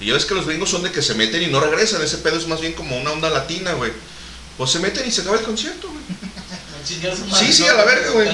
Y 0.00 0.06
ya 0.06 0.14
ves 0.14 0.26
que 0.26 0.34
los 0.34 0.46
gringos 0.46 0.68
son 0.70 0.82
de 0.82 0.92
que 0.92 1.00
se 1.02 1.14
meten 1.14 1.42
y 1.42 1.46
no 1.46 1.58
regresan. 1.60 2.02
Ese 2.02 2.18
pedo 2.18 2.36
es 2.36 2.46
más 2.46 2.60
bien 2.60 2.74
como 2.74 2.96
una 2.98 3.12
onda 3.12 3.30
latina, 3.30 3.72
güey. 3.74 3.92
Pues 4.58 4.70
se 4.70 4.78
meten 4.78 5.06
y 5.06 5.10
se 5.10 5.22
acaba 5.22 5.38
el 5.38 5.44
concierto, 5.44 5.88
güey. 5.88 6.02
Sí, 7.38 7.52
sí, 7.52 7.66
a 7.66 7.74
la 7.74 7.84
verga, 7.84 8.10
güey. 8.10 8.28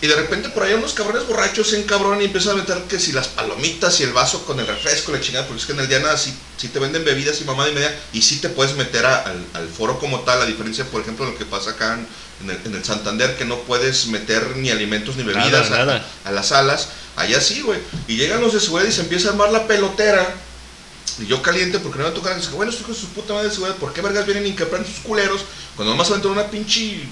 Y 0.00 0.06
de 0.06 0.16
repente 0.16 0.48
por 0.50 0.62
ahí 0.64 0.74
unos 0.74 0.92
cabrones 0.92 1.26
borrachos 1.26 1.70
se 1.70 1.80
encabronan 1.80 2.20
y 2.20 2.24
empiezan 2.26 2.52
a 2.52 2.56
meter 2.60 2.78
que 2.88 2.98
si 2.98 3.12
las 3.12 3.28
palomitas 3.28 3.98
y 4.00 4.02
el 4.02 4.12
vaso 4.12 4.44
con 4.44 4.58
el 4.60 4.66
refresco, 4.66 5.12
la 5.12 5.20
chingada, 5.20 5.46
porque 5.46 5.60
es 5.60 5.66
que 5.66 5.72
en 5.72 5.80
el 5.80 5.88
Diana 5.88 6.16
sí, 6.16 6.34
sí 6.56 6.68
te 6.68 6.78
venden 6.78 7.04
bebidas 7.04 7.40
y 7.40 7.44
mamada 7.44 7.70
y 7.70 7.74
media, 7.74 7.94
y 8.12 8.20
sí 8.22 8.36
te 8.40 8.48
puedes 8.48 8.74
meter 8.76 9.06
a- 9.06 9.22
al, 9.22 9.44
al 9.54 9.68
foro 9.68 9.98
como 9.98 10.20
tal, 10.20 10.42
a 10.42 10.46
diferencia, 10.46 10.84
por 10.84 11.00
ejemplo, 11.00 11.24
de 11.24 11.32
lo 11.32 11.38
que 11.38 11.44
pasa 11.46 11.70
acá 11.70 11.94
en, 11.94 12.06
en 12.44 12.50
el, 12.56 12.66
en 12.66 12.74
el 12.74 12.84
Santander, 12.84 13.36
que 13.36 13.44
no 13.44 13.58
puedes 13.60 14.06
meter 14.08 14.56
ni 14.56 14.70
alimentos 14.70 15.16
ni 15.16 15.22
bebidas 15.22 15.68
a, 15.70 15.78
nada. 15.78 16.06
a 16.24 16.32
las 16.32 16.48
salas. 16.48 16.88
Allá 17.16 17.40
sí, 17.40 17.62
güey. 17.62 17.78
Y 18.08 18.16
llegan 18.16 18.40
los 18.40 18.52
de 18.52 18.60
seguridad 18.60 18.88
y 18.88 18.92
se 18.92 19.02
empieza 19.02 19.28
a 19.28 19.30
armar 19.32 19.52
la 19.52 19.66
pelotera. 19.66 20.34
Y 21.20 21.26
yo 21.26 21.40
caliente 21.42 21.78
porque 21.78 21.98
no 22.00 22.04
me 22.06 22.10
tocan. 22.10 22.36
Dice, 22.38 22.50
bueno, 22.50 22.70
estos 22.72 22.84
hijos 22.86 22.96
de 23.00 23.06
su 23.06 23.12
puta 23.12 23.34
madre 23.34 23.48
de 23.48 23.54
seguridad, 23.54 23.76
¿por 23.78 23.92
qué 23.92 24.00
vergas 24.02 24.26
vienen 24.26 24.46
y 24.48 24.52
quebran 24.52 24.84
sus 24.84 24.96
culeros? 24.96 25.42
Cuando 25.76 25.92
nomás 25.92 26.10
aventan 26.10 26.32
una 26.32 26.50
pinche 26.50 27.04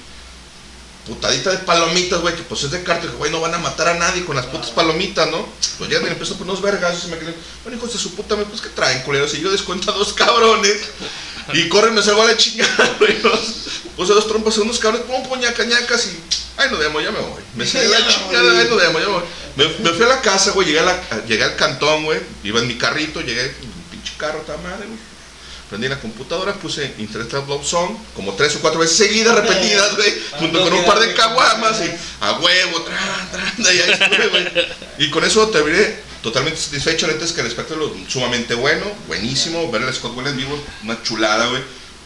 putadita 1.07 1.51
de 1.51 1.59
palomitas, 1.59 2.21
güey, 2.21 2.35
que 2.37 2.43
pues 2.43 2.63
es 2.63 2.71
de 2.71 2.83
carta, 2.83 3.07
que 3.09 3.15
güey, 3.17 3.31
no 3.31 3.41
van 3.41 3.55
a 3.55 3.59
matar 3.59 3.89
a 3.89 3.95
nadie 3.95 4.25
con 4.25 4.37
las 4.37 4.47
putas 4.47 4.71
palomitas, 4.71 5.29
¿no? 5.31 5.47
Pues 5.79 5.91
ya 5.91 6.01
me 6.01 6.09
empezó 6.09 6.37
por 6.37 6.47
unos 6.47 6.63
vergazos 6.63 7.05
y 7.05 7.09
me 7.09 7.19
quedé, 7.19 7.35
bueno, 7.65 7.77
hijos 7.79 7.93
de 7.93 7.99
su 7.99 8.15
puta 8.15 8.37
pues 8.37 8.61
que 8.61 8.69
traen 8.71 9.03
culeros. 9.03 9.35
Y 9.35 9.41
yo 9.41 9.51
descuento 9.51 9.91
a 9.91 9.95
dos 9.95 10.13
cabrones 10.13 10.77
y 11.55 11.69
corren, 11.69 11.95
me 11.95 12.03
salgo 12.03 12.23
a 12.23 12.27
la 12.27 12.37
chingada, 12.37 12.97
güey. 12.99 13.17
Puse 13.97 14.13
dos 14.15 14.27
trompas 14.29 14.57
a 14.57 14.63
unos 14.63 14.79
cabrones, 14.79 15.07
pum, 15.07 15.23
pum, 15.29 15.39
ñaca, 15.41 15.65
ñacas 15.65 16.07
y, 16.07 16.19
ay, 16.57 16.69
no 16.71 16.79
demo, 16.79 17.01
ya 17.01 17.11
me 17.11 17.19
voy. 17.21 17.43
Me 17.57 17.67
salí 17.67 17.93
a 17.93 17.99
la 17.99 18.09
chingada, 18.09 18.61
ay, 18.61 18.67
no 18.71 18.77
demo, 18.77 18.99
ya 19.01 19.07
me 19.07 19.13
voy. 19.13 19.23
Me, 19.57 19.65
me 19.81 19.91
fui 19.91 20.05
a 20.05 20.09
la 20.09 20.21
casa, 20.23 20.53
güey, 20.53 20.69
llegué, 20.69 20.81
a 20.81 20.85
la- 20.85 21.25
llegué 21.27 21.45
al 21.45 21.57
cantón, 21.57 22.05
güey, 22.05 22.21
iba 22.45 22.61
en 22.61 22.69
mi 22.69 22.77
carrito, 22.79 23.21
llegué, 23.21 23.55
pinche 23.91 24.13
carro, 24.17 24.39
ta 24.47 24.57
madre, 24.59 24.87
güey. 24.87 25.12
Prendí 25.73 25.89
la 25.89 25.99
computadora, 25.99 26.53
puse 26.53 26.93
Interstellar 26.99 27.49
Love 27.49 27.67
Song, 27.67 27.97
como 28.15 28.35
tres 28.35 28.55
o 28.57 28.61
cuatro 28.61 28.79
veces 28.79 28.95
seguidas, 28.95 29.35
repetidas, 29.35 29.97
güey, 29.97 30.13
junto 30.39 30.61
con 30.63 30.71
un 30.71 30.85
par 30.85 31.01
de 31.01 31.15
caguamas, 31.15 31.81
y 31.81 31.91
a 32.21 32.33
huevo, 32.33 32.83
tran, 32.83 33.31
tran, 33.31 33.55
y 33.75 33.81
ahí 33.81 33.91
estuve, 33.91 34.29
güey. 34.29 34.67
Y 34.99 35.09
con 35.09 35.25
eso 35.25 35.49
terminé 35.49 35.97
totalmente 36.23 36.61
satisfecho, 36.61 37.07
neta 37.07 37.25
es 37.25 37.33
que 37.33 37.41
el 37.41 37.47
espectáculo 37.47 37.91
sumamente 38.07 38.55
bueno, 38.55 38.85
buenísimo, 39.07 39.71
ver 39.71 39.85
a 39.85 39.93
Scott 39.95 40.15
Weiland 40.15 40.39
en 40.39 40.47
vivo, 40.47 40.63
una 40.83 41.03
chulada, 41.03 41.47
güey. 41.47 41.63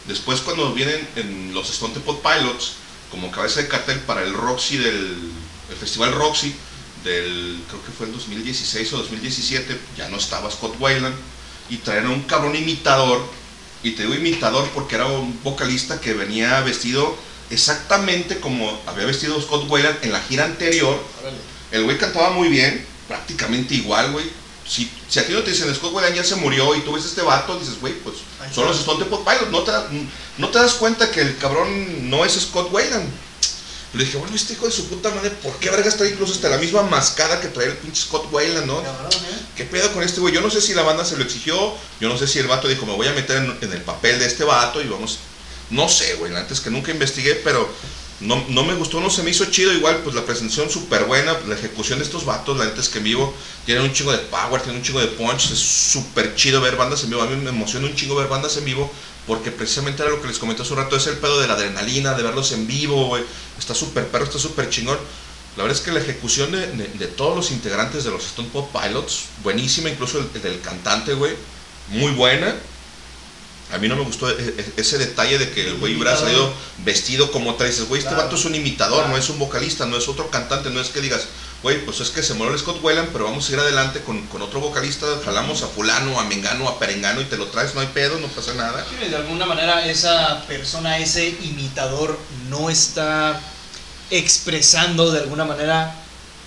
Después 0.07 0.39
cuando 0.39 0.71
vienen 0.71 1.05
en 1.17 1.53
los 1.53 1.69
Stone 1.69 1.93
Temple 1.93 2.19
Pilots, 2.23 2.75
como 3.11 3.29
cabeza 3.31 3.61
de 3.61 3.67
cartel 3.67 3.99
para 3.99 4.23
el 4.23 4.33
Roxy 4.33 4.77
del, 4.77 5.29
el 5.69 5.75
Festival 5.77 6.13
Roxy, 6.13 6.55
del, 7.03 7.59
creo 7.67 7.83
que 7.83 7.91
fue 7.91 8.05
el 8.05 8.13
2016 8.13 8.93
o 8.93 8.97
2017, 8.99 9.77
ya 9.97 10.07
no 10.07 10.15
estaba 10.15 10.49
Scott 10.49 10.77
Weiland, 10.79 11.15
y 11.69 11.75
traían 11.79 12.05
a 12.05 12.11
un 12.11 12.21
cabrón 12.21 12.55
imitador, 12.55 13.21
y 13.87 13.91
te 13.91 14.03
digo 14.03 14.15
imitador 14.15 14.67
porque 14.73 14.95
era 14.95 15.05
un 15.05 15.39
vocalista 15.43 16.01
que 16.01 16.13
venía 16.13 16.59
vestido 16.61 17.15
exactamente 17.49 18.39
como 18.39 18.79
había 18.85 19.05
vestido 19.05 19.41
Scott 19.41 19.69
Weiland 19.69 19.97
en 20.03 20.11
la 20.11 20.19
gira 20.19 20.45
anterior. 20.45 21.01
El 21.71 21.83
güey 21.83 21.97
cantaba 21.97 22.31
muy 22.31 22.49
bien, 22.49 22.85
prácticamente 23.07 23.75
igual, 23.75 24.11
güey. 24.11 24.25
Si, 24.67 24.91
si 25.07 25.19
a 25.19 25.25
ti 25.25 25.31
no 25.31 25.43
te 25.43 25.51
dicen 25.51 25.73
Scott 25.73 25.93
Weiland 25.93 26.15
ya 26.15 26.23
se 26.23 26.35
murió 26.35 26.75
y 26.75 26.81
tú 26.81 26.91
ves 26.93 27.05
este 27.05 27.21
vato, 27.21 27.57
dices, 27.57 27.79
güey, 27.79 27.93
pues 28.01 28.17
son 28.53 28.67
los 28.67 28.79
Stone 28.79 28.99
Temple 28.99 29.19
Pilots. 29.23 29.51
No 29.51 29.63
te, 29.63 29.71
no 30.37 30.49
te 30.49 30.59
das 30.59 30.73
cuenta 30.73 31.09
que 31.09 31.21
el 31.21 31.37
cabrón 31.37 32.09
no 32.09 32.25
es 32.25 32.33
Scott 32.33 32.71
Weiland. 32.71 33.09
Le 33.93 34.03
dije, 34.03 34.17
bueno, 34.17 34.35
este 34.35 34.53
hijo 34.53 34.65
de 34.65 34.71
su 34.71 34.87
puta 34.89 35.09
madre, 35.11 35.29
¿por 35.31 35.57
qué 35.59 35.69
vergas 35.69 35.95
trae 35.95 36.09
incluso 36.11 36.33
hasta 36.33 36.49
la 36.49 36.57
misma 36.57 36.83
mascada 36.83 37.39
que 37.39 37.47
trae 37.47 37.67
el 37.67 37.77
pinche 37.77 38.03
Scott 38.03 38.27
Weiland, 38.31 38.67
no? 38.67 38.83
¿Qué 39.55 39.63
pedo 39.63 39.91
con 39.93 40.03
este 40.03 40.19
güey? 40.19 40.33
Yo 40.33 40.41
no 40.41 40.49
sé 40.49 40.61
si 40.61 40.73
la 40.73 40.83
banda 40.83 41.05
se 41.05 41.15
lo 41.17 41.23
exigió, 41.23 41.73
yo 41.99 42.09
no 42.09 42.17
sé 42.17 42.27
si 42.27 42.39
el 42.39 42.47
vato 42.47 42.67
dijo, 42.67 42.85
me 42.85 42.93
voy 42.93 43.07
a 43.07 43.13
meter 43.13 43.37
en, 43.37 43.57
en 43.61 43.71
el 43.71 43.81
papel 43.81 44.19
de 44.19 44.25
este 44.25 44.43
vato 44.43 44.81
y 44.81 44.87
vamos. 44.87 45.19
No 45.69 45.89
sé, 45.89 46.15
güey, 46.15 46.35
antes 46.35 46.59
que 46.59 46.69
nunca 46.69 46.91
investigué, 46.91 47.35
pero 47.35 47.69
no, 48.19 48.43
no 48.49 48.63
me 48.63 48.73
gustó, 48.73 48.99
no 48.99 49.09
se 49.09 49.21
me 49.23 49.29
hizo 49.31 49.45
chido. 49.45 49.71
Igual, 49.73 49.97
pues 50.03 50.15
la 50.15 50.25
presentación 50.25 50.69
súper 50.69 51.05
buena, 51.05 51.37
la 51.47 51.55
ejecución 51.55 51.99
de 51.99 52.05
estos 52.05 52.25
vatos, 52.25 52.57
la 52.57 52.65
neta 52.65 52.81
es 52.81 52.89
que 52.89 52.97
en 52.97 53.03
vivo 53.03 53.33
tienen 53.65 53.83
un 53.83 53.93
chingo 53.93 54.11
de 54.11 54.17
power, 54.19 54.61
tienen 54.61 54.77
un 54.79 54.83
chingo 54.85 54.99
de 54.99 55.07
punch, 55.07 55.51
es 55.51 55.59
súper 55.59 56.35
chido 56.35 56.61
ver 56.61 56.75
bandas 56.75 57.03
en 57.03 57.09
vivo. 57.11 57.21
A 57.21 57.27
mí 57.27 57.35
me 57.35 57.49
emociona 57.49 57.85
un 57.87 57.95
chingo 57.95 58.15
ver 58.15 58.27
bandas 58.27 58.57
en 58.57 58.65
vivo, 58.65 58.91
porque 59.27 59.51
precisamente 59.51 60.01
era 60.03 60.11
lo 60.11 60.21
que 60.21 60.27
les 60.27 60.39
comenté 60.39 60.63
hace 60.63 60.73
un 60.73 60.79
rato, 60.79 60.95
es 60.95 61.05
el 61.07 61.17
pedo 61.17 61.39
de 61.39 61.47
la 61.47 61.53
adrenalina, 61.53 62.13
de 62.15 62.23
verlos 62.23 62.51
en 62.53 62.65
vivo, 62.67 63.07
güey. 63.07 63.23
Está 63.57 63.75
súper 63.75 64.07
perro, 64.07 64.25
está 64.25 64.39
súper 64.39 64.69
chingón. 64.69 64.97
La 65.55 65.63
verdad 65.63 65.77
es 65.77 65.83
que 65.83 65.91
la 65.91 65.99
ejecución 65.99 66.51
de, 66.51 66.67
de- 66.67 66.87
de 66.87 67.07
todos 67.07 67.35
los 67.35 67.51
integrantes 67.51 68.03
de 68.03 68.11
los 68.11 68.25
Stone 68.25 68.49
Pop 68.49 68.71
Pilots, 68.71 69.25
buenísima, 69.43 69.89
incluso 69.89 70.19
el, 70.19 70.29
el 70.35 70.41
del 70.41 70.61
cantante, 70.61 71.13
güey, 71.13 71.33
muy 71.87 72.11
buena. 72.13 72.55
A 73.73 73.77
mí 73.79 73.87
no 73.89 73.95
me 73.97 74.03
gustó 74.03 74.29
e- 74.29 74.33
e- 74.57 74.73
ese 74.77 74.97
detalle 74.97 75.37
de 75.37 75.51
que 75.51 75.67
el 75.67 75.75
güey 75.75 75.95
hubiera 75.95 76.15
salido 76.15 76.53
vestido 76.85 77.31
como 77.31 77.55
tal. 77.55 77.67
Dices, 77.67 77.87
güey, 77.89 77.99
este 77.99 78.09
Claro. 78.13 78.23
vato 78.25 78.35
es 78.37 78.45
un 78.45 78.55
imitador, 78.55 79.07
no 79.09 79.17
es 79.17 79.29
un 79.29 79.39
vocalista, 79.39 79.85
no 79.85 79.97
es 79.97 80.07
otro 80.07 80.29
cantante, 80.29 80.69
no 80.69 80.79
es 80.79 80.87
que 80.87 81.01
digas, 81.01 81.27
güey, 81.63 81.83
pues 81.83 81.99
es 81.99 82.09
que 82.09 82.23
se 82.23 82.33
murió 82.33 82.53
el 82.53 82.59
Scott 82.59 82.79
Weiland, 82.81 83.09
pero 83.09 83.25
vamos 83.25 83.49
a 83.49 83.51
ir 83.51 83.59
adelante 83.59 83.99
con, 84.01 84.25
con 84.27 84.41
otro 84.41 84.61
vocalista, 84.61 85.05
jalamos 85.25 85.63
a 85.63 85.67
fulano, 85.67 86.17
a 86.17 86.23
mengano, 86.23 86.69
a 86.69 86.79
perengano 86.79 87.19
y 87.19 87.25
te 87.25 87.35
lo 87.35 87.47
traes, 87.47 87.75
no 87.75 87.81
hay 87.81 87.87
pedo, 87.87 88.17
no 88.19 88.27
pasa 88.27 88.53
nada. 88.53 88.85
De 89.09 89.15
alguna 89.15 89.45
manera 89.45 89.85
esa 89.85 90.43
persona, 90.47 90.97
ese 90.99 91.27
imitador, 91.27 92.17
no 92.49 92.69
está 92.69 93.41
expresando 94.11 95.11
de 95.11 95.19
alguna 95.19 95.43
manera 95.43 95.93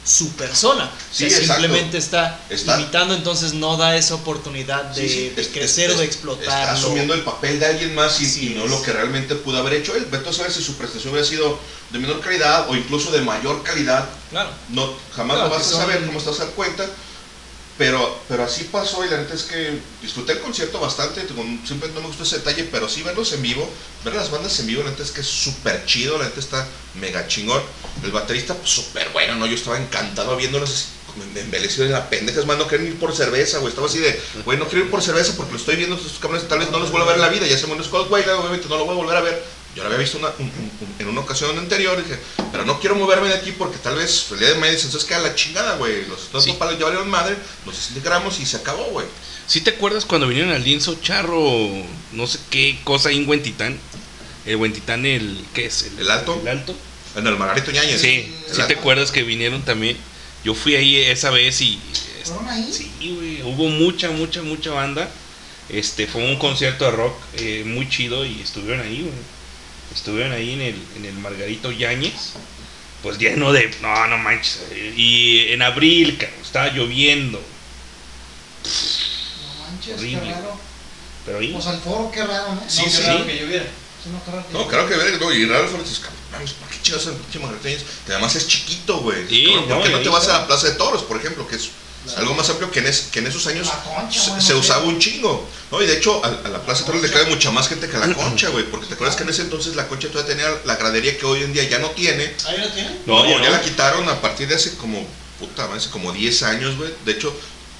su 0.04 0.30
persona. 0.32 0.84
O 0.84 1.14
sea, 1.14 1.28
Sí, 1.30 1.36
simplemente 1.46 1.98
está, 1.98 2.40
Está- 2.48 2.80
imitando, 2.80 3.14
entonces 3.14 3.52
no 3.54 3.76
da 3.76 3.96
esa 3.96 4.14
oportunidad 4.14 4.84
de, 4.94 5.02
Sí, 5.08 5.08
sí, 5.14 5.32
es- 5.36 5.48
crecer 5.48 5.90
es- 5.90 5.96
o 5.96 5.98
de 6.00 6.06
explotar. 6.06 6.44
Está 6.44 6.72
asumiendo 6.72 7.14
el 7.14 7.22
papel 7.22 7.60
de 7.60 7.66
alguien 7.66 7.94
más 7.94 8.20
y, 8.20 8.50
no 8.56 8.66
lo 8.66 8.80
que 8.82 8.92
realmente 8.92 9.34
pudo 9.36 9.58
haber 9.58 9.74
hecho 9.74 9.94
él. 9.94 10.06
Beto 10.10 10.32
sabe 10.32 10.50
si 10.50 10.62
su 10.62 10.76
prestación 10.76 11.12
hubiera 11.12 11.28
sido 11.28 11.58
de 11.90 11.98
menor 11.98 12.20
calidad 12.20 12.68
o 12.70 12.76
incluso 12.76 13.10
de 13.10 13.20
mayor 13.20 13.62
calidad. 13.62 14.08
Claro. 14.30 14.50
No, 14.70 14.92
jamás 15.14 15.36
Claro, 15.36 15.50
lo 15.50 15.56
vas 15.56 15.66
a 15.66 15.76
saber, 15.76 16.06
cómo 16.06 16.18
estás 16.18 16.40
a 16.40 16.44
dar 16.44 16.54
cuenta. 16.54 16.86
Pero, 17.80 18.20
pero 18.28 18.44
así 18.44 18.64
pasó 18.64 19.02
y 19.06 19.08
la 19.08 19.16
neta 19.16 19.32
es 19.32 19.44
que 19.44 19.80
disfruté 20.02 20.32
el 20.32 20.40
concierto 20.40 20.78
bastante. 20.78 21.26
siempre 21.64 21.88
no 21.94 22.02
me 22.02 22.08
gustó 22.08 22.24
ese 22.24 22.36
detalle, 22.36 22.64
pero 22.64 22.90
sí 22.90 23.02
verlos 23.02 23.32
en 23.32 23.40
vivo, 23.40 23.66
ver 24.04 24.12
las 24.12 24.30
bandas 24.30 24.60
en 24.60 24.66
vivo, 24.66 24.82
la 24.82 24.90
neta 24.90 25.02
es 25.02 25.10
que 25.10 25.22
es 25.22 25.26
súper 25.26 25.86
chido, 25.86 26.18
la 26.18 26.26
neta 26.26 26.40
está 26.40 26.68
mega 26.96 27.26
chingón. 27.26 27.62
El 28.04 28.12
baterista, 28.12 28.52
pues 28.52 28.68
súper 28.68 29.08
bueno, 29.14 29.36
¿no? 29.36 29.46
Yo 29.46 29.54
estaba 29.54 29.78
encantado 29.78 30.36
viéndolos 30.36 30.68
así, 30.68 30.86
me 31.32 31.40
embelecido 31.40 31.86
de 31.86 31.92
la 31.92 32.10
pendeja. 32.10 32.40
Es 32.40 32.46
más, 32.46 32.58
no 32.58 32.68
querían 32.68 32.90
ir 32.90 32.98
por 32.98 33.16
cerveza, 33.16 33.60
güey. 33.60 33.70
Estaba 33.70 33.86
así 33.86 33.98
de, 33.98 34.20
güey, 34.44 34.58
no 34.58 34.68
quiero 34.68 34.84
ir 34.84 34.90
por 34.90 35.00
cerveza 35.00 35.32
porque 35.38 35.52
lo 35.52 35.58
estoy 35.58 35.76
viendo 35.76 35.96
estos 35.96 36.18
cabrones, 36.18 36.46
tal 36.48 36.58
vez 36.58 36.70
no 36.70 36.80
los 36.80 36.90
vuelva 36.90 37.06
a 37.06 37.08
ver 37.12 37.16
en 37.16 37.22
la 37.22 37.30
vida. 37.30 37.46
Ya 37.46 37.56
se 37.56 37.66
murió 37.66 37.82
Scott 37.82 38.10
güey, 38.10 38.28
obviamente 38.28 38.68
no 38.68 38.76
lo 38.76 38.84
voy 38.84 38.92
a 38.92 38.98
volver 38.98 39.16
a 39.16 39.22
ver. 39.22 39.42
Yo 39.76 39.82
lo 39.84 39.88
había 39.88 39.98
visto 40.00 40.18
una- 40.18 40.32
un- 40.38 40.46
un- 40.46 40.70
un- 40.80 40.94
en 40.98 41.08
una 41.08 41.20
ocasión 41.20 41.56
anterior, 41.56 41.96
dije, 42.02 42.18
pero 42.50 42.64
no 42.64 42.80
quiero 42.80 42.96
moverme 42.96 43.28
de 43.28 43.34
aquí 43.34 43.52
porque 43.52 43.78
tal 43.78 43.94
vez 43.96 44.26
el 44.32 44.38
día 44.40 44.48
de 44.48 44.54
mañana 44.54 44.72
dicen, 44.72 44.86
entonces 44.88 45.08
queda 45.08 45.20
la 45.20 45.34
chingada, 45.34 45.76
güey. 45.76 46.06
Los 46.08 46.32
dos 46.32 46.42
Sí. 46.44 46.52
palos 46.58 46.76
ya 46.78 46.84
valieron 46.86 47.08
madre, 47.08 47.36
nos 47.64 47.76
desintegramos 47.76 48.40
y 48.40 48.46
se 48.46 48.56
acabó, 48.56 48.84
güey. 48.86 49.06
¿Sí 49.46 49.60
te 49.60 49.70
acuerdas 49.70 50.04
cuando 50.04 50.26
vinieron 50.26 50.52
al 50.52 50.64
lienzo 50.64 50.96
charro, 51.02 51.68
no 52.12 52.26
sé 52.26 52.38
qué 52.50 52.78
cosa 52.84 53.10
ahí 53.10 53.18
en 53.18 53.28
Huentitán? 53.28 53.78
El 54.46 54.56
Huentitán, 54.56 55.06
el, 55.06 55.44
¿qué 55.54 55.66
es? 55.66 55.86
¿El 55.98 56.10
alto? 56.10 56.38
El 56.42 56.48
alto. 56.48 56.74
En 57.16 57.26
el 57.26 57.36
Margarito 57.36 57.70
Ñañez. 57.70 58.00
Sí, 58.00 58.34
sí 58.52 58.60
te 58.66 58.74
acuerdas 58.74 59.10
que 59.12 59.22
vinieron 59.22 59.62
también. 59.62 59.96
Yo 60.44 60.54
fui 60.54 60.74
ahí 60.76 60.96
esa 60.96 61.30
vez 61.30 61.60
y... 61.60 61.78
¿Fueron 62.24 62.48
ahí? 62.48 62.72
Sí, 62.72 62.90
güey, 63.00 63.42
hubo 63.42 63.68
mucha, 63.68 64.10
mucha, 64.10 64.42
mucha 64.42 64.70
banda. 64.70 65.08
Este, 65.68 66.06
fue 66.06 66.24
un 66.24 66.36
concierto 66.38 66.84
de 66.84 66.90
rock 66.92 67.14
eh, 67.36 67.62
muy 67.66 67.88
chido 67.88 68.24
y 68.24 68.40
estuvieron 68.40 68.80
ahí, 68.80 69.02
güey. 69.02 69.12
Estuvieron 69.94 70.32
ahí 70.32 70.52
en 70.52 70.60
el, 70.60 70.74
en 70.96 71.04
el 71.06 71.14
Margarito 71.14 71.70
Yáñez. 71.72 72.32
Pues 73.02 73.18
lleno 73.18 73.52
de... 73.52 73.74
No, 73.80 74.06
no 74.08 74.18
manches. 74.18 74.60
Y 74.96 75.48
en 75.52 75.62
abril, 75.62 76.16
cabrón, 76.18 76.38
estaba 76.44 76.68
lloviendo. 76.68 77.40
No 78.62 79.64
manches, 79.64 79.96
Horrible. 79.98 80.20
qué 80.22 80.32
raro. 80.32 80.60
Pero 81.26 81.38
ahí... 81.38 81.52
Pues 81.52 81.66
al 81.66 81.80
foro, 81.80 82.10
qué 82.12 82.24
raro, 82.24 82.54
¿no? 82.54 82.62
Sí, 82.68 82.82
no, 82.82 82.90
sí, 82.90 82.96
qué 82.96 83.02
sí. 83.02 83.02
raro. 83.08 83.26
que 83.26 83.38
lloviera. 83.40 83.64
Sí, 84.02 84.08
no, 84.10 84.20
raro 84.32 84.46
que 84.46 84.52
No, 84.52 84.58
lloviera. 84.60 84.68
claro 84.70 84.88
que 84.88 84.96
ver, 84.96 85.20
no, 85.20 85.32
y 85.32 85.46
raro 85.46 85.68
fue 85.68 85.78
dices, 85.80 86.00
mames, 86.32 86.52
¿por 86.52 86.68
qué 86.68 86.76
chingados 86.82 87.06
el 87.08 87.14
pinche 87.14 87.38
Margarito 87.38 87.68
Ñañez? 87.68 87.84
Que 88.06 88.12
además 88.12 88.36
es 88.36 88.46
chiquito, 88.46 88.98
güey. 89.00 89.26
Sí, 89.28 89.46
¿Por 89.46 89.66
no, 89.68 89.82
qué 89.82 89.88
no 89.90 89.96
ahí 89.98 90.02
te 90.04 90.08
vas 90.10 90.22
está. 90.22 90.36
a 90.36 90.40
la 90.40 90.46
Plaza 90.46 90.66
de 90.68 90.74
Toros, 90.74 91.02
por 91.04 91.16
ejemplo, 91.16 91.46
que 91.48 91.56
es 91.56 91.70
algo 92.16 92.34
más 92.34 92.48
amplio 92.50 92.70
que 92.70 92.78
en, 92.80 92.86
es- 92.86 93.08
que 93.12 93.18
en 93.20 93.26
esos 93.26 93.46
años 93.46 93.66
La 93.68 93.82
Concha, 93.84 94.40
se, 94.40 94.54
usaba 94.54 94.84
un 94.84 94.98
chingo? 94.98 95.48
¿no? 95.70 95.82
Y 95.82 95.86
de 95.86 95.98
hecho, 95.98 96.24
a, 96.24 96.28
a 96.28 96.48
la 96.48 96.60
Plaza 96.62 96.80
de 96.80 96.86
Toros 96.86 97.02
le 97.02 97.10
cae 97.10 97.26
mucha 97.26 97.50
más 97.50 97.68
gente 97.68 97.88
que 97.88 97.96
a 97.96 98.00
la 98.06 98.14
Concha, 98.14 98.48
güey. 98.48 98.64
Porque 98.64 98.86
te 98.86 98.94
acuerdas 98.94 99.16
que 99.16 99.22
en 99.24 99.28
ese 99.28 99.42
entonces 99.42 99.76
la 99.76 99.86
Concha 99.86 100.08
todavía 100.08 100.34
tenía 100.34 100.50
la 100.64 100.76
gradería 100.76 101.16
que 101.18 101.26
hoy 101.26 101.42
en 101.42 101.52
día 101.52 101.68
ya 101.68 101.78
no 101.78 101.90
tiene. 101.90 102.34
¿Ahí 102.46 102.58
lo 102.58 102.68
tienen? 102.70 103.02
No, 103.06 103.24
ya 103.24 103.32
ya, 103.32 103.38
no. 103.44 103.50
la 103.50 103.60
quitaron 103.62 104.08
a 104.08 104.20
partir 104.20 104.48
de 104.48 104.54
hace 104.56 104.76
como, 104.76 105.06
puta, 105.38 105.68
hace 105.74 105.90
como 105.90 106.12
10 106.12 106.42
años, 106.44 106.76
güey. 106.76 106.90
De 107.04 107.12
hecho, 107.12 107.34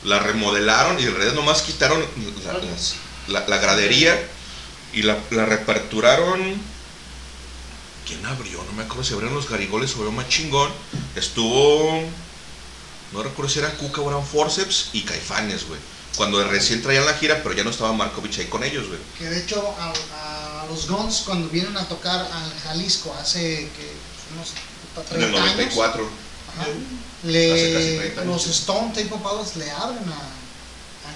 la 0.05 0.19
remodelaron 0.19 0.99
y 1.01 1.05
en 1.05 1.15
realidad 1.15 1.35
nomás 1.35 1.63
quitaron 1.63 2.05
la, 2.45 2.53
las- 2.53 2.95
la- 3.29 3.47
la 3.49 3.57
gradería 3.59 4.19
y 4.93 5.03
la, 5.03 5.17
la 5.31 5.47
reaperturaron. 5.47 6.41
¿Quién 8.07 8.25
abrió? 8.27 8.63
No 8.65 8.73
me 8.73 8.83
acuerdo 8.83 9.05
si 9.05 9.13
abrieron 9.15 9.37
los 9.37 9.49
garigoles 9.49 9.93
o 9.93 9.97
abrió 9.99 10.13
más 10.13 10.29
chingón. 10.29 10.71
Estuvo. 11.17 12.03
No 13.13 13.23
recuerdo 13.23 13.51
si 13.51 13.59
era 13.59 13.71
Cuca 13.77 14.01
o 14.01 14.11
eran 14.11 14.25
Forceps 14.27 14.91
y 14.93 15.03
Caifanes, 15.03 15.67
güey. 15.67 15.81
Cuando 16.17 16.43
recién 16.49 16.83
traían 16.83 17.07
la 17.07 17.15
gira, 17.15 17.41
pero 17.43 17.55
ya 17.55 17.65
no 17.65 17.71
estaba 17.71 17.93
Markovich 17.93 18.39
ahí 18.41 18.47
con 18.47 18.63
ellos, 18.65 18.89
güey. 18.89 19.01
Que 19.19 19.25
de 19.31 19.41
hecho 19.41 19.75
a, 19.79 20.63
a 20.63 20.67
los 20.67 20.89
Guns 20.89 21.23
cuando 21.25 21.49
vienen 21.49 21.77
a 21.77 21.89
tocar 21.89 22.21
al 22.21 22.61
Jalisco 22.65 23.15
hace 23.21 23.71
que 23.77 23.93
unos 24.35 24.51
puta, 24.95 25.15
En 25.17 25.23
el 25.23 25.31
30 25.33 25.43
años, 25.43 25.57
94. 25.57 26.11
ajá, 26.49 26.63
Hace 26.63 27.71
casi 27.73 27.91
le, 27.91 27.99
30 27.99 28.21
años. 28.23 28.35
los 28.35 28.47
Stone 28.47 28.93
Temple 28.95 29.19
Pilots 29.19 29.57
le 29.57 29.71
abren 29.71 30.09
a, 30.09 30.40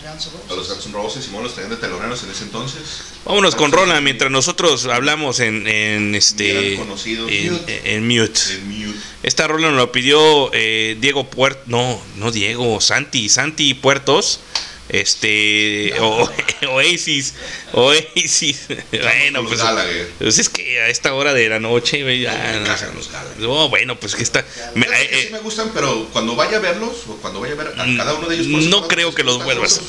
a 0.06 0.10
Guns 0.10 0.26
N' 0.26 0.52
A 0.52 0.55
los. 0.55 0.68
Guns 0.68 0.86
N' 0.86 0.93
Roses, 0.93 1.24
Simón, 1.24 1.43
los 1.43 1.55
traían 1.55 1.70
de 1.70 1.76
teloneros 1.76 2.22
en 2.24 2.31
ese 2.31 2.44
entonces. 2.44 2.82
Vámonos 3.24 3.55
con 3.55 3.72
Rola 3.72 4.01
mientras 4.01 4.31
nosotros 4.31 4.86
hablamos 4.86 5.40
en, 5.40 5.66
en 5.66 6.14
este 6.14 6.76
conocidos. 6.76 7.31
en, 7.31 7.60
en 7.66 8.06
mute. 8.06 8.40
En 8.52 8.68
mute. 8.68 8.98
Esta 9.22 9.47
rola 9.48 9.68
nos 9.68 9.78
lo 9.78 9.93
pidió 9.93 10.51
eh, 10.52 10.98
Diego 11.01 11.31
Puertos, 11.31 11.66
no, 11.66 12.01
no 12.16 12.31
Diego, 12.31 12.81
Santi, 12.81 13.28
Santi 13.31 13.72
Puertos. 13.72 14.40
Este 14.89 15.94
o- 15.98 16.31
Oasis, 16.69 17.32
Oasis. 17.73 18.66
bueno, 18.93 19.43
pues, 19.48 19.61
pues 20.19 20.39
es 20.39 20.48
que 20.51 20.78
a 20.81 20.89
esta 20.89 21.15
hora 21.15 21.32
de 21.32 21.48
la 21.48 21.59
noche, 21.59 22.05
me 22.05 22.19
los 22.19 23.11
Gallagher. 23.11 23.47
bueno, 23.70 23.98
pues 23.98 24.15
que 24.15 24.23
está 24.23 24.44
me- 24.74 24.85
Fíjate 24.86 25.09
que 25.09 25.19
eh, 25.20 25.27
sí 25.27 25.32
me 25.32 25.39
gustan, 25.40 25.70
pero 25.73 26.06
cuando 26.12 26.36
vaya 26.36 26.59
a 26.59 26.61
verlos, 26.61 26.93
o 27.09 27.16
cuando 27.16 27.40
vaya 27.40 27.55
a 27.55 27.56
ver 27.56 27.69
a 27.69 27.97
cada 27.97 28.15
uno 28.15 28.28
de 28.28 28.36
ellos. 28.36 28.65
no 28.66 28.86
creo 28.86 29.15
que 29.15 29.24
los 29.24 29.43
vuelvas 29.43 29.81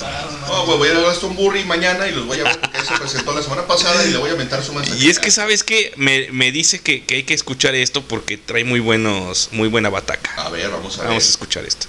No, 0.47 0.65
güey, 0.65 0.77
voy 0.77 0.87
a 0.87 0.91
ir 0.93 0.97
a 0.97 1.01
Glaston 1.01 1.35
Burry 1.35 1.65
mañana 1.65 2.07
y 2.07 2.11
los 2.13 2.25
voy 2.25 2.39
a 2.39 2.43
ver 2.43 2.59
porque 2.61 2.77
él 2.77 2.85
se 2.85 2.97
presentó 2.97 3.33
la 3.33 3.41
semana 3.43 3.67
pasada 3.67 4.05
y 4.05 4.11
le 4.11 4.17
voy 4.17 4.29
a 4.29 4.35
mentar 4.35 4.63
su 4.63 4.71
mensaje. 4.73 4.97
Y 5.05 5.09
es 5.09 5.19
que 5.19 5.29
sabes 5.29 5.63
que 5.63 5.91
me, 5.97 6.31
me 6.31 6.51
dice 6.53 6.79
que, 6.79 7.03
que 7.03 7.15
hay 7.15 7.23
que 7.23 7.33
escuchar 7.33 7.75
esto 7.75 8.01
porque 8.01 8.37
trae 8.37 8.63
muy 8.63 8.79
buenos, 8.79 9.49
muy 9.51 9.67
buena 9.67 9.89
bataca. 9.89 10.33
A 10.37 10.49
ver, 10.49 10.69
vamos 10.69 10.95
a 10.97 11.01
ver. 11.01 11.07
Vamos 11.09 11.25
a 11.25 11.29
escuchar 11.29 11.65
esto. 11.65 11.87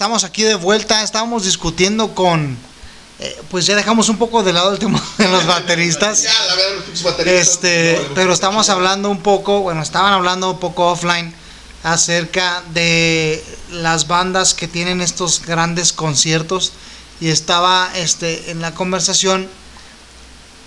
Estamos 0.00 0.24
aquí 0.24 0.44
de 0.44 0.54
vuelta, 0.54 1.02
estábamos 1.02 1.44
discutiendo 1.44 2.14
con... 2.14 2.56
eh, 3.18 3.38
pues 3.50 3.66
ya 3.66 3.76
dejamos 3.76 4.08
un 4.08 4.16
poco 4.16 4.42
de 4.42 4.54
lado 4.54 4.72
el 4.72 4.78
tema 4.78 4.98
de 5.18 5.28
los 5.28 5.44
bateristas. 5.44 6.22
Ya, 6.24 6.32
la 6.46 6.54
verdad, 6.54 6.84
los 6.88 7.02
bateristas. 7.02 7.48
Este, 7.48 8.00
no, 8.08 8.14
pero 8.14 8.32
estamos 8.32 8.70
hablando 8.70 9.10
un 9.10 9.20
poco, 9.22 9.60
bueno, 9.60 9.82
estaban 9.82 10.14
hablando 10.14 10.52
un 10.52 10.58
poco 10.58 10.86
offline 10.90 11.34
acerca 11.82 12.62
de 12.72 13.44
las 13.72 14.06
bandas 14.06 14.54
que 14.54 14.68
tienen 14.68 15.02
estos 15.02 15.42
grandes 15.44 15.92
conciertos 15.92 16.72
y 17.20 17.28
estaba 17.28 17.90
este 17.94 18.50
en 18.52 18.62
la 18.62 18.72
conversación 18.74 19.48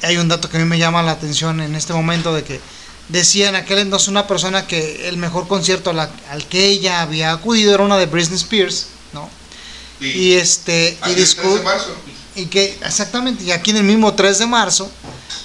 hay 0.04 0.18
un 0.18 0.28
dato 0.28 0.48
que 0.48 0.58
a 0.58 0.60
mí 0.60 0.68
me 0.68 0.78
llama 0.78 1.02
la 1.02 1.14
atención 1.14 1.60
en 1.60 1.74
este 1.74 1.94
momento 1.94 2.36
de 2.36 2.44
que 2.44 2.60
decía 3.10 3.50
en 3.50 3.56
aquel 3.56 3.80
entonces 3.80 4.10
una 4.10 4.28
persona 4.28 4.68
que 4.68 5.08
el 5.10 5.18
mejor 5.18 5.48
concierto 5.48 5.92
la- 5.92 6.12
al 6.30 6.46
que 6.48 6.68
ella 6.68 7.02
había 7.02 7.32
acudido 7.32 7.74
era 7.74 7.84
una 7.84 7.98
de 7.98 8.06
Britney 8.06 8.38
Spears, 8.38 8.88
Y, 10.04 10.10
Y 10.12 10.34
este 10.34 10.98
y 11.00 11.04
aquí 11.04 11.10
el 11.12 11.16
3 11.16 11.38
discu- 11.38 11.58
de 11.58 11.64
marzo. 11.64 11.96
y 12.36 12.46
que 12.48 12.78
exactamente 12.86 13.44
y 13.44 13.52
aquí 13.52 13.72
en 13.72 13.78
el 13.78 13.84
mismo 13.84 14.14
3 14.14 14.40
de 14.40 14.48
marzo 14.48 14.90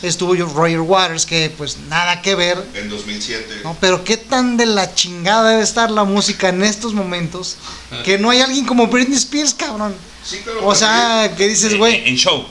estuvo 0.03 0.35
yo 0.35 0.47
Roger 0.47 0.81
Waters 0.81 1.27
que 1.27 1.53
pues 1.57 1.77
nada 1.89 2.23
que 2.23 2.35
ver 2.35 2.63
En 2.75 2.89
2007. 2.89 3.61
no, 3.65 3.77
pero 3.81 4.05
qué 4.05 4.17
tan 4.17 4.57
de 4.57 4.67
la 4.67 4.95
chingada 4.95 5.51
debe 5.51 5.63
estar 5.63 5.91
la 5.91 6.05
música 6.05 6.49
en 6.51 6.63
estos 6.63 6.95
momentos 6.95 7.57
que 8.05 8.19
no 8.19 8.31
hay 8.31 8.41
alguien 8.41 8.65
como 8.65 8.87
Britney 8.87 9.17
Spears, 9.17 9.55
cabrón. 9.55 9.95
Sí, 10.25 10.39
claro, 10.45 10.67
O 10.67 10.75
sea, 10.75 11.33
que 11.37 11.49
dices, 11.49 11.79
güey, 11.79 12.07
en 12.07 12.17
show, 12.17 12.45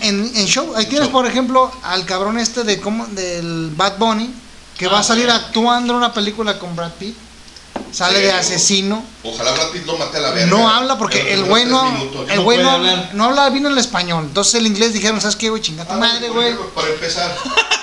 en, 0.00 0.32
en 0.34 0.46
show, 0.46 0.74
ahí 0.74 0.86
tienes 0.86 1.06
show. 1.08 1.12
por 1.12 1.26
ejemplo 1.26 1.70
al 1.84 2.04
cabrón 2.04 2.38
este 2.38 2.64
de 2.64 2.80
cómo 2.80 3.06
del 3.06 3.70
Bad 3.76 3.98
Bunny 3.98 4.30
que 4.76 4.88
va 4.88 4.98
a 5.00 5.02
salir 5.04 5.30
actuando 5.30 5.92
en 5.92 5.98
una 5.98 6.12
película 6.12 6.58
con 6.58 6.74
Brad 6.74 6.92
Pitt. 6.98 7.14
Sale 7.92 8.18
Sí, 8.18 8.24
de 8.26 8.32
no. 8.32 8.38
asesino. 8.38 9.04
Ojalá 9.24 9.52
Brad 9.52 9.70
Pitt 9.70 9.84
lo 9.86 9.96
mate 9.98 10.16
a 10.18 10.20
la 10.20 10.30
verga. 10.30 10.46
No 10.46 10.68
habla 10.68 10.96
porque 10.98 11.32
el 11.32 11.44
güey 11.44 11.66
no, 11.66 11.82
el 12.28 12.40
güey 12.40 12.58
no, 12.62 12.78
no 13.14 13.24
habla 13.24 13.48
bien 13.50 13.66
el 13.66 13.76
español. 13.78 14.24
Entonces 14.26 14.54
el 14.54 14.66
inglés 14.66 14.92
dijeron, 14.92 15.20
¿sabes 15.20 15.36
qué, 15.36 15.50
güey? 15.50 15.60
Chinga 15.62 15.84
tu 15.84 15.92
Ah, 15.94 15.96
madre, 15.96 16.28
güey. 16.28 16.54
Para 16.74 16.88
empezar. 16.88 17.36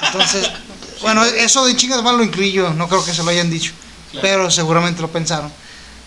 Entonces, 0.04 0.50
bueno, 1.02 1.24
eso 1.26 1.66
de 1.66 1.76
chingas 1.76 2.02
más 2.04 2.16
lo 2.16 2.24
incluí 2.24 2.52
yo, 2.52 2.74
no 2.74 2.88
creo 2.88 3.04
que 3.04 3.14
se 3.14 3.22
lo 3.24 3.30
hayan 3.30 3.50
dicho, 3.50 3.74
pero 4.22 4.50
seguramente 4.50 5.02
lo 5.02 5.10
pensaron. 5.10 5.52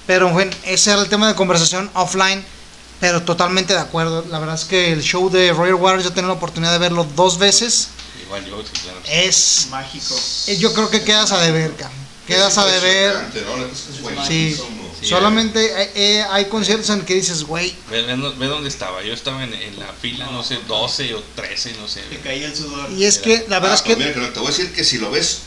Pero 0.06 0.30
bueno, 0.30 0.50
ese 0.64 0.90
era 0.92 1.00
el 1.02 1.08
tema 1.08 1.28
de 1.28 1.34
conversación 1.34 1.90
offline, 1.94 2.42
pero 3.00 3.22
totalmente 3.22 3.74
de 3.74 3.80
acuerdo. 3.80 4.24
La 4.30 4.38
verdad 4.38 4.54
es 4.56 4.64
que 4.64 4.92
el 4.92 5.02
show 5.02 5.30
de 5.30 5.52
Roger 5.52 5.74
Waters 5.74 6.04
yo 6.04 6.12
tenía 6.12 6.28
la 6.28 6.34
oportunidad 6.34 6.72
de 6.72 6.78
verlo 6.78 7.06
dos 7.14 7.38
veces. 7.38 7.88
Igual 8.24 8.44
yo, 8.46 8.60
sí, 8.62 8.80
claro. 8.82 8.98
Es, 9.06 9.66
Mágico. 9.70 10.14
yo 10.58 10.72
creo 10.72 10.90
que 10.90 11.02
quedas 11.04 11.32
a 11.32 11.40
deber, 11.40 11.76
cabrón. 11.76 11.99
Quedas 12.30 12.58
a 12.58 12.66
deber. 12.66 13.14
Impresionante, 13.14 14.14
¿no? 14.16 14.24
Sí. 14.26 14.56
Sí, 15.00 15.06
solamente 15.08 15.64
eh, 15.82 15.90
eh, 15.94 16.24
hay 16.30 16.44
conciertos 16.46 16.90
en 16.90 17.00
que 17.06 17.14
dices, 17.14 17.44
güey, 17.44 17.74
Ve, 17.90 18.02
ve- 18.02 18.16
ve 18.36 18.46
dónde 18.48 18.68
estaba. 18.68 19.02
Yo 19.02 19.14
estaba 19.14 19.42
en, 19.44 19.54
en 19.54 19.78
la 19.78 19.92
fila, 19.94 20.26
no 20.30 20.42
sé, 20.42 20.58
12 20.68 21.14
o 21.14 21.22
13, 21.36 21.72
no 21.80 21.88
sé. 21.88 22.02
Te 22.02 22.18
caía 22.18 22.46
el 22.48 22.54
sudor. 22.54 22.90
y 22.92 23.04
es 23.04 23.16
que 23.18 23.46
la 23.48 23.60
verdad 23.60 23.72
Ah, 23.72 23.74
es 23.76 23.82
que 23.82 23.96
pues 23.96 24.08
mira, 24.14 24.26
que 24.26 24.32
te 24.32 24.38
voy 24.40 24.48
a 24.48 24.50
decir 24.50 24.72
que 24.74 24.84
si 24.84 24.98
lo 24.98 25.10
ves 25.10 25.38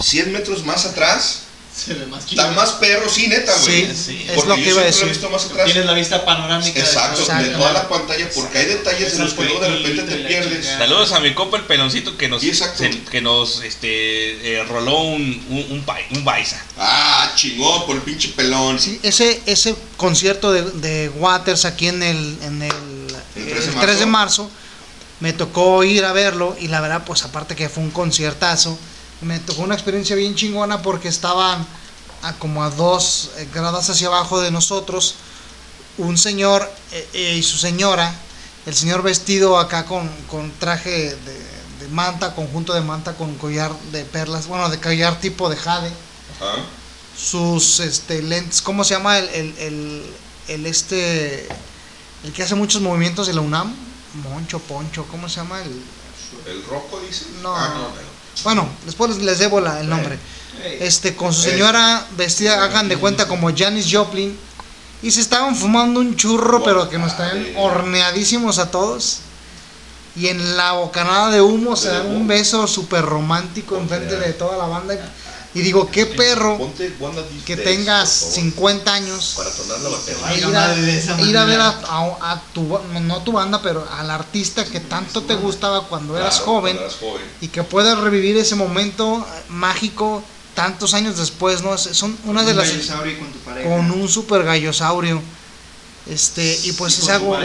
100 0.00 0.32
metros 0.32 0.64
más 0.66 0.84
atrás, 0.84 1.44
Se 1.78 1.94
ve 1.94 2.06
más 2.06 2.26
chido. 2.26 2.42
está 2.42 2.54
más 2.54 2.70
perro, 2.72 3.08
sí, 3.08 3.28
neta, 3.28 3.52
güey. 3.62 3.86
sí, 3.86 3.94
sí. 3.94 4.26
es 4.28 4.32
Porque 4.34 4.48
lo 4.48 4.56
yo 4.56 4.64
que 4.64 4.70
iba 4.70 4.82
a 4.82 4.82
siempre 4.82 4.82
lo 4.82 4.82
he 4.82 4.86
decir. 4.86 5.08
visto 5.08 5.30
más 5.30 5.44
atrás. 5.46 5.64
Tienes 5.66 5.86
la 5.86 5.92
vista 5.92 6.24
panorámica. 6.24 6.80
Exacto, 6.80 7.20
de 7.24 7.48
toda 7.50 7.72
la 7.72 7.88
pantalla, 7.88 8.28
porque 8.34 8.58
hay 8.58 8.66
detalles 8.66 9.16
de 9.16 9.24
los 9.24 9.34
que 9.34 9.44
luego 9.44 9.60
de 9.60 9.68
repente 9.68 10.02
te 10.02 10.16
pierdes. 10.24 10.66
Saludos 10.66 11.12
a 11.12 11.20
mi 11.20 11.34
compa 11.34 11.56
el 11.56 11.64
peloncito 11.64 12.16
que 12.16 12.28
nos, 12.28 12.42
se- 12.42 13.00
que 13.10 13.20
nos 13.20 13.62
este, 13.62 14.56
eh, 14.58 14.64
roló 14.64 14.98
un, 15.02 15.22
un, 15.50 15.66
un, 15.70 15.86
bai- 15.86 16.04
un 16.10 16.24
Baisa. 16.24 16.60
Ah, 16.76 17.32
chingón, 17.36 17.86
por 17.86 17.94
el 17.96 18.02
pinche 18.02 18.28
pelón. 18.30 18.78
Sí, 18.80 18.98
ese, 19.02 19.40
ese 19.46 19.74
concierto 19.96 20.52
de, 20.52 20.62
de 20.62 21.08
Waters 21.10 21.64
aquí 21.64 21.86
en 21.88 22.02
el, 22.02 22.38
en 22.42 22.62
el, 22.62 22.72
El 23.36 23.42
el 23.48 23.50
3 23.54 23.66
de 23.66 23.72
3 23.80 23.98
de 24.00 24.06
marzo, 24.06 24.50
me 25.20 25.32
tocó 25.32 25.84
ir 25.84 26.04
a 26.04 26.12
verlo 26.12 26.56
y 26.60 26.68
la 26.68 26.80
verdad, 26.80 27.02
pues 27.06 27.22
aparte 27.24 27.54
que 27.56 27.68
fue 27.68 27.82
un 27.82 27.90
conciertazo, 27.90 28.78
me 29.20 29.38
tocó 29.40 29.62
una 29.62 29.74
experiencia 29.74 30.16
bien 30.16 30.34
chingona 30.34 30.82
porque 30.82 31.08
estaban 31.08 31.66
a 32.22 32.32
como 32.34 32.62
a 32.64 32.70
dos 32.70 33.30
eh, 33.36 33.48
gradas 33.52 33.90
hacia 33.90 34.08
abajo 34.08 34.40
de 34.40 34.50
nosotros 34.50 35.14
un 35.98 36.16
señor 36.16 36.70
eh, 36.92 37.08
eh, 37.12 37.34
y 37.36 37.42
su 37.42 37.58
señora, 37.58 38.14
el 38.66 38.74
señor 38.74 39.02
vestido 39.02 39.58
acá 39.58 39.84
con, 39.84 40.08
con 40.30 40.50
traje 40.52 40.90
de, 40.90 41.46
de 41.80 41.88
manta, 41.90 42.34
conjunto 42.34 42.72
de 42.72 42.80
manta 42.82 43.16
con 43.16 43.36
collar 43.36 43.72
de 43.92 44.04
perlas, 44.04 44.46
bueno, 44.46 44.68
de 44.68 44.80
collar 44.80 45.18
tipo 45.20 45.48
de 45.48 45.56
jade 45.56 45.92
Ajá. 46.40 46.62
sus 47.16 47.80
este 47.80 48.22
lentes, 48.22 48.62
¿cómo 48.62 48.84
se 48.84 48.94
llama 48.94 49.18
el, 49.18 49.28
el, 49.30 49.58
el, 49.58 50.14
el 50.48 50.66
este 50.66 51.48
el 52.24 52.32
que 52.32 52.42
hace 52.42 52.54
muchos 52.54 52.80
movimientos 52.80 53.26
de 53.26 53.34
la 53.34 53.40
UNAM? 53.40 53.74
Moncho, 54.22 54.58
Poncho, 54.60 55.04
¿cómo 55.10 55.28
se 55.28 55.36
llama 55.36 55.60
el? 55.62 55.82
¿El 56.46 56.64
roco 56.64 57.00
dice? 57.00 57.26
No. 57.42 57.54
Ah, 57.54 57.68
no, 57.74 57.80
no. 57.82 58.17
Bueno, 58.44 58.68
después 58.84 59.16
les, 59.18 59.38
debo 59.38 59.60
la- 59.60 59.80
el 59.80 59.88
nombre. 59.88 60.18
Este, 60.80 61.14
con 61.14 61.32
su 61.32 61.42
señora 61.42 62.04
vestida, 62.16 62.62
hagan 62.64 62.88
de 62.88 62.96
cuenta 62.96 63.28
como 63.28 63.50
Janis 63.56 63.86
Joplin, 63.90 64.36
y 65.02 65.10
se 65.12 65.20
estaban 65.20 65.54
fumando 65.54 66.00
un 66.00 66.16
churro, 66.16 66.62
pero 66.64 66.88
que 66.90 66.98
nos 66.98 67.16
traen 67.16 67.54
horneadísimos 67.56 68.58
a 68.58 68.70
todos. 68.70 69.20
Y 70.16 70.26
en 70.28 70.56
la 70.56 70.72
bocanada 70.72 71.30
de 71.30 71.40
humo 71.40 71.76
se 71.76 71.88
dan 71.90 72.06
un 72.08 72.26
beso 72.26 72.66
súper 72.66 73.04
romántico 73.04 73.76
enfrente 73.78 74.16
de 74.16 74.32
toda 74.32 74.56
la 74.56 74.66
banda. 74.66 74.94
Y 75.58 75.62
digo, 75.62 75.90
qué 75.90 76.06
perro 76.06 76.56
Ponte 76.56 76.94
que 77.44 77.56
tengas 77.56 78.10
por 78.20 78.28
favor, 78.30 78.34
50 78.34 78.94
años 78.94 79.34
Para 79.36 79.50
la 79.82 79.88
batería. 79.88 80.36
ir 80.38 80.44
a, 80.56 81.20
ir 81.20 81.36
ver 81.46 81.60
a, 81.60 81.68
a- 81.68 82.32
a 82.32 82.42
tu, 82.54 82.78
no 83.00 83.16
a 83.16 83.24
tu 83.24 83.32
banda, 83.32 83.60
pero 83.60 83.84
al 83.98 84.08
artista 84.08 84.64
que 84.64 84.78
tanto 84.78 85.22
te 85.24 85.34
gustaba 85.34 85.88
cuando 85.88 86.16
eras 86.16 86.38
joven 86.40 86.76
cuando 86.76 86.82
eras 86.82 86.96
joven. 87.00 87.22
y 87.40 87.48
que 87.48 87.64
puedas 87.64 87.98
revivir 87.98 88.36
ese 88.36 88.54
momento 88.54 89.18
eh, 89.18 89.42
mágico 89.48 90.22
tantos 90.54 90.94
años 90.94 91.16
después, 91.16 91.62
¿no? 91.62 91.76
Son 91.76 92.16
una 92.24 92.44
de 92.44 92.52
Un 92.52 92.58
las 92.58 92.68
con 92.70 93.32
tu 93.32 93.38
pareja. 93.40 93.68
con 93.68 93.90
un 93.90 94.08
super 94.08 94.44
gallosaurio. 94.44 95.20
Este, 96.08 96.58
y 96.64 96.72
pues 96.72 96.98
Y 96.98 97.02
es 97.02 97.08
algo 97.10 97.36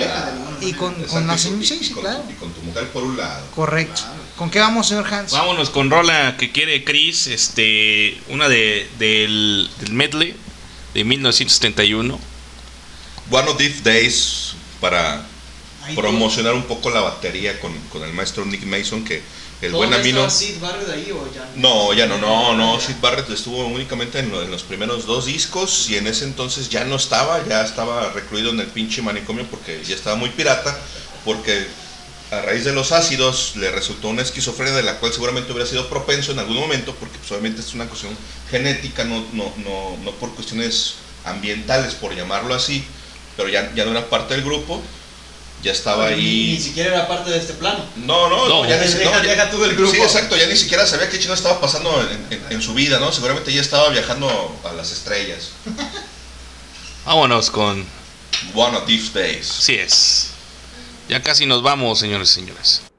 y 0.62 0.74
con, 0.74 0.94
con 1.06 1.28
la 1.28 1.38
sí, 1.38 1.54
y 1.60 1.66
sí, 1.66 1.94
claro. 2.00 2.24
Y 2.30 2.34
con 2.34 2.52
tu 2.54 2.62
mujer 2.62 2.90
por 2.92 3.04
un 3.04 3.18
lado. 3.18 3.44
Correcto. 3.56 4.02
¿Con 4.38 4.50
qué 4.50 4.60
vamos, 4.60 4.88
señor 4.88 5.06
Hans? 5.14 5.32
Vámonos 5.32 5.70
con 5.70 5.92
rola 5.92 6.36
que 6.38 6.52
quiere 6.52 6.84
Chris, 6.84 7.28
este, 7.28 8.18
una 8.30 8.50
de, 8.50 8.90
del, 8.98 9.70
del 9.80 9.94
medley 9.94 10.36
de 10.94 11.04
1971. 11.04 12.20
One 13.30 13.50
of 13.50 13.58
These 13.58 13.82
Days 13.84 14.54
para 14.82 15.24
promocionar 15.96 16.54
un 16.56 16.64
poco 16.64 16.90
la 16.90 17.02
batería 17.02 17.60
con, 17.60 17.78
con 17.90 18.04
el 18.04 18.14
maestro 18.14 18.44
Nick 18.46 18.64
Mason, 18.64 19.06
que 19.06 19.22
el 19.62 19.72
buen 19.72 19.92
¿todavía 19.92 20.12
amino... 20.14 20.26
estaba 20.28 20.30
Sid 20.32 20.60
Barrett 20.60 20.90
ahí 20.90 21.12
o 21.12 21.32
ya 21.34 21.50
No, 21.56 21.94
ya 21.94 22.06
no, 22.08 22.18
no, 22.18 22.56
no. 22.56 22.80
Sid 22.82 22.96
Barrett 23.02 23.30
estuvo 23.30 23.66
únicamente 23.68 24.18
en, 24.20 24.32
lo- 24.32 24.42
en 24.42 24.50
los 24.52 24.64
primeros 24.64 25.06
dos 25.06 25.26
discos 25.26 25.90
y 25.90 25.96
en 25.98 26.08
ese 26.08 26.26
entonces 26.26 26.70
ya 26.70 26.84
no 26.86 26.96
estaba, 26.96 27.46
ya 27.48 27.64
estaba 27.64 28.10
recluido 28.14 28.50
en 28.50 28.60
el 28.60 28.68
pinche 28.68 29.02
manicomio 29.02 29.46
porque 29.46 29.82
ya 29.86 29.96
estaba 29.96 30.16
muy 30.16 30.30
pirata, 30.30 30.78
porque 31.24 31.66
a 32.40 32.42
raíz 32.42 32.64
de 32.64 32.74
los 32.74 32.92
ácidos 32.92 33.54
le 33.56 33.72
resultó 33.72 34.08
una 34.10 34.22
esquizofrenia 34.22 34.74
de 34.76 34.84
la 34.84 35.00
cual 35.00 35.12
seguramente 35.14 35.52
hubiera 35.52 35.70
sido 35.70 35.88
propenso 35.90 36.32
en 36.32 36.40
algún 36.40 36.58
momento, 36.58 36.96
porque 36.96 37.18
pues, 37.18 37.32
obviamente 37.32 37.62
es 37.62 37.74
una 37.74 37.86
cuestión 37.88 38.16
genética, 38.50 39.04
no, 39.04 39.26
no, 39.34 39.54
no, 39.58 39.98
no 40.04 40.12
por 40.12 40.34
cuestiones 40.36 40.96
ambientales, 41.26 41.94
por 41.96 42.16
llamarlo 42.16 42.54
así, 42.56 42.84
pero 43.38 43.50
ya, 43.50 43.72
ya 43.76 43.86
no 43.86 43.92
era 43.92 44.10
parte 44.10 44.34
del 44.36 44.44
grupo, 44.44 44.82
ya 45.64 45.72
estaba 45.72 46.10
Ni, 46.10 46.16
ni 46.16 46.22
ahí... 46.56 46.60
siquiera 46.62 46.90
era 46.96 47.08
parte 47.08 47.30
de 47.32 47.38
este 47.38 47.54
plano. 47.54 47.86
No, 47.96 48.30
no, 48.30 48.50
No, 48.50 48.68
ya, 48.70 48.78
ni, 48.82 48.88
deja- 48.88 49.12
no, 49.18 49.24
ya- 49.24 49.30
deja 49.32 49.50
tú 49.50 49.62
del 49.62 49.76
grupo. 49.76 49.94
Sí, 49.94 50.02
exacto, 50.02 50.36
ya 50.36 50.46
ni 50.48 50.58
siquiera 50.58 50.86
sabía 50.86 51.10
qué 51.10 51.20
chino 51.20 51.34
estaba 51.34 51.62
pasando 51.62 52.02
en, 52.12 52.34
en- 52.34 52.46
en 52.52 52.62
su 52.62 52.74
vida, 52.74 53.00
¿no? 53.00 53.12
Seguramente 53.14 53.54
ya 53.54 53.62
estaba 53.62 53.88
viajando 53.90 54.60
a 54.66 54.74
las 54.74 54.92
estrellas. 54.92 55.50
Vámonos 57.06 57.50
con 57.50 57.86
One 58.54 58.76
of 58.78 58.86
these 58.86 59.12
days. 59.14 59.50
Así 59.60 59.76
es. 59.76 60.30
Ya 61.10 61.22
casi 61.22 61.46
nos 61.46 61.64
vamos, 61.64 62.00
señores 62.00 62.32
y 62.32 62.34
señores. 62.36 62.93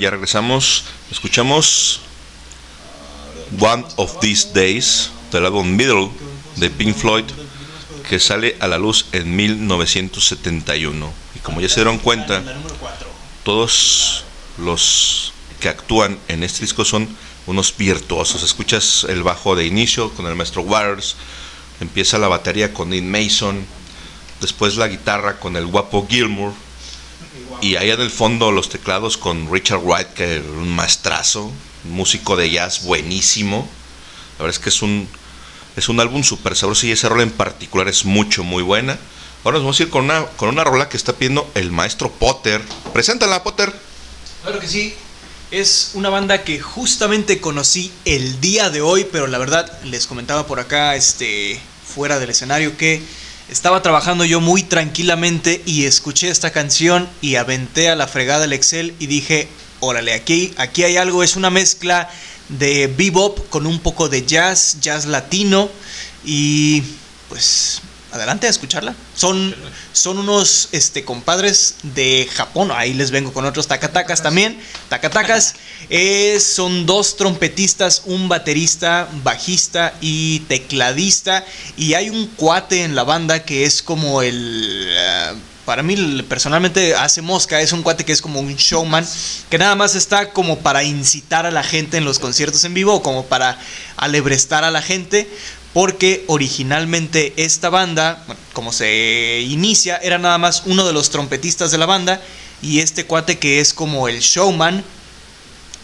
Ya 0.00 0.10
regresamos. 0.10 0.84
Escuchamos 1.10 2.00
One 3.58 3.84
of 3.96 4.20
These 4.20 4.50
Days 4.54 5.10
del 5.32 5.46
álbum 5.46 5.74
Middle 5.74 6.10
de 6.56 6.70
Pink 6.70 6.94
Floyd 6.94 7.24
que 8.08 8.20
sale 8.20 8.56
a 8.60 8.68
la 8.68 8.78
luz 8.78 9.06
en 9.10 9.34
1971. 9.34 11.12
Y 11.34 11.38
como 11.40 11.60
ya 11.60 11.68
se 11.68 11.76
dieron 11.76 11.98
cuenta, 11.98 12.42
todos 13.42 14.24
los 14.58 15.32
que 15.60 15.68
actúan 15.68 16.16
en 16.28 16.44
este 16.44 16.60
disco 16.60 16.84
son 16.84 17.08
unos 17.46 17.76
virtuosos. 17.76 18.44
Escuchas 18.44 19.04
el 19.08 19.24
bajo 19.24 19.56
de 19.56 19.66
inicio 19.66 20.10
con 20.14 20.26
el 20.26 20.36
maestro 20.36 20.62
Waters, 20.62 21.16
empieza 21.80 22.18
la 22.18 22.28
batería 22.28 22.72
con 22.72 22.90
Dean 22.90 23.10
Mason, 23.10 23.66
después 24.40 24.76
la 24.76 24.86
guitarra 24.86 25.40
con 25.40 25.56
el 25.56 25.66
guapo 25.66 26.06
Gilmour, 26.08 26.52
y 27.60 27.76
allá 27.76 27.94
en 27.94 28.00
el 28.00 28.10
fondo 28.10 28.52
los 28.52 28.68
teclados 28.68 29.16
con 29.16 29.52
Richard 29.52 29.80
Wright, 29.80 30.08
que 30.08 30.36
es 30.36 30.42
un 30.44 30.74
maestrazo, 30.74 31.52
un 31.84 31.92
músico 31.92 32.36
de 32.36 32.50
jazz 32.50 32.84
buenísimo. 32.84 33.68
La 34.38 34.44
verdad 34.44 34.58
es 34.58 34.62
que 34.62 34.68
es 34.68 34.82
un, 34.82 35.08
es 35.76 35.88
un 35.88 36.00
álbum 36.00 36.22
súper 36.22 36.56
sabroso 36.56 36.86
y 36.86 36.92
ese 36.92 37.08
rol 37.08 37.20
en 37.20 37.30
particular 37.30 37.88
es 37.88 38.04
mucho, 38.04 38.44
muy 38.44 38.62
buena. 38.62 38.98
Ahora 39.44 39.58
nos 39.58 39.64
vamos 39.64 39.80
a 39.80 39.82
ir 39.84 39.90
con 39.90 40.04
una, 40.04 40.26
con 40.36 40.48
una 40.48 40.64
rola 40.64 40.88
que 40.88 40.96
está 40.96 41.12
pidiendo 41.12 41.50
el 41.54 41.72
maestro 41.72 42.10
Potter. 42.10 42.62
Preséntala, 42.92 43.42
Potter. 43.42 43.72
Claro 44.42 44.58
que 44.60 44.68
sí. 44.68 44.94
Es 45.50 45.92
una 45.94 46.10
banda 46.10 46.44
que 46.44 46.60
justamente 46.60 47.40
conocí 47.40 47.90
el 48.04 48.40
día 48.40 48.68
de 48.70 48.82
hoy, 48.82 49.06
pero 49.10 49.26
la 49.26 49.38
verdad 49.38 49.80
les 49.84 50.06
comentaba 50.06 50.46
por 50.46 50.60
acá, 50.60 50.94
este, 50.94 51.58
fuera 51.86 52.18
del 52.18 52.30
escenario, 52.30 52.76
que 52.76 53.02
estaba 53.48 53.82
trabajando 53.82 54.24
yo 54.24 54.40
muy 54.40 54.62
tranquilamente 54.62 55.62
y 55.64 55.84
escuché 55.84 56.28
esta 56.28 56.50
canción 56.50 57.08
y 57.20 57.36
aventé 57.36 57.88
a 57.88 57.96
la 57.96 58.06
fregada 58.06 58.44
el 58.44 58.52
Excel 58.52 58.94
y 58.98 59.06
dije, 59.06 59.48
órale, 59.80 60.12
aquí, 60.12 60.52
aquí 60.56 60.84
hay 60.84 60.96
algo, 60.96 61.22
es 61.22 61.36
una 61.36 61.50
mezcla 61.50 62.10
de 62.48 62.86
bebop 62.86 63.48
con 63.48 63.66
un 63.66 63.78
poco 63.80 64.08
de 64.08 64.24
jazz, 64.24 64.78
jazz 64.80 65.06
latino 65.06 65.70
y 66.24 66.82
pues 67.28 67.80
adelante 68.12 68.46
a 68.46 68.50
escucharla. 68.50 68.94
Son, 69.14 69.54
son 69.92 70.18
unos 70.18 70.68
este, 70.72 71.04
compadres 71.04 71.76
de 71.82 72.28
Japón. 72.32 72.70
Ahí 72.72 72.94
les 72.94 73.10
vengo 73.10 73.32
con 73.32 73.44
otros 73.44 73.66
tacatacas 73.66 74.22
también. 74.22 74.58
Tacatacas 74.88 75.54
eh, 75.90 76.38
son 76.40 76.86
dos 76.86 77.16
trompetistas, 77.16 78.02
un 78.06 78.28
baterista, 78.28 79.08
bajista 79.22 79.94
y 80.00 80.40
tecladista. 80.40 81.44
Y 81.76 81.94
hay 81.94 82.10
un 82.10 82.26
cuate 82.28 82.84
en 82.84 82.94
la 82.94 83.04
banda 83.04 83.44
que 83.44 83.64
es 83.64 83.82
como 83.82 84.22
el... 84.22 84.86
eh, 84.88 85.32
para 85.68 85.82
mí 85.82 86.22
personalmente 86.22 86.94
hace 86.94 87.20
mosca, 87.20 87.60
es 87.60 87.72
un 87.72 87.82
cuate 87.82 88.02
que 88.02 88.12
es 88.12 88.22
como 88.22 88.40
un 88.40 88.56
showman, 88.56 89.06
que 89.50 89.58
nada 89.58 89.74
más 89.74 89.94
está 89.96 90.30
como 90.30 90.60
para 90.60 90.82
incitar 90.82 91.44
a 91.44 91.50
la 91.50 91.62
gente 91.62 91.98
en 91.98 92.06
los 92.06 92.18
conciertos 92.18 92.64
en 92.64 92.72
vivo, 92.72 93.02
como 93.02 93.26
para 93.26 93.58
alebrestar 93.98 94.64
a 94.64 94.70
la 94.70 94.80
gente, 94.80 95.28
porque 95.78 96.24
originalmente 96.26 97.34
esta 97.36 97.70
banda, 97.70 98.24
como 98.52 98.72
se 98.72 99.44
inicia, 99.48 99.96
era 99.98 100.18
nada 100.18 100.36
más 100.36 100.64
uno 100.66 100.84
de 100.84 100.92
los 100.92 101.10
trompetistas 101.10 101.70
de 101.70 101.78
la 101.78 101.86
banda 101.86 102.20
y 102.60 102.80
este 102.80 103.04
cuate 103.06 103.38
que 103.38 103.60
es 103.60 103.74
como 103.74 104.08
el 104.08 104.18
showman 104.18 104.82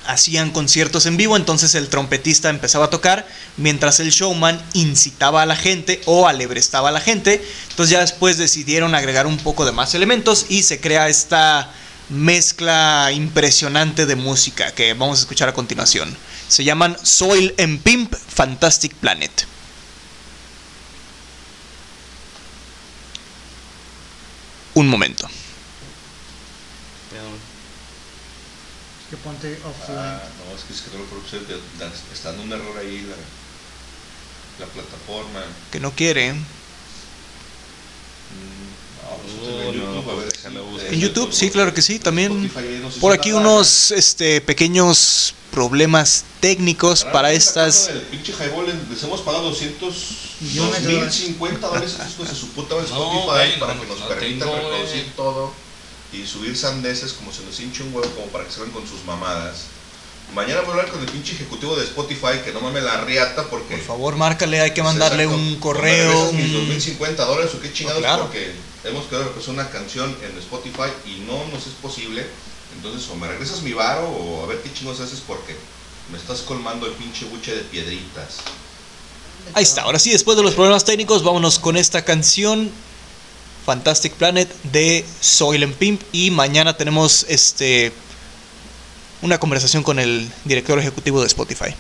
hacían 0.05 0.51
conciertos 0.51 1.07
en 1.07 1.17
vivo, 1.17 1.37
entonces 1.37 1.77
el 1.77 1.91
trompetista 1.91 2.51
empezaba 2.51 2.87
a 2.87 2.91
tocar 2.91 3.25
mientras 3.57 4.01
el 4.01 4.11
showman 4.11 4.61
incitaba 4.73 5.43
a 5.43 5.47
la 5.47 5.55
gente 5.55 6.01
o 6.07 6.27
alebrestaba 6.27 6.89
a 6.89 6.93
la 6.93 7.01
gente. 7.01 7.41
Entonces 7.71 7.93
ya 7.93 8.01
después 8.01 8.37
decidieron 8.37 8.97
agregar 8.97 9.29
un 9.29 9.37
poco 9.37 9.65
de 9.65 9.71
más 9.71 9.95
elementos 9.95 10.47
y 10.49 10.65
se 10.65 10.81
crea 10.81 11.09
esta 11.09 11.73
mezcla 12.09 13.13
impresionante 13.15 14.07
de 14.07 14.17
música 14.17 14.73
que 14.73 14.93
vamos 14.95 15.21
a 15.21 15.23
escuchar 15.23 15.49
a 15.51 15.55
continuación. 15.55 16.17
Se 16.49 16.65
llaman 16.65 16.97
Soil 17.01 17.55
and 17.61 17.81
Pimp 17.83 18.13
Fantastic 18.13 18.93
Planet. 18.95 19.55
Un 24.75 24.89
momento. 24.89 25.29
Que 29.11 29.17
ponte 29.19 29.53
offline. 29.65 29.99
Ah, 29.99 30.23
no, 30.39 30.57
es 30.57 30.65
que, 30.65 30.73
es 30.73 30.81
que 30.81 30.91
no 30.97 31.05
lo 31.05 31.07
está 32.13 32.29
dando 32.31 32.43
un 32.43 32.53
error 32.53 32.77
ahí. 32.79 33.07
La... 33.09 33.17
La 34.59 34.67
plataforma. 34.67 35.43
que 35.73 35.81
no 35.81 35.91
quiere. 35.93 36.33
No, 36.33 36.41
en 39.63 39.73
YouTube, 39.73 40.11
a 40.11 40.15
ver, 40.15 40.33
déjalo 40.33 40.61
sí, 40.61 40.71
buscar. 40.71 40.95
En 40.95 41.01
YouTube, 41.01 41.33
sí, 41.33 41.51
claro 41.51 41.75
que 41.75 41.83
sí. 41.83 41.99
También 41.99 42.51
por 43.01 43.13
aquí 43.13 43.33
unos 43.33 43.91
este, 43.91 44.41
pequeños 44.41 45.35
problemas 45.55 46.25
técnicos 46.41 47.05
para 47.05 47.29
Ahora, 47.29 47.33
estas. 47.33 47.89
El 47.89 48.01
pinche 48.03 48.33
highball 48.33 48.67
les, 48.67 48.75
les 48.91 49.03
hemos 49.05 49.21
pagado 49.23 49.45
200 49.51 49.95
Millones 50.41 50.83
de 50.83 50.93
dólares. 50.93 51.15
2050 51.15 51.67
dólares 51.69 51.97
a 52.01 52.07
estos 52.09 52.29
de 52.29 52.35
su 52.35 52.49
puta 52.49 52.75
madre 52.75 52.89
No, 52.91 53.21
Spotify 53.21 53.61
para 53.61 53.75
que 53.81 53.87
nos 53.87 54.01
no 54.01 54.09
permitan 54.09 54.49
reproducir 54.53 55.13
todo 55.17 55.53
y 56.13 56.27
subir 56.27 56.57
sandeces 56.57 57.13
como 57.13 57.33
se 57.33 57.43
nos 57.45 57.59
hinche 57.61 57.83
un 57.85 57.95
huevo 57.95 58.11
como 58.15 58.27
para 58.29 58.45
que 58.45 58.51
se 58.53 58.61
vean 58.61 58.73
con 58.73 58.87
sus 58.87 59.05
mamadas. 59.05 59.67
Mañana 60.35 60.63
voy 60.63 60.71
a 60.71 60.73
hablar 60.73 60.91
con 60.91 61.01
el 61.01 61.07
pinche 61.07 61.35
ejecutivo 61.35 61.77
de 61.77 61.85
Spotify 61.85 62.41
que 62.45 62.53
no 62.53 62.61
mame 62.61 62.81
la 62.81 63.03
riata 63.03 63.45
porque 63.49 63.77
Por 63.77 63.87
favor, 63.87 64.17
márcale, 64.17 64.61
hay 64.61 64.73
que 64.73 64.83
mandarle 64.83 65.25
Exacto. 65.25 65.43
un 65.43 65.53
¿Me 65.53 65.61
correo. 65.61 66.31
un- 66.31 66.53
2050 66.53 67.25
dólares 67.25 67.53
o 67.55 67.61
qué 67.61 67.73
chingados 67.73 68.01
No, 68.03 68.07
claro. 68.09 68.23
porque 68.25 68.51
hemos 68.85 69.05
quedado 69.07 69.33
que 69.33 69.41
es 69.41 69.49
una 69.49 69.71
canción 69.71 70.17
en 70.25 70.37
Spotify 70.39 70.91
y 71.07 71.21
no 71.29 71.45
nos 71.53 71.67
es 71.67 71.75
posible. 71.81 72.27
Entonces 72.77 73.09
o 73.11 73.17
me 73.17 73.29
regresas 73.29 73.63
mi 73.63 73.73
varo 73.73 74.09
o 74.09 74.45
a 74.45 74.47
ver 74.47 74.61
qué 74.63 74.73
chingos 74.73 75.01
haces 75.01 75.21
porque 75.27 75.57
me 76.11 76.19
estás 76.19 76.41
colmando 76.43 76.87
el 76.87 76.93
pinche 76.93 77.25
buche 77.27 77.55
de 77.55 77.63
piedritas. 77.63 78.39
Ahí 79.55 79.63
está, 79.63 79.83
ahora 79.83 79.99
sí, 79.99 80.11
después 80.11 80.37
de 80.37 80.43
los 80.43 80.55
problemas 80.55 80.85
técnicos, 80.85 81.23
vámonos 81.23 81.59
con 81.59 81.77
esta 81.77 82.05
canción 82.05 82.71
Fantastic 83.67 84.13
Planet 84.15 84.51
de 84.65 85.05
Soylent 85.21 85.77
Pimp 85.77 86.03
y 86.13 86.31
mañana 86.31 86.77
tenemos 86.77 87.25
este 87.29 87.93
una 89.23 89.39
conversación 89.39 89.83
con 89.83 89.99
el 89.99 90.31
director 90.45 90.79
ejecutivo 90.79 91.21
de 91.21 91.27
Spotify. 91.29 91.75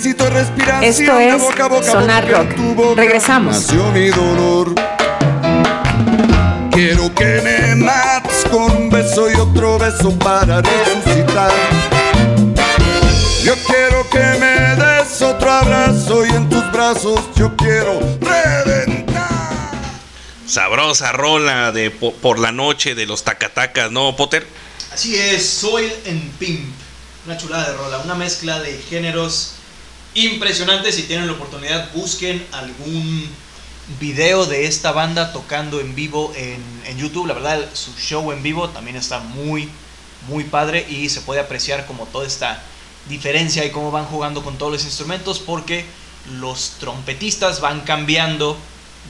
Necesito 0.00 0.30
respiración 0.30 0.84
Esto 0.84 1.16
de 1.16 1.28
es 1.28 1.38
boca 1.42 1.64
a 1.64 1.68
boca 1.68 1.92
Sonar 1.92 2.24
en 2.24 2.30
Rock. 2.32 2.54
tu 2.56 2.74
boca 2.74 3.00
Regresamos. 3.02 3.54
Nació 3.54 3.84
mi 3.92 4.08
dolor. 4.08 4.74
Quiero 6.72 7.14
que 7.14 7.40
me 7.42 7.74
mates 7.76 8.44
con 8.50 8.62
un 8.74 8.88
beso 8.90 9.30
y 9.30 9.34
otro 9.34 9.78
beso 9.78 10.18
para 10.18 10.62
resucitar. 10.62 11.50
Yo 13.44 13.54
quiero 13.66 14.08
que 14.10 14.38
me 14.38 14.76
des 14.82 15.20
otro 15.20 15.50
abrazo 15.50 16.24
y 16.24 16.30
en 16.30 16.48
tus 16.48 16.72
brazos 16.72 17.20
yo 17.36 17.54
quiero 17.56 18.00
reventar. 18.20 19.28
sabrosa 20.46 21.12
rola 21.12 21.72
de 21.72 21.90
po- 21.90 22.12
por 22.14 22.38
la 22.38 22.52
noche 22.52 22.94
de 22.94 23.04
los 23.06 23.22
tacatacas, 23.22 23.90
¿no, 23.90 24.16
Potter? 24.16 24.46
Así 24.94 25.16
es, 25.16 25.46
Soil 25.46 25.92
and 26.08 26.30
Pimp. 26.38 26.64
Una 27.26 27.36
chulada 27.36 27.70
de 27.70 27.76
rola, 27.76 27.98
una 27.98 28.14
mezcla 28.14 28.58
de 28.60 28.72
géneros 28.88 29.56
impresionantes. 30.14 30.94
Si 30.94 31.04
tienen 31.04 31.26
la 31.26 31.32
oportunidad, 31.34 31.92
busquen 31.94 32.44
algún 32.52 33.28
video 33.98 34.46
de 34.46 34.66
esta 34.66 34.92
banda 34.92 35.32
tocando 35.32 35.80
en 35.80 35.94
vivo 35.94 36.32
en, 36.36 36.62
en 36.86 36.98
YouTube. 36.98 37.26
La 37.26 37.34
verdad, 37.34 37.68
su 37.74 37.92
show 37.94 38.30
en 38.32 38.42
vivo 38.42 38.68
también 38.70 38.96
está 38.96 39.20
muy, 39.20 39.68
muy 40.28 40.44
padre 40.44 40.86
y 40.88 41.08
se 41.08 41.20
puede 41.20 41.40
apreciar 41.40 41.86
como 41.86 42.06
toda 42.06 42.26
esta 42.26 42.62
diferencia 43.08 43.64
y 43.64 43.70
cómo 43.70 43.90
van 43.90 44.04
jugando 44.04 44.42
con 44.42 44.58
todos 44.58 44.72
los 44.72 44.84
instrumentos 44.84 45.38
porque 45.38 45.84
los 46.38 46.72
trompetistas 46.78 47.60
van 47.60 47.80
cambiando 47.80 48.56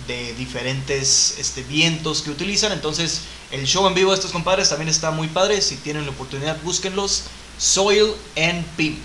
de 0.06 0.32
diferentes 0.34 1.36
este, 1.38 1.62
vientos 1.62 2.22
que 2.22 2.30
utilizan. 2.30 2.72
Entonces, 2.72 3.22
el 3.50 3.66
show 3.66 3.86
en 3.86 3.94
vivo 3.94 4.10
de 4.10 4.16
estos 4.16 4.32
compadres 4.32 4.68
también 4.68 4.88
está 4.88 5.10
muy 5.10 5.28
padre. 5.28 5.60
Si 5.60 5.76
tienen 5.76 6.04
la 6.04 6.12
oportunidad, 6.12 6.60
búsquenlos. 6.62 7.24
Soil 7.58 8.14
and 8.36 8.64
Pimp. 8.76 8.98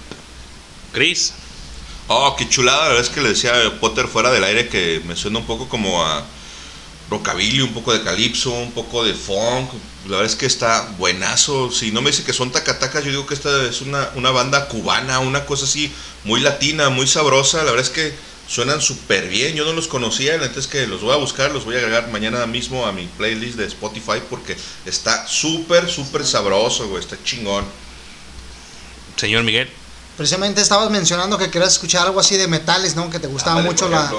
Chris. 0.93 1.33
Oh, 2.07 2.35
qué 2.37 2.47
chulada. 2.47 2.83
La 2.83 2.87
verdad 2.89 3.03
es 3.03 3.09
que 3.09 3.21
le 3.21 3.29
decía 3.29 3.53
a 3.65 3.79
Potter 3.79 4.07
fuera 4.07 4.31
del 4.31 4.43
aire 4.43 4.69
que 4.69 5.01
me 5.05 5.15
suena 5.15 5.39
un 5.39 5.45
poco 5.45 5.67
como 5.67 6.05
a 6.05 6.23
rockabilly, 7.09 7.61
un 7.61 7.73
poco 7.73 7.93
de 7.93 8.03
calipso, 8.03 8.51
un 8.51 8.71
poco 8.73 9.03
de 9.03 9.13
funk. 9.13 9.71
La 10.05 10.17
verdad 10.17 10.25
es 10.25 10.35
que 10.35 10.45
está 10.45 10.87
buenazo. 10.99 11.71
Si 11.71 11.91
no 11.91 12.01
me 12.01 12.11
dice 12.11 12.23
que 12.23 12.33
son 12.33 12.51
tacatacas, 12.51 13.03
yo 13.03 13.09
digo 13.09 13.25
que 13.25 13.33
esta 13.33 13.63
es 13.63 13.81
una, 13.81 14.09
una 14.15 14.29
banda 14.29 14.67
cubana, 14.67 15.19
una 15.19 15.45
cosa 15.45 15.65
así 15.65 15.91
muy 16.23 16.41
latina, 16.41 16.89
muy 16.89 17.07
sabrosa. 17.07 17.59
La 17.63 17.71
verdad 17.71 17.85
es 17.85 17.89
que 17.89 18.13
suenan 18.47 18.81
súper 18.81 19.27
bien. 19.27 19.55
Yo 19.55 19.65
no 19.65 19.73
los 19.73 19.87
conocía, 19.87 20.37
la 20.37 20.47
neta 20.47 20.59
es 20.59 20.67
que 20.67 20.85
los 20.85 21.01
voy 21.01 21.13
a 21.13 21.17
buscar, 21.17 21.51
los 21.51 21.65
voy 21.65 21.75
a 21.75 21.79
agregar 21.79 22.09
mañana 22.09 22.45
mismo 22.45 22.85
a 22.85 22.91
mi 22.91 23.07
playlist 23.17 23.57
de 23.57 23.65
Spotify 23.65 24.21
porque 24.29 24.55
está 24.85 25.27
súper, 25.27 25.89
súper 25.89 26.23
sabroso, 26.23 26.87
güey. 26.87 27.01
Está 27.01 27.17
chingón. 27.23 27.65
Señor 29.15 29.43
Miguel. 29.43 29.84
Precisamente 30.17 30.61
estabas 30.61 30.89
mencionando 30.89 31.37
que 31.37 31.49
querías 31.49 31.73
escuchar 31.73 32.05
algo 32.07 32.19
así 32.19 32.37
de 32.37 32.47
metales, 32.47 32.95
¿no? 32.95 33.09
Que 33.09 33.19
te 33.19 33.27
gustaban 33.27 33.59
Ándale, 33.59 33.73
mucho 33.73 33.89
la- 33.89 34.11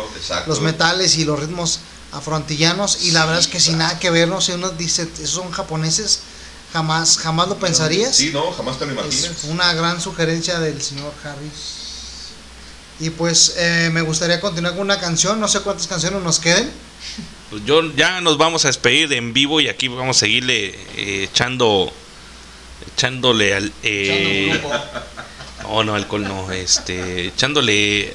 los 0.46 0.60
metales 0.60 1.16
y 1.16 1.24
los 1.24 1.40
ritmos 1.40 1.80
afroantillanos. 2.12 3.02
Y 3.04 3.12
la 3.12 3.24
verdad 3.24 3.40
es 3.40 3.46
que 3.46 3.60
sin 3.60 3.78
nada 3.78 3.98
que 3.98 4.10
ver, 4.10 4.28
no 4.28 4.40
sé, 4.40 4.54
uno 4.54 4.70
dice, 4.70 5.08
esos 5.14 5.30
son 5.30 5.50
japoneses, 5.50 6.20
jamás, 6.72 7.16
jamás 7.16 7.48
lo 7.48 7.56
pensarías. 7.58 8.14
Sí, 8.14 8.30
no, 8.32 8.52
jamás 8.52 8.78
te 8.78 8.84
lo 8.86 8.92
imaginas. 8.92 9.24
Es 9.24 9.44
una 9.44 9.72
gran 9.72 10.00
sugerencia 10.00 10.58
del 10.60 10.82
señor 10.82 11.12
Harris. 11.24 11.76
Y 13.00 13.10
pues 13.10 13.54
eh, 13.56 13.90
me 13.92 14.00
gustaría 14.02 14.40
continuar 14.40 14.72
con 14.74 14.82
una 14.82 14.98
canción, 14.98 15.38
no 15.40 15.48
sé 15.48 15.60
cuántas 15.60 15.86
canciones 15.86 16.22
nos 16.22 16.40
queden. 16.40 16.70
Pues 17.50 17.62
yo 17.64 17.82
ya 17.94 18.20
nos 18.20 18.36
vamos 18.38 18.64
a 18.64 18.68
despedir 18.68 19.08
de 19.08 19.16
en 19.16 19.32
vivo 19.32 19.60
y 19.60 19.68
aquí 19.68 19.88
vamos 19.88 20.16
a 20.16 20.20
seguirle 20.20 20.68
eh, 20.96 21.24
echando 21.30 21.92
echándole 22.94 23.54
al 23.54 23.72
eh, 23.82 24.60
no 25.66 25.84
no 25.84 25.94
alcohol 25.94 26.22
no 26.22 26.50
este 26.52 27.26
echándole 27.28 28.14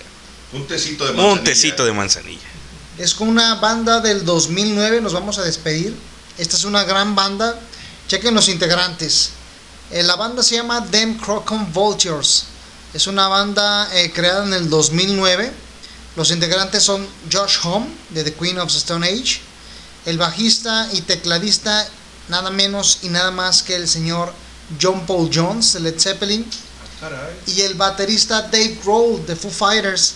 Un 0.53 0.67
tecito 0.67 1.05
de 1.05 1.11
un 1.11 1.17
manzanilla. 1.17 1.43
tecito 1.43 1.85
de 1.85 1.93
manzanilla 1.93 2.47
Es 2.97 3.13
con 3.13 3.27
una 3.27 3.55
banda 3.55 3.99
del 3.99 4.25
2009, 4.25 5.01
nos 5.01 5.13
vamos 5.13 5.37
a 5.37 5.43
despedir. 5.43 5.95
Esta 6.37 6.55
es 6.55 6.65
una 6.65 6.83
gran 6.83 7.15
banda. 7.15 7.59
Chequen 8.07 8.35
los 8.35 8.47
integrantes. 8.47 9.31
Eh, 9.91 10.03
la 10.03 10.15
banda 10.15 10.43
se 10.43 10.55
llama 10.55 10.85
Them 10.85 11.17
Crocom 11.17 11.71
Vultures. 11.73 12.45
Es 12.93 13.07
una 13.07 13.27
banda 13.27 13.89
eh, 13.93 14.11
creada 14.11 14.45
en 14.45 14.53
el 14.53 14.69
2009. 14.69 15.51
Los 16.15 16.31
integrantes 16.31 16.83
son 16.83 17.07
Josh 17.31 17.57
Home 17.63 17.87
de 18.09 18.23
The 18.23 18.33
Queen 18.33 18.59
of 18.59 18.69
the 18.71 18.77
Stone 18.77 19.07
Age, 19.07 19.39
el 20.05 20.17
bajista 20.17 20.89
y 20.91 21.01
tecladista 21.01 21.87
nada 22.27 22.49
menos 22.49 22.99
y 23.01 23.09
nada 23.09 23.31
más 23.31 23.63
que 23.63 23.75
el 23.75 23.87
señor 23.87 24.33
John 24.81 25.05
Paul 25.05 25.29
Jones 25.33 25.73
de 25.73 25.79
Led 25.79 25.99
Zeppelin 25.99 26.45
y 27.47 27.61
el 27.61 27.73
baterista 27.75 28.43
Dave 28.43 28.77
Grohl 28.83 29.25
de 29.25 29.35
Foo 29.35 29.51
Fighters. 29.51 30.13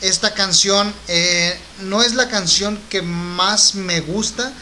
Esta 0.00 0.32
canción 0.32 0.92
eh, 1.08 1.58
no 1.80 2.02
es 2.02 2.14
la 2.14 2.28
canción 2.28 2.78
que 2.88 3.02
más 3.02 3.74
me 3.74 4.00
gusta, 4.00 4.52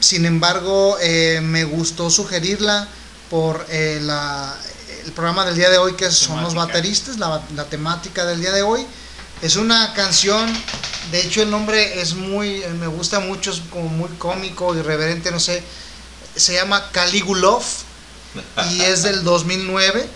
sin 0.00 0.24
embargo 0.24 0.96
eh, 1.00 1.40
me 1.42 1.64
gustó 1.64 2.08
sugerirla 2.10 2.88
por 3.28 3.66
eh, 3.68 3.98
la- 4.02 4.56
el 5.04 5.12
programa 5.12 5.44
del 5.44 5.54
día 5.56 5.68
de 5.70 5.78
hoy 5.78 5.94
que 5.94 6.10
son 6.10 6.42
los 6.42 6.54
bateristas, 6.54 7.18
la, 7.18 7.42
la 7.54 7.64
temática 7.64 8.24
del 8.24 8.40
día 8.40 8.52
de 8.52 8.62
hoy. 8.62 8.86
Es 9.42 9.56
una 9.56 9.92
canción, 9.92 10.50
de 11.10 11.20
hecho 11.20 11.42
el 11.42 11.50
nombre 11.50 12.00
es 12.00 12.14
muy, 12.14 12.62
eh, 12.62 12.68
me 12.70 12.86
gusta 12.86 13.20
mucho, 13.20 13.50
es 13.50 13.60
como 13.70 13.88
muy 13.88 14.08
cómico, 14.18 14.74
irreverente, 14.74 15.30
no 15.30 15.38
sé. 15.40 15.62
Se 16.34 16.54
llama 16.54 16.90
Caligulov 16.92 17.62
y 18.70 18.80
es 18.80 19.02
del 19.02 19.22
2009. 19.24 20.08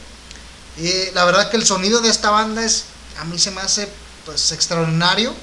La 1.14 1.24
verdad 1.24 1.50
que 1.50 1.56
el 1.56 1.66
sonido 1.66 2.00
de 2.00 2.08
esta 2.08 2.30
banda 2.30 2.64
es, 2.64 2.84
a 3.18 3.24
mí 3.24 3.38
se 3.38 3.50
me 3.50 3.60
hace 3.60 3.88
pues 4.24 4.52
extraordinario 4.52 5.34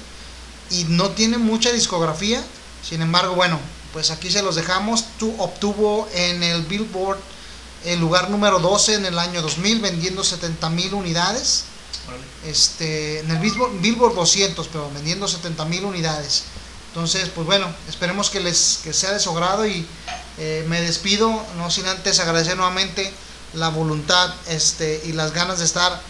y 0.70 0.84
no 0.84 1.10
tiene 1.10 1.38
mucha 1.38 1.70
discografía. 1.72 2.42
Sin 2.82 3.02
embargo, 3.02 3.34
bueno, 3.34 3.60
pues 3.92 4.10
aquí 4.10 4.30
se 4.30 4.42
los 4.42 4.56
dejamos. 4.56 5.04
Tu 5.18 5.32
obtuvo 5.40 6.08
en 6.12 6.42
el 6.42 6.62
Billboard 6.62 7.18
el 7.84 8.00
lugar 8.00 8.30
número 8.30 8.58
12 8.58 8.94
en 8.94 9.06
el 9.06 9.18
año 9.18 9.40
2000 9.40 9.80
vendiendo 9.80 10.24
70 10.24 10.68
mil 10.70 10.94
unidades. 10.94 11.64
Este, 12.44 13.20
en 13.20 13.30
el 13.30 13.38
Billboard, 13.38 13.80
Billboard 13.80 14.14
200, 14.14 14.66
pero 14.68 14.90
vendiendo 14.92 15.28
70 15.28 15.64
mil 15.66 15.84
unidades. 15.84 16.44
Entonces, 16.88 17.28
pues 17.34 17.46
bueno, 17.46 17.68
esperemos 17.88 18.30
que 18.30 18.40
les 18.40 18.80
que 18.82 18.92
sea 18.92 19.12
de 19.12 19.20
su 19.20 19.30
agrado 19.30 19.66
y 19.66 19.86
eh, 20.38 20.64
me 20.68 20.80
despido, 20.80 21.44
no 21.56 21.70
sin 21.70 21.86
antes 21.86 22.18
agradecer 22.18 22.56
nuevamente 22.56 23.12
la 23.54 23.68
voluntad 23.68 24.32
este, 24.48 25.02
y 25.04 25.12
las 25.12 25.32
ganas 25.32 25.58
de 25.58 25.64
estar 25.64 26.00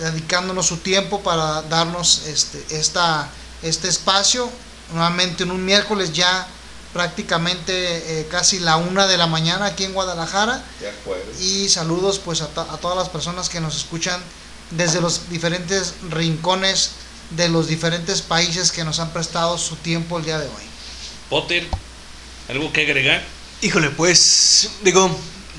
dedicándonos 0.00 0.66
su 0.66 0.78
tiempo 0.78 1.22
para 1.22 1.62
darnos 1.62 2.26
este, 2.26 2.64
esta, 2.70 3.28
este 3.62 3.88
espacio. 3.88 4.50
Nuevamente 4.92 5.44
en 5.44 5.50
un 5.50 5.64
miércoles 5.64 6.12
ya 6.12 6.46
prácticamente 6.92 8.20
eh, 8.20 8.28
casi 8.30 8.60
la 8.60 8.76
una 8.76 9.06
de 9.06 9.16
la 9.16 9.26
mañana 9.26 9.66
aquí 9.66 9.84
en 9.84 9.92
Guadalajara. 9.92 10.62
De 10.80 10.88
acuerdo. 10.88 11.24
Y 11.40 11.68
saludos 11.68 12.18
pues 12.18 12.42
a, 12.42 12.44
a 12.44 12.76
todas 12.78 12.96
las 12.96 13.08
personas 13.08 13.48
que 13.48 13.60
nos 13.60 13.76
escuchan 13.76 14.20
desde 14.70 15.00
los 15.00 15.28
diferentes 15.30 15.94
rincones 16.10 16.90
de 17.30 17.48
los 17.48 17.66
diferentes 17.66 18.22
países 18.22 18.70
que 18.70 18.84
nos 18.84 19.00
han 19.00 19.12
prestado 19.12 19.58
su 19.58 19.76
tiempo 19.76 20.18
el 20.18 20.24
día 20.24 20.38
de 20.38 20.46
hoy. 20.46 20.64
Potter 21.30 21.66
algo 22.48 22.70
que 22.72 22.82
agregar 22.82 23.22
Híjole, 23.64 23.88
pues 23.88 24.68
digo, 24.82 25.10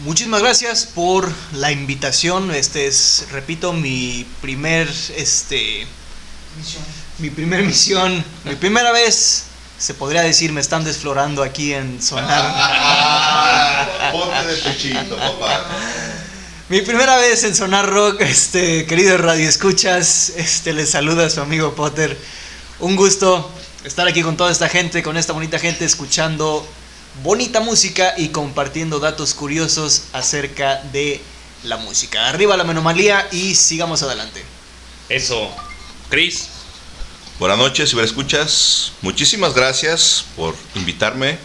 muchísimas 0.03 0.41
gracias 0.41 0.85
por 0.85 1.31
la 1.53 1.71
invitación. 1.71 2.51
Este 2.51 2.87
es, 2.87 3.27
repito, 3.31 3.73
mi 3.73 4.25
primer, 4.41 4.89
este, 5.15 5.87
mi 7.19 7.29
primer 7.29 7.63
misión, 7.63 8.23
mi 8.43 8.55
primera 8.55 8.91
vez, 8.91 9.45
se 9.77 9.93
podría 9.93 10.21
decir, 10.21 10.51
me 10.51 10.61
están 10.61 10.83
desflorando 10.83 11.43
aquí 11.43 11.73
en 11.73 12.01
Sonar. 12.01 12.53
Ah, 12.55 14.11
ponte 14.11 14.47
de 14.47 14.55
pechito, 14.57 15.17
papá. 15.17 15.65
Mi 16.67 16.81
primera 16.81 17.17
vez 17.17 17.43
en 17.43 17.55
Sonar 17.55 17.87
Rock, 17.89 18.21
este, 18.21 18.85
querido 18.87 19.17
Radio 19.17 19.47
Escuchas, 19.47 20.33
este, 20.35 20.73
les 20.73 20.89
saluda 20.89 21.29
su 21.29 21.41
amigo 21.41 21.75
Potter. 21.75 22.17
Un 22.79 22.95
gusto 22.95 23.51
estar 23.83 24.07
aquí 24.07 24.23
con 24.23 24.35
toda 24.35 24.51
esta 24.51 24.67
gente, 24.67 25.03
con 25.03 25.15
esta 25.15 25.33
bonita 25.33 25.59
gente, 25.59 25.85
escuchando 25.85 26.67
bonita 27.23 27.59
música 27.61 28.13
y 28.17 28.29
compartiendo 28.29 28.99
datos 28.99 29.33
curiosos 29.33 30.03
acerca 30.13 30.81
de 30.91 31.21
la 31.63 31.77
música. 31.77 32.27
Arriba 32.27 32.57
la 32.57 32.63
menomalía 32.63 33.27
y 33.31 33.55
sigamos 33.55 34.03
adelante. 34.03 34.43
eso 35.09 35.49
Chris 36.09 36.49
Buenas 37.37 37.57
noches, 37.57 37.89
si 37.89 37.97
me 37.97 38.03
escuchas. 38.03 38.93
Muchísimas 39.01 39.53
gracias 39.53 40.23
por 40.37 40.55
invitarme. 40.73 41.37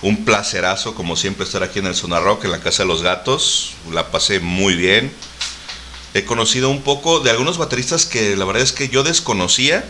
Un 0.00 0.24
placerazo, 0.24 0.94
como 0.94 1.16
siempre, 1.16 1.44
estar 1.44 1.62
aquí 1.62 1.80
en 1.80 1.86
el 1.86 1.94
Sonar 1.94 2.22
Rock, 2.22 2.46
en 2.46 2.50
la 2.50 2.60
Casa 2.60 2.82
de 2.82 2.88
los 2.88 3.02
Gatos. 3.02 3.74
La 3.92 4.10
pasé 4.10 4.40
muy 4.40 4.74
bien. 4.74 5.12
He 6.14 6.24
conocido 6.24 6.70
un 6.70 6.80
poco 6.80 7.20
de 7.20 7.28
algunos 7.28 7.58
bateristas 7.58 8.06
que 8.06 8.36
la 8.36 8.46
verdad 8.46 8.62
es 8.62 8.72
que 8.72 8.88
yo 8.88 9.02
desconocía. 9.02 9.84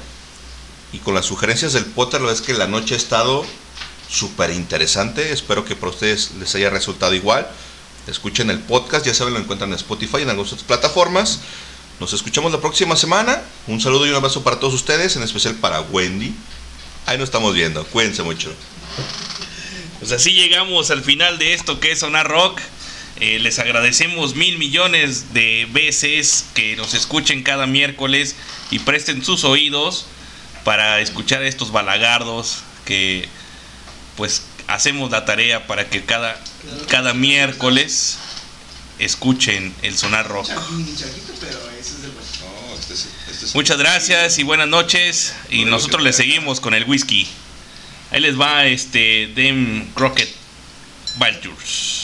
Y 0.92 0.98
con 0.98 1.14
las 1.14 1.26
sugerencias 1.26 1.72
del 1.72 1.84
Potter, 1.84 2.20
la 2.20 2.26
verdad 2.26 2.42
es 2.42 2.46
que 2.46 2.54
la 2.54 2.66
noche 2.66 2.94
ha 2.94 2.96
estado 2.96 3.46
súper 4.08 4.50
interesante. 4.50 5.32
Espero 5.32 5.64
que 5.64 5.76
para 5.76 5.90
ustedes 5.90 6.32
les 6.38 6.54
haya 6.54 6.70
resultado 6.70 7.14
igual. 7.14 7.48
Escuchen 8.06 8.50
el 8.50 8.58
podcast, 8.60 9.06
ya 9.06 9.14
saben, 9.14 9.34
lo 9.34 9.40
encuentran 9.40 9.70
en 9.70 9.76
Spotify 9.76 10.18
y 10.18 10.22
en 10.22 10.30
algunas 10.30 10.52
otras 10.52 10.66
plataformas. 10.66 11.40
Nos 12.00 12.12
escuchamos 12.12 12.52
la 12.52 12.60
próxima 12.60 12.96
semana. 12.96 13.42
Un 13.66 13.80
saludo 13.80 14.06
y 14.06 14.10
un 14.10 14.16
abrazo 14.16 14.42
para 14.42 14.58
todos 14.58 14.74
ustedes, 14.74 15.16
en 15.16 15.22
especial 15.22 15.54
para 15.54 15.80
Wendy. 15.80 16.34
Ahí 17.06 17.18
nos 17.18 17.28
estamos 17.28 17.54
viendo. 17.54 17.84
Cuídense 17.86 18.22
mucho. 18.22 18.52
Pues 20.00 20.12
así 20.12 20.32
llegamos 20.32 20.90
al 20.90 21.02
final 21.02 21.38
de 21.38 21.54
esto 21.54 21.80
que 21.80 21.92
es 21.92 22.00
Sonar 22.00 22.28
Rock. 22.28 22.60
Eh, 23.20 23.38
les 23.38 23.58
agradecemos 23.58 24.34
mil 24.34 24.58
millones 24.58 25.32
de 25.32 25.68
veces 25.70 26.46
que 26.52 26.74
nos 26.76 26.94
escuchen 26.94 27.42
cada 27.42 27.66
miércoles 27.66 28.34
y 28.70 28.80
presten 28.80 29.24
sus 29.24 29.44
oídos 29.44 30.06
para 30.64 31.00
escuchar 31.00 31.44
estos 31.44 31.70
balagardos 31.70 32.64
que 32.84 33.28
pues 34.16 34.42
hacemos 34.66 35.10
la 35.10 35.24
tarea 35.24 35.66
para 35.66 35.88
que 35.88 36.04
cada, 36.04 36.38
cada 36.88 37.14
miércoles 37.14 38.18
escuchen 38.98 39.74
el 39.82 39.96
sonar 39.96 40.28
rock. 40.28 40.48
No, 40.50 40.60
este 42.78 42.94
es- 42.94 43.08
este 43.30 43.46
es- 43.46 43.54
Muchas 43.54 43.78
gracias 43.78 44.38
y 44.38 44.42
buenas 44.44 44.68
noches. 44.68 45.34
Y 45.50 45.64
nosotros 45.64 46.02
le 46.02 46.12
seguimos 46.12 46.60
con 46.60 46.74
el 46.74 46.84
whisky. 46.84 47.26
Ahí 48.10 48.20
les 48.20 48.38
va 48.40 48.66
este 48.66 49.28
Dem 49.34 49.90
Crockett 49.94 50.32
Badgers. 51.18 52.03